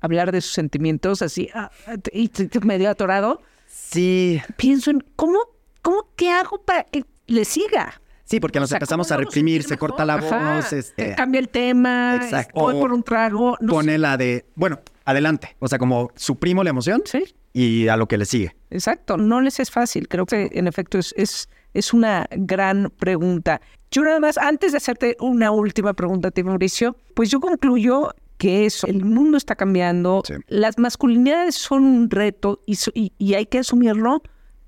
hablar 0.00 0.32
de 0.32 0.40
sus 0.42 0.52
sentimientos 0.52 1.22
así, 1.22 1.48
ah, 1.54 1.70
y 2.12 2.30
medio 2.62 2.90
atorado. 2.90 3.40
Sí. 3.66 4.42
Pienso 4.56 4.90
en 4.90 5.02
cómo 5.16 5.38
¿cómo 5.86 6.08
qué 6.16 6.32
hago 6.32 6.60
para 6.62 6.82
que 6.82 7.04
le 7.28 7.44
siga? 7.44 8.00
Sí, 8.24 8.40
porque 8.40 8.58
nos 8.58 8.72
empezamos 8.72 9.12
a 9.12 9.16
reprimir, 9.16 9.62
se 9.62 9.78
corta 9.78 10.04
la 10.04 10.16
voz, 10.16 10.72
este, 10.72 11.14
cambia 11.14 11.38
el 11.38 11.48
tema, 11.48 12.16
exacto. 12.16 12.60
voy 12.60 12.74
por 12.74 12.92
un 12.92 13.04
trago. 13.04 13.56
pone 13.68 13.96
la 13.96 14.16
de, 14.16 14.46
bueno, 14.56 14.80
adelante. 15.06 15.56
O 15.60 15.68
sea, 15.68 15.78
como 15.78 16.10
suprimo 16.14 16.62
la 16.62 16.70
emoción 16.70 17.02
¿Sí? 17.06 17.24
y 17.54 17.88
a 17.88 17.96
lo 17.96 18.06
que 18.06 18.18
le 18.18 18.26
sigue. 18.26 18.54
Exacto, 18.70 19.16
no 19.16 19.40
les 19.40 19.58
es 19.60 19.70
fácil. 19.70 20.08
Creo 20.08 20.26
que 20.26 20.50
en 20.52 20.66
efecto 20.66 20.98
es, 20.98 21.14
es, 21.16 21.48
es 21.72 21.94
una 21.94 22.26
gran 22.30 22.90
pregunta. 22.90 23.62
Yo 23.90 24.02
nada 24.02 24.20
más, 24.20 24.36
antes 24.36 24.72
de 24.72 24.78
hacerte 24.78 25.16
una 25.20 25.50
última 25.50 25.94
pregunta 25.94 26.28
a 26.28 26.30
ti, 26.32 26.42
Mauricio, 26.42 26.96
pues 27.14 27.30
yo 27.30 27.40
concluyo 27.40 28.10
que 28.36 28.66
eso, 28.66 28.86
el 28.86 29.02
mundo 29.04 29.38
está 29.38 29.54
cambiando, 29.54 30.22
las 30.48 30.76
masculinidades 30.78 31.54
son 31.54 31.84
un 31.84 32.10
reto 32.10 32.62
y, 32.66 32.76
y 33.16 33.34
hay 33.34 33.46
que 33.46 33.60
asumirlo 33.60 34.22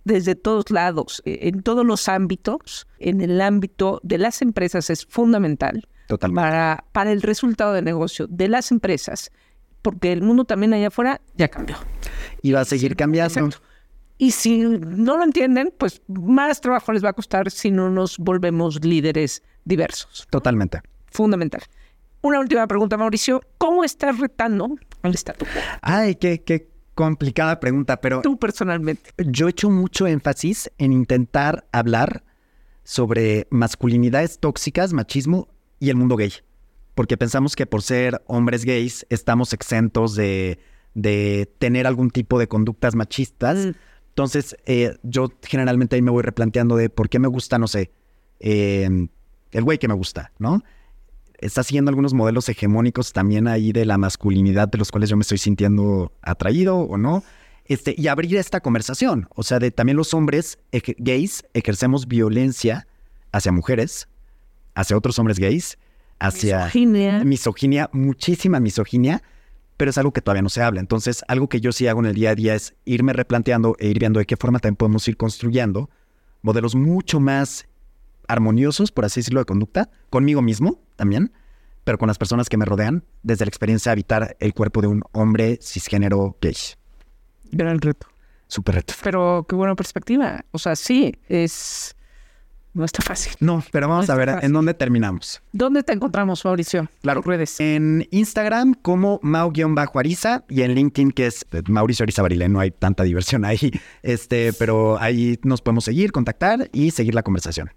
desde 0.05 0.35
todos 0.35 0.71
lados, 0.71 1.21
e, 1.27 1.49
en 1.49 1.63
todos 1.63 1.85
los 1.85 2.09
ámbitos. 2.09 2.87
En 2.99 3.21
el 3.21 3.41
ámbito 3.41 4.01
de 4.03 4.19
las 4.19 4.41
empresas 4.41 4.91
es 4.91 5.05
fundamental 5.05 5.87
Para, 6.19 6.85
para 6.93 7.13
el 7.13 7.23
resultado 7.23 7.75
de 7.75 7.83
negocio 7.83 8.27
de 8.27 8.49
las 8.49 8.73
empresas, 8.73 9.31
porque 9.83 10.13
el 10.13 10.23
mundo 10.23 10.45
también 10.45 10.75
allá 10.75 10.89
afuera 10.89 11.21
ya 11.37 11.49
cambió. 11.49 11.77
Y 12.43 12.53
va 12.53 12.61
a 12.61 12.65
seguir 12.65 12.97
cambiando. 12.97 13.51
Y 14.19 14.33
si 14.33 14.59
no 14.59 15.17
lo 15.17 15.23
entienden, 15.23 15.73
pues 15.77 16.03
más 16.09 16.61
trabajo 16.61 16.93
les 16.93 17.05
va 17.05 17.11
a 17.11 17.13
costar 17.13 17.51
si 17.51 17.71
no 17.71 17.89
nos 17.89 18.19
volvemos 18.19 18.85
líderes 18.85 19.43
diversos. 19.65 20.27
Totalmente. 20.31 20.81
Fundamental. 21.07 21.63
Una 22.21 22.41
última 22.41 22.67
pregunta, 22.67 22.97
Mauricio. 22.97 23.43
¿Cómo 23.59 23.85
estás 23.85 24.19
retando 24.19 24.77
al 25.03 25.15
estatuto? 25.15 25.51
Ay, 25.83 26.17
qué, 26.17 26.43
qué, 26.43 26.69
complicada 26.99 27.61
pregunta, 27.61 28.01
pero... 28.01 28.23
Tú 28.23 28.37
personalmente. 28.41 29.13
Yo 29.19 29.47
he 29.47 29.51
hecho 29.51 29.71
mucho 29.71 30.09
énfasis 30.09 30.69
en 30.79 30.93
intentar 30.93 31.65
hablar 31.71 32.25
sobre 32.83 33.47
masculinidades 33.51 34.41
tóxicas, 34.41 34.93
machismo, 34.93 35.47
y 35.79 35.91
el 35.91 35.97
mundo 35.97 36.17
gay. 36.17 36.33
Porque 36.99 37.17
pensamos 37.17 37.55
que 37.55 37.65
por 37.65 37.83
ser 37.83 38.21
hombres 38.27 38.65
gays 38.65 39.07
estamos 39.09 39.53
exentos 39.53 40.17
de, 40.17 40.59
de 40.95 41.49
tener 41.61 41.87
algún 41.87 42.11
tipo 42.11 42.41
de 42.41 42.49
conductas 42.49 42.97
machistas. 42.97 43.67
Mm. 43.67 43.71
Entonces, 44.09 44.57
eh, 44.67 44.99
yo 45.05 45.31
generalmente 45.45 45.95
ahí 45.95 46.03
me 46.03 46.11
voy 46.11 46.25
replanteando 46.25 46.75
de 46.75 46.91
por 46.91 47.09
qué 47.09 47.21
me 47.21 47.29
gusta, 47.29 47.57
no 47.57 47.69
sé, 47.69 47.93
eh, 48.41 49.07
el 49.53 49.63
güey 49.63 49.79
que 49.79 49.87
me 49.87 49.95
gusta, 49.95 50.33
¿no? 50.41 50.65
Está 51.39 51.63
siguiendo 51.63 51.91
algunos 51.91 52.15
modelos 52.15 52.49
hegemónicos 52.49 53.13
también 53.13 53.47
ahí 53.47 53.71
de 53.71 53.87
la 53.87 53.97
masculinidad 53.97 54.67
de 54.67 54.79
los 54.79 54.91
cuales 54.91 55.09
yo 55.09 55.17
me 55.17 55.23
estoy 55.23 55.39
sintiendo 55.39 56.11
atraído 56.21 56.79
o 56.79 56.99
no. 56.99 57.23
Este, 57.67 57.95
y 57.97 58.09
abrir 58.09 58.39
esta 58.39 58.59
conversación. 58.59 59.29
O 59.37 59.45
sea, 59.45 59.61
de 59.61 59.71
también 59.71 59.97
los 59.97 60.15
hombres 60.15 60.59
gays 60.73 61.45
ejercemos 61.55 62.09
violencia 62.09 62.89
hacia 63.31 63.53
mujeres, 63.53 64.09
hacia 64.75 64.97
otros 64.97 65.17
hombres 65.21 65.39
gays, 65.39 65.79
hacia 66.19 66.59
Misoginia. 66.59 67.25
misoginia, 67.25 67.91
muchísima 67.93 68.61
misoginia, 68.61 69.23
pero 69.77 69.91
es 69.91 69.99
algo 69.99 70.13
que 70.13 70.21
todavía 70.21 70.43
no 70.43 70.49
se 70.49 70.63
habla. 70.63 70.81
Entonces, 70.81 71.25
algo 71.29 71.49
que 71.49 71.61
yo 71.61 71.73
sí 71.73 71.87
hago 71.87 72.01
en 72.01 72.07
el 72.07 72.15
día 72.15 72.31
a 72.31 72.35
día 72.35 72.55
es 72.55 72.75
irme 72.85 73.13
replanteando 73.13 73.77
e 73.79 73.89
ir 73.89 73.99
viendo 73.99 74.19
de 74.19 74.27
qué 74.27 74.37
forma 74.37 74.59
también 74.59 74.77
podemos 74.77 75.07
ir 75.09 75.17
construyendo 75.17 75.91
modelos 76.43 76.75
mucho 76.75 77.21
más 77.21 77.67
armoniosos, 78.27 78.93
por 78.93 79.05
así 79.05 79.21
decirlo, 79.21 79.41
de 79.41 79.47
conducta, 79.47 79.91
conmigo 80.11 80.43
mismo 80.43 80.81
también, 80.97 81.33
pero 81.85 81.99
con 81.99 82.09
las 82.09 82.19
personas 82.19 82.49
que 82.49 82.57
me 82.57 82.65
rodean, 82.65 83.05
desde 83.23 83.45
la 83.45 83.49
experiencia 83.49 83.91
de 83.91 83.93
habitar 83.95 84.37
el 84.41 84.53
cuerpo 84.53 84.83
de 84.83 84.89
un 84.89 85.03
hombre 85.13 85.59
cisgénero 85.63 86.37
gay. 86.41 86.55
Gran 87.51 87.81
reto. 87.81 88.07
Súper 88.47 88.77
reto. 88.77 88.95
Pero 89.03 89.47
qué 89.49 89.57
buena 89.57 89.75
perspectiva. 89.75 90.45
O 90.51 90.59
sea, 90.59 90.77
sí, 90.77 91.15
es. 91.29 91.95
No 92.75 92.85
está 92.85 93.03
fácil. 93.03 93.33
No, 93.41 93.63
pero 93.73 93.89
vamos 93.89 94.09
No 94.09 94.15
a 94.15 94.17
ver 94.17 94.29
fácil. 94.31 94.47
en 94.47 94.53
dónde 94.53 94.75
terminamos. 94.75 95.43
¿Dónde 95.53 95.83
te 95.83 95.93
encontramos, 95.93 96.45
Mauricio? 96.45 96.89
Claro. 97.03 97.23
Redes. 97.23 97.59
En 97.61 98.07
Instagram 98.11 98.75
como 98.75 99.19
Mau-Ariza 99.23 100.45
y 100.49 100.63
en 100.63 100.75
LinkedIn 100.75 101.11
que 101.13 101.27
es 101.27 101.45
Mauricio 101.69 102.05
Ariza 102.05 102.23
Barile. 102.23 102.49
No 102.49 102.61
hay 102.61 102.71
tanta 102.71 103.03
diversión 103.03 103.45
ahí, 103.45 103.73
este, 104.03 104.53
pero 104.53 105.01
ahí 105.01 105.39
nos 105.43 105.63
podemos 105.63 105.85
seguir, 105.85 106.13
contactar 106.13 106.69
y 106.73 106.91
seguir 106.91 107.15
la 107.15 107.23
conversación. 107.23 107.71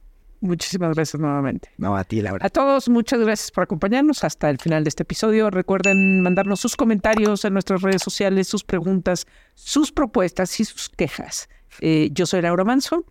Muchísimas 0.43 0.95
gracias 0.95 1.21
nuevamente. 1.21 1.69
No, 1.77 1.95
a 1.95 2.03
ti, 2.03 2.19
Laura. 2.19 2.43
A 2.43 2.49
todos, 2.49 2.89
muchas 2.89 3.19
gracias 3.19 3.51
por 3.51 3.63
acompañarnos 3.63 4.23
hasta 4.23 4.49
el 4.49 4.57
final 4.57 4.83
de 4.83 4.89
este 4.89 5.03
episodio. 5.03 5.51
Recuerden 5.51 6.21
mandarnos 6.21 6.59
sus 6.59 6.75
comentarios 6.75 7.45
en 7.45 7.53
nuestras 7.53 7.83
redes 7.83 8.01
sociales, 8.01 8.47
sus 8.47 8.63
preguntas, 8.63 9.27
sus 9.53 9.91
propuestas 9.91 10.59
y 10.59 10.65
sus 10.65 10.89
quejas. 10.89 11.47
Eh, 11.79 12.09
yo 12.11 12.25
soy 12.25 12.41
Laura 12.41 12.63
Manso 12.63 13.05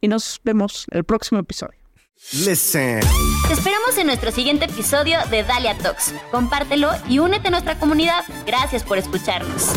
y 0.00 0.08
nos 0.08 0.40
vemos 0.44 0.86
el 0.90 1.04
próximo 1.04 1.40
episodio. 1.40 1.78
Listen. 2.32 3.00
Te 3.46 3.52
esperamos 3.52 3.96
en 3.96 4.08
nuestro 4.08 4.32
siguiente 4.32 4.64
episodio 4.64 5.18
de 5.30 5.44
Dalia 5.44 5.78
Talks. 5.78 6.12
Compártelo 6.32 6.90
y 7.08 7.20
únete 7.20 7.48
a 7.48 7.50
nuestra 7.52 7.78
comunidad. 7.78 8.24
Gracias 8.44 8.82
por 8.82 8.98
escucharnos. 8.98 9.72